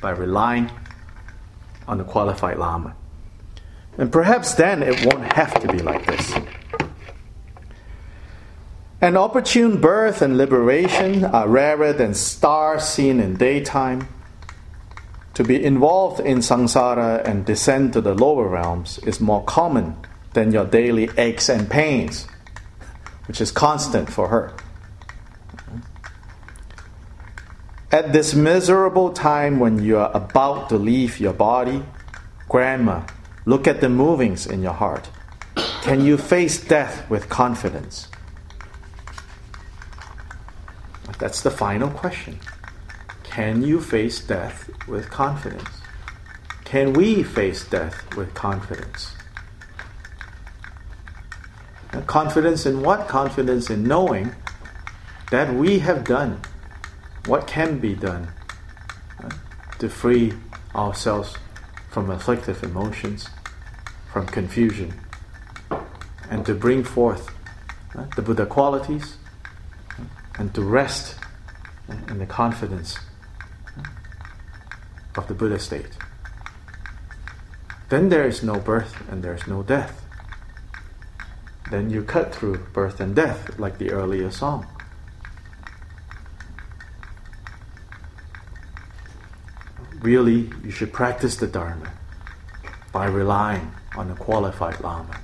by 0.00 0.10
relying 0.10 0.70
on 1.88 1.98
the 1.98 2.04
qualified 2.04 2.58
Lama. 2.58 2.94
And 3.98 4.12
perhaps 4.12 4.54
then 4.54 4.82
it 4.82 5.04
won't 5.04 5.32
have 5.32 5.60
to 5.60 5.68
be 5.72 5.78
like 5.78 6.06
this. 6.06 6.34
An 9.04 9.18
opportune 9.18 9.82
birth 9.82 10.22
and 10.22 10.38
liberation 10.38 11.26
are 11.26 11.46
rarer 11.46 11.92
than 11.92 12.14
stars 12.14 12.84
seen 12.84 13.20
in 13.20 13.36
daytime. 13.36 14.08
To 15.34 15.44
be 15.44 15.62
involved 15.62 16.20
in 16.20 16.38
samsara 16.38 17.22
and 17.22 17.44
descend 17.44 17.92
to 17.92 18.00
the 18.00 18.14
lower 18.14 18.48
realms 18.48 18.96
is 19.00 19.20
more 19.20 19.44
common 19.44 19.94
than 20.32 20.52
your 20.52 20.64
daily 20.64 21.10
aches 21.18 21.50
and 21.50 21.68
pains, 21.68 22.26
which 23.26 23.42
is 23.42 23.50
constant 23.50 24.10
for 24.10 24.28
her. 24.28 24.54
At 27.92 28.14
this 28.14 28.34
miserable 28.34 29.12
time 29.12 29.58
when 29.58 29.84
you 29.84 29.98
are 29.98 30.16
about 30.16 30.70
to 30.70 30.78
leave 30.78 31.20
your 31.20 31.34
body, 31.34 31.84
Grandma, 32.48 33.02
look 33.44 33.68
at 33.68 33.82
the 33.82 33.90
movings 33.90 34.46
in 34.46 34.62
your 34.62 34.72
heart. 34.72 35.10
Can 35.82 36.02
you 36.02 36.16
face 36.16 36.58
death 36.58 37.10
with 37.10 37.28
confidence? 37.28 38.08
That's 41.18 41.42
the 41.42 41.50
final 41.50 41.90
question. 41.90 42.40
Can 43.22 43.62
you 43.62 43.80
face 43.80 44.20
death 44.20 44.70
with 44.88 45.10
confidence? 45.10 45.68
Can 46.64 46.92
we 46.92 47.22
face 47.22 47.64
death 47.64 48.14
with 48.16 48.34
confidence? 48.34 49.14
And 51.92 52.06
confidence 52.06 52.66
in 52.66 52.82
what? 52.82 53.06
Confidence 53.06 53.70
in 53.70 53.84
knowing 53.84 54.34
that 55.30 55.54
we 55.54 55.78
have 55.80 56.04
done 56.04 56.40
what 57.26 57.46
can 57.46 57.78
be 57.78 57.94
done 57.94 58.28
to 59.78 59.88
free 59.88 60.32
ourselves 60.74 61.36
from 61.90 62.10
afflictive 62.10 62.62
emotions, 62.62 63.28
from 64.12 64.26
confusion, 64.26 64.92
and 66.30 66.44
to 66.46 66.54
bring 66.54 66.82
forth 66.82 67.30
the 68.16 68.22
Buddha 68.22 68.46
qualities 68.46 69.16
and 70.38 70.54
to 70.54 70.62
rest 70.62 71.16
in 72.08 72.18
the 72.18 72.26
confidence 72.26 72.98
of 75.16 75.28
the 75.28 75.34
Buddha 75.34 75.58
state. 75.58 75.96
Then 77.88 78.08
there 78.08 78.26
is 78.26 78.42
no 78.42 78.58
birth 78.58 79.08
and 79.10 79.22
there 79.22 79.34
is 79.34 79.46
no 79.46 79.62
death. 79.62 80.04
Then 81.70 81.90
you 81.90 82.02
cut 82.02 82.34
through 82.34 82.58
birth 82.72 83.00
and 83.00 83.14
death, 83.14 83.58
like 83.58 83.78
the 83.78 83.90
earlier 83.90 84.30
song. 84.30 84.66
really 90.04 90.50
you 90.62 90.70
should 90.70 90.92
practice 90.92 91.36
the 91.36 91.46
Dharma 91.46 91.90
by 92.92 93.06
relying 93.06 93.72
on 93.96 94.10
a 94.10 94.14
qualified 94.14 94.78
Lama. 94.80 95.18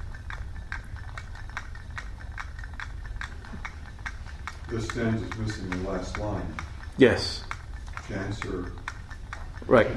This 4.70 4.84
stanza 4.86 5.24
is 5.24 5.38
missing 5.38 5.70
the 5.70 5.90
last 5.90 6.16
line. 6.18 6.54
Yes, 6.96 7.42
Cancer. 8.08 8.72
right. 9.66 9.88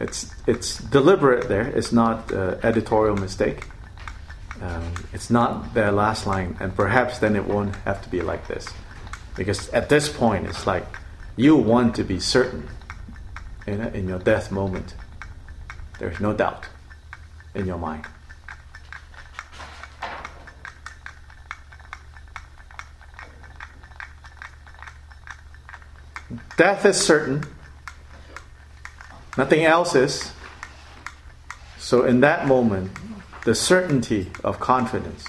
It's 0.00 0.34
it's 0.46 0.78
deliberate 0.78 1.48
there. 1.48 1.66
It's 1.68 1.92
not 1.92 2.32
uh, 2.32 2.56
editorial 2.62 3.16
mistake. 3.16 3.66
Um, 4.60 4.92
it's 5.12 5.30
not 5.30 5.74
their 5.74 5.92
last 5.92 6.26
line, 6.26 6.56
and 6.60 6.74
perhaps 6.74 7.18
then 7.18 7.36
it 7.36 7.46
won't 7.46 7.76
have 7.84 8.02
to 8.02 8.08
be 8.08 8.20
like 8.20 8.48
this, 8.48 8.66
because 9.36 9.68
at 9.70 9.88
this 9.88 10.08
point 10.08 10.46
it's 10.46 10.66
like 10.66 10.86
you 11.36 11.56
want 11.56 11.94
to 11.96 12.04
be 12.04 12.18
certain 12.18 12.68
in, 13.66 13.80
in 13.94 14.08
your 14.08 14.18
death 14.18 14.50
moment. 14.50 14.94
There's 15.98 16.20
no 16.20 16.32
doubt 16.32 16.66
in 17.54 17.66
your 17.66 17.78
mind. 17.78 18.06
Death 26.60 26.84
is 26.84 27.00
certain, 27.00 27.42
nothing 29.38 29.64
else 29.64 29.94
is. 29.94 30.30
So, 31.78 32.04
in 32.04 32.20
that 32.20 32.46
moment, 32.46 32.90
the 33.46 33.54
certainty 33.54 34.30
of 34.44 34.60
confidence 34.60 35.24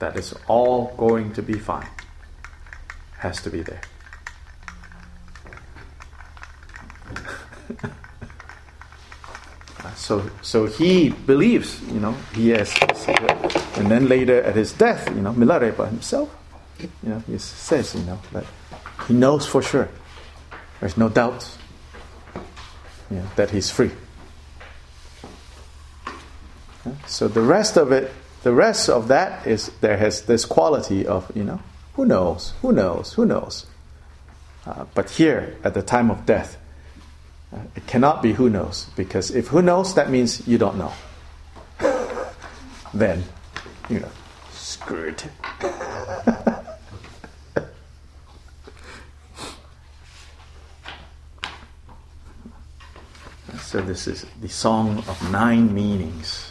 that 0.00 0.16
it's 0.16 0.34
all 0.48 0.92
going 0.96 1.32
to 1.34 1.42
be 1.42 1.52
fine 1.52 1.86
has 3.18 3.40
to 3.42 3.50
be 3.50 3.62
there. 3.62 3.82
so, 9.94 10.28
so 10.42 10.66
he 10.66 11.10
believes, 11.10 11.80
you 11.82 12.00
know, 12.00 12.16
he 12.34 12.52
and 12.52 13.88
then 13.88 14.08
later 14.08 14.42
at 14.42 14.56
his 14.56 14.72
death, 14.72 15.08
you 15.14 15.22
know, 15.22 15.32
Milarepa 15.32 15.86
himself, 15.86 16.34
you 16.80 17.10
know, 17.10 17.22
he 17.28 17.38
says, 17.38 17.94
you 17.94 18.02
know, 18.02 18.18
that 18.32 18.44
he 19.10 19.16
knows 19.16 19.44
for 19.44 19.60
sure, 19.60 19.88
there's 20.78 20.96
no 20.96 21.08
doubt, 21.08 21.58
know, 23.10 23.26
that 23.34 23.50
he's 23.50 23.68
free. 23.68 23.90
So 27.08 27.26
the 27.26 27.40
rest 27.40 27.76
of 27.76 27.90
it, 27.90 28.12
the 28.44 28.52
rest 28.52 28.88
of 28.88 29.08
that 29.08 29.48
is 29.48 29.72
there 29.80 29.96
has 29.96 30.22
this 30.22 30.44
quality 30.44 31.08
of 31.08 31.28
you 31.34 31.42
know 31.42 31.60
who 31.94 32.06
knows, 32.06 32.54
who 32.62 32.70
knows, 32.70 33.14
who 33.14 33.26
knows. 33.26 33.66
Uh, 34.64 34.84
but 34.94 35.10
here 35.10 35.56
at 35.64 35.74
the 35.74 35.82
time 35.82 36.08
of 36.12 36.24
death, 36.24 36.56
uh, 37.52 37.58
it 37.74 37.88
cannot 37.88 38.22
be 38.22 38.34
who 38.34 38.48
knows 38.48 38.86
because 38.94 39.32
if 39.32 39.48
who 39.48 39.60
knows, 39.60 39.92
that 39.96 40.08
means 40.08 40.46
you 40.46 40.56
don't 40.56 40.78
know. 40.78 40.92
then, 42.94 43.24
you 43.88 43.98
know, 43.98 44.12
screwed. 44.52 45.24
so 53.70 53.80
this 53.80 54.08
is 54.08 54.26
the 54.40 54.48
song 54.48 54.98
of 55.06 55.30
nine 55.30 55.72
meanings. 55.72 56.50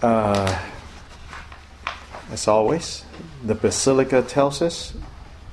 Uh, 0.00 0.62
as 2.30 2.46
always, 2.46 3.04
the 3.44 3.56
Basilica 3.56 4.22
tells 4.22 4.62
us 4.62 4.94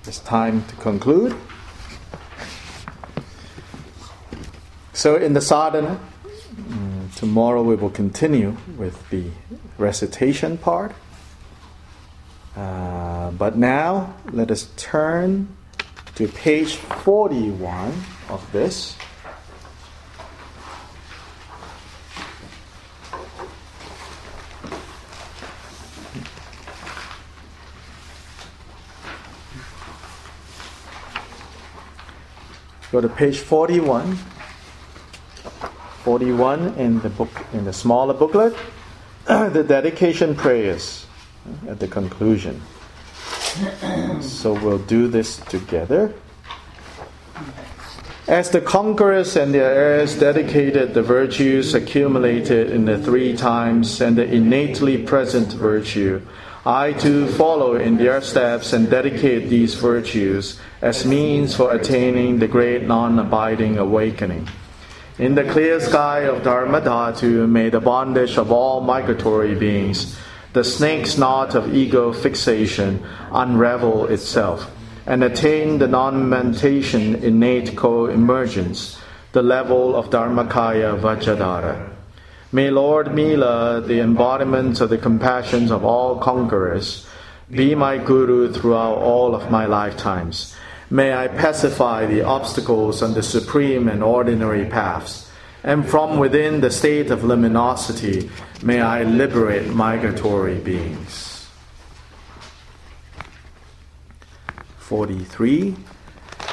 it's 0.05 0.19
time 0.19 0.63
to 0.65 0.75
conclude. 0.75 1.35
So, 4.93 5.15
in 5.15 5.33
the 5.33 5.41
sadhana, 5.41 5.99
tomorrow 7.25 7.63
we 7.63 7.73
will 7.73 7.89
continue 7.89 8.55
with 8.77 9.09
the 9.09 9.25
recitation 9.79 10.59
part. 10.59 10.93
Uh, 12.55 13.31
but 13.31 13.57
now, 13.57 14.13
let 14.31 14.51
us 14.51 14.69
turn 14.77 15.47
to 16.13 16.27
page 16.27 16.75
41 16.75 17.93
of 18.29 18.51
this. 18.51 18.95
Go 32.91 33.01
to 33.01 33.09
page 33.09 33.39
41. 33.39 34.34
41 36.05 36.75
in 36.77 36.99
the 36.99 37.09
book 37.09 37.31
in 37.51 37.65
the 37.65 37.73
smaller 37.73 38.13
booklet, 38.13 38.55
the 39.25 39.65
dedication 39.67 40.35
prayers 40.35 41.07
at 41.67 41.79
the 41.79 41.87
conclusion. 41.87 42.61
So 44.21 44.53
we'll 44.53 44.85
do 44.85 45.07
this 45.07 45.37
together. 45.37 46.13
As 48.27 48.49
the 48.49 48.61
conquerors 48.61 49.35
and 49.35 49.53
their 49.53 49.71
heirs 49.71 50.19
dedicated 50.19 50.93
the 50.93 51.01
virtues 51.01 51.73
accumulated 51.73 52.69
in 52.69 52.85
the 52.85 52.99
three 52.99 53.35
times 53.35 54.01
and 54.01 54.15
the 54.15 54.25
innately 54.25 54.97
present 54.97 55.53
virtue, 55.53 56.21
I 56.65 56.93
too 56.93 57.27
follow 57.27 57.75
in 57.75 57.97
their 57.97 58.21
steps 58.21 58.73
and 58.73 58.89
dedicate 58.89 59.49
these 59.49 59.73
virtues 59.73 60.59
as 60.81 61.05
means 61.05 61.55
for 61.55 61.73
attaining 61.73 62.39
the 62.39 62.47
great 62.47 62.83
non 62.87 63.17
abiding 63.17 63.77
awakening. 63.77 64.47
In 65.17 65.35
the 65.35 65.45
clear 65.45 65.79
sky 65.79 66.23
of 66.23 66.43
Dharmadhatu, 66.43 67.47
may 67.47 67.69
the 67.69 67.79
bondage 67.79 68.37
of 68.37 68.51
all 68.51 68.81
migratory 68.81 69.55
beings, 69.55 70.19
the 70.51 70.61
snake's 70.65 71.17
knot 71.17 71.55
of 71.55 71.73
ego 71.73 72.11
fixation, 72.11 73.01
unravel 73.31 74.07
itself 74.07 74.69
and 75.05 75.23
attain 75.23 75.77
the 75.77 75.87
non 75.87 76.27
mentation 76.27 77.15
innate 77.15 77.77
co 77.77 78.07
emergence, 78.07 78.99
the 79.31 79.41
level 79.41 79.95
of 79.95 80.09
Dharmakaya 80.09 80.99
Vajradhara. 80.99 81.91
May 82.51 82.69
Lord 82.69 83.15
Mila, 83.15 83.79
the 83.79 84.01
embodiment 84.01 84.81
of 84.81 84.89
the 84.89 84.97
compassions 84.97 85.71
of 85.71 85.85
all 85.85 86.17
conquerors, 86.17 87.07
be 87.49 87.73
my 87.73 87.97
guru 87.97 88.51
throughout 88.51 88.97
all 88.97 89.33
of 89.33 89.49
my 89.49 89.65
lifetimes. 89.65 90.53
May 90.95 91.13
I 91.13 91.27
pacify 91.27 92.05
the 92.05 92.21
obstacles 92.21 93.03
on 93.03 93.15
the 93.15 93.21
supreme 93.21 93.89
and 93.89 94.01
ordinary 94.01 94.63
paths, 94.63 95.29
and 95.61 95.85
from 95.85 96.19
within 96.19 96.61
the 96.61 96.71
state 96.71 97.11
of 97.11 97.25
luminosity, 97.25 98.29
may 98.63 98.79
I 98.79 99.03
liberate 99.03 99.67
migratory 99.67 100.55
beings. 100.55 101.49
43. 104.77 105.75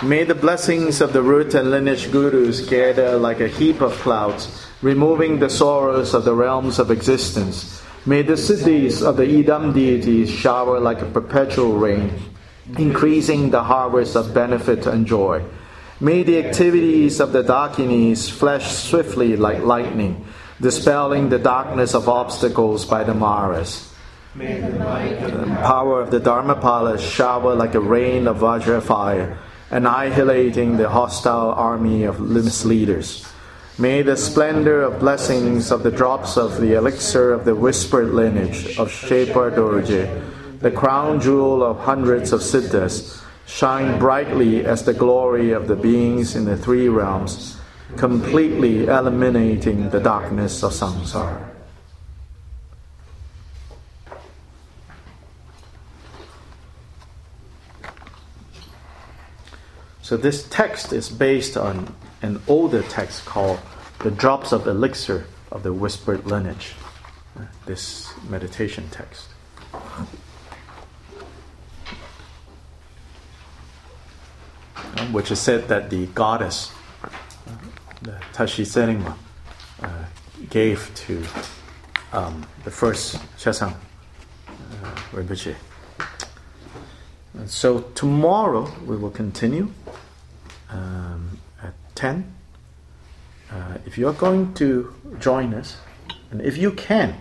May 0.03 0.25
the 0.25 0.35
blessings 0.35 1.01
of 1.01 1.13
the 1.13 1.23
root 1.23 1.55
and 1.55 1.71
lineage 1.71 2.11
gurus 2.11 2.69
gather 2.69 3.21
like 3.21 3.39
a 3.39 3.47
heap 3.47 3.81
of 3.81 3.93
clouds 3.99 4.67
removing 4.83 5.39
the 5.39 5.51
sorrows 5.51 6.15
of 6.15 6.25
the 6.25 6.35
realms 6.35 6.81
of 6.81 6.91
existence. 6.91 7.81
May 8.07 8.23
the 8.23 8.33
siddhis 8.33 9.07
of 9.07 9.19
the 9.19 9.25
Yidam 9.25 9.73
deities 9.73 10.29
shower 10.29 10.81
like 10.81 11.01
a 11.01 11.07
perpetual 11.07 11.79
rain, 11.79 12.32
increasing 12.79 13.51
the 13.51 13.65
harvest 13.65 14.17
of 14.17 14.35
benefit 14.35 14.87
and 14.87 15.07
joy. 15.07 15.43
May 16.01 16.23
the 16.23 16.45
activities 16.45 17.21
of 17.21 17.33
the 17.33 17.43
Dakinis 17.43 18.31
flash 18.31 18.73
swiftly 18.73 19.37
like 19.37 19.63
lightning, 19.63 20.25
dispelling 20.61 21.29
the 21.29 21.39
darkness 21.39 21.95
of 21.95 22.09
obstacles 22.09 22.85
by 22.85 23.05
the 23.05 23.15
Maras. 23.15 23.93
May 24.35 24.61
the 24.61 24.79
power 25.63 26.01
of 26.01 26.11
the 26.11 26.21
Dharmapala 26.21 26.99
shower 26.99 27.55
like 27.55 27.75
a 27.75 27.81
rain 27.81 28.27
of 28.27 28.39
Vajra 28.39 28.83
fire, 28.83 29.39
annihilating 29.71 30.77
the 30.77 30.89
hostile 30.89 31.53
army 31.53 32.05
of 32.05 32.19
misleaders. 32.21 33.27
May 33.79 34.03
the 34.03 34.17
splendor 34.17 34.83
of 34.83 35.01
blessings 35.01 35.71
of 35.71 35.83
the 35.83 35.91
drops 35.91 36.37
of 36.37 36.61
the 36.61 36.75
elixir 36.75 37.33
of 37.33 37.45
the 37.45 37.55
whispered 37.55 38.13
lineage 38.13 38.79
of 38.79 38.91
Shepa 38.91 39.55
Dorje, 39.55 40.32
the 40.63 40.71
crown 40.71 41.21
jewel 41.21 41.65
of 41.65 41.81
hundreds 41.81 42.33
of 42.33 42.41
siddhas, 42.41 43.21
shine 43.47 43.99
brightly 43.99 44.65
as 44.65 44.85
the 44.85 44.95
glory 44.95 45.51
of 45.51 45.67
the 45.67 45.75
beings 45.75 46.37
in 46.37 46.45
the 46.45 46.57
three 46.57 46.89
realms, 46.89 47.59
completely 47.97 48.87
eliminating 48.87 49.91
the 49.91 49.99
darkness 49.99 50.63
of 50.63 50.73
samsara. 50.73 51.49
So 60.01 60.17
this 60.17 60.47
text 60.49 60.93
is 60.93 61.09
based 61.09 61.57
on 61.57 61.93
an 62.23 62.41
older 62.47 62.83
text 62.83 63.25
called 63.25 63.59
The 64.01 64.11
Drops 64.11 64.53
of 64.53 64.67
Elixir 64.69 65.27
of 65.51 65.65
the 65.65 65.73
Whispered 65.73 66.25
Lineage, 66.27 66.75
this 67.67 68.13
meditation 68.29 68.89
text. 68.91 69.29
Which 75.11 75.31
is 75.31 75.41
said 75.41 75.69
that 75.69 75.91
the 75.91 76.07
goddess, 76.07 76.73
the 78.03 78.21
Tashi 78.33 78.65
Tseringma, 78.65 79.17
uh, 79.83 79.89
gave 80.51 80.91
to 80.95 81.25
um, 82.13 82.47
the 82.65 82.71
first 82.71 83.17
Chetsang 83.37 83.75
uh, 84.49 84.95
Rinpoche. 85.13 85.55
And 87.35 87.49
so 87.51 87.81
tomorrow 87.95 88.71
we 88.87 88.97
will 88.97 89.11
continue. 89.11 89.71
Um, 90.69 91.39
10. 91.95 92.35
Uh, 93.51 93.79
if 93.87 93.97
you're 93.99 94.13
going 94.15 94.53
to 94.55 94.93
join 95.21 95.55
us, 95.55 95.77
and 96.31 96.41
if 96.41 96.57
you 96.57 96.73
can, 96.73 97.15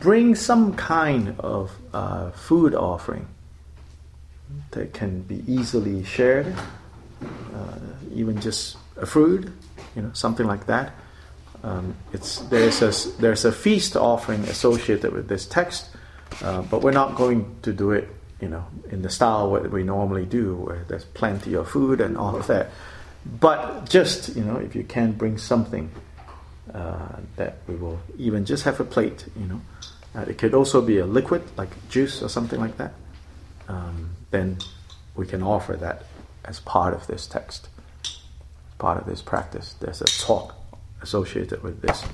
bring 0.00 0.34
some 0.34 0.74
kind 0.74 1.34
of 1.38 1.72
uh, 1.94 2.30
food 2.32 2.74
offering 2.74 3.26
that 4.70 4.92
can 4.92 5.22
be 5.22 5.42
easily 5.46 6.04
shared, 6.04 6.54
uh, 7.22 7.78
even 8.14 8.40
just 8.40 8.76
a 8.96 9.06
fruit, 9.06 9.50
you 9.96 10.02
know, 10.02 10.10
something 10.12 10.46
like 10.46 10.66
that. 10.66 10.92
Um, 11.62 11.94
it's 12.12 12.38
there's 12.50 12.82
a 12.82 12.92
there's 13.20 13.44
a 13.44 13.52
feast 13.52 13.96
offering 13.96 14.42
associated 14.44 15.12
with 15.12 15.28
this 15.28 15.46
text, 15.46 15.90
uh, 16.42 16.62
but 16.62 16.82
we're 16.82 16.92
not 16.92 17.16
going 17.16 17.56
to 17.62 17.72
do 17.72 17.90
it, 17.90 18.08
you 18.40 18.48
know, 18.48 18.64
in 18.90 19.02
the 19.02 19.10
style 19.10 19.50
what 19.50 19.68
we 19.70 19.82
normally 19.82 20.24
do, 20.24 20.54
where 20.54 20.84
there's 20.88 21.04
plenty 21.04 21.54
of 21.54 21.68
food 21.68 22.00
and 22.00 22.16
all 22.16 22.36
of 22.36 22.46
that. 22.46 22.70
But 23.40 23.88
just 23.88 24.36
you 24.36 24.44
know, 24.44 24.56
if 24.56 24.76
you 24.76 24.84
can 24.84 25.12
bring 25.12 25.36
something 25.36 25.90
uh, 26.72 27.16
that 27.36 27.56
we 27.66 27.74
will 27.74 27.98
even 28.18 28.44
just 28.44 28.64
have 28.64 28.78
a 28.78 28.84
plate, 28.84 29.26
you 29.36 29.46
know, 29.46 29.60
uh, 30.14 30.24
it 30.28 30.38
could 30.38 30.54
also 30.54 30.80
be 30.80 30.98
a 30.98 31.06
liquid 31.06 31.42
like 31.56 31.70
juice 31.88 32.22
or 32.22 32.28
something 32.28 32.60
like 32.60 32.76
that. 32.76 32.92
Um, 33.68 34.10
then 34.30 34.58
we 35.14 35.26
can 35.26 35.42
offer 35.42 35.74
that 35.74 36.04
as 36.44 36.60
part 36.60 36.94
of 36.94 37.06
this 37.06 37.26
text, 37.26 37.68
part 38.78 38.98
of 38.98 39.06
this 39.06 39.22
practice. 39.22 39.74
There's 39.80 40.00
a 40.00 40.06
talk 40.06 40.54
associated 41.02 41.62
with 41.62 41.82
this. 41.82 42.04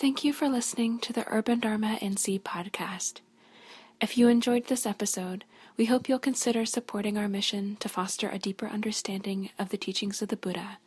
Thank 0.00 0.22
you 0.22 0.32
for 0.32 0.48
listening 0.48 1.00
to 1.00 1.12
the 1.12 1.26
Urban 1.26 1.58
Dharma 1.58 1.98
NC 2.00 2.42
podcast. 2.42 3.14
If 4.00 4.16
you 4.16 4.28
enjoyed 4.28 4.66
this 4.66 4.86
episode, 4.86 5.44
we 5.78 5.84
hope 5.84 6.08
you'll 6.08 6.18
consider 6.18 6.66
supporting 6.66 7.16
our 7.16 7.28
mission 7.28 7.76
to 7.76 7.88
foster 7.88 8.28
a 8.28 8.38
deeper 8.38 8.66
understanding 8.66 9.50
of 9.58 9.68
the 9.68 9.76
teachings 9.76 10.20
of 10.20 10.28
the 10.28 10.36
Buddha, 10.36 10.78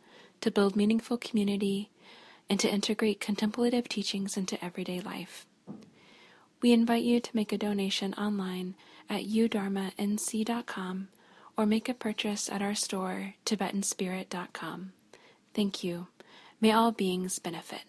to 0.42 0.50
build 0.50 0.76
meaningful 0.76 1.16
community, 1.16 1.90
and 2.50 2.60
to 2.60 2.70
integrate 2.70 3.18
contemplative 3.18 3.88
teachings 3.88 4.36
into 4.36 4.62
everyday 4.62 5.00
life. 5.00 5.46
We 6.60 6.72
invite 6.72 7.04
you 7.04 7.20
to 7.20 7.30
make 7.36 7.52
a 7.52 7.58
donation 7.58 8.12
online 8.14 8.74
at 9.08 9.24
udharmanc.com 9.24 11.08
or 11.56 11.66
make 11.66 11.88
a 11.88 11.94
purchase 11.94 12.50
at 12.50 12.62
our 12.62 12.74
store, 12.74 13.34
tibetanspirit.com. 13.46 14.92
Thank 15.54 15.82
you. 15.82 16.06
May 16.60 16.72
all 16.72 16.92
beings 16.92 17.38
benefit. 17.38 17.82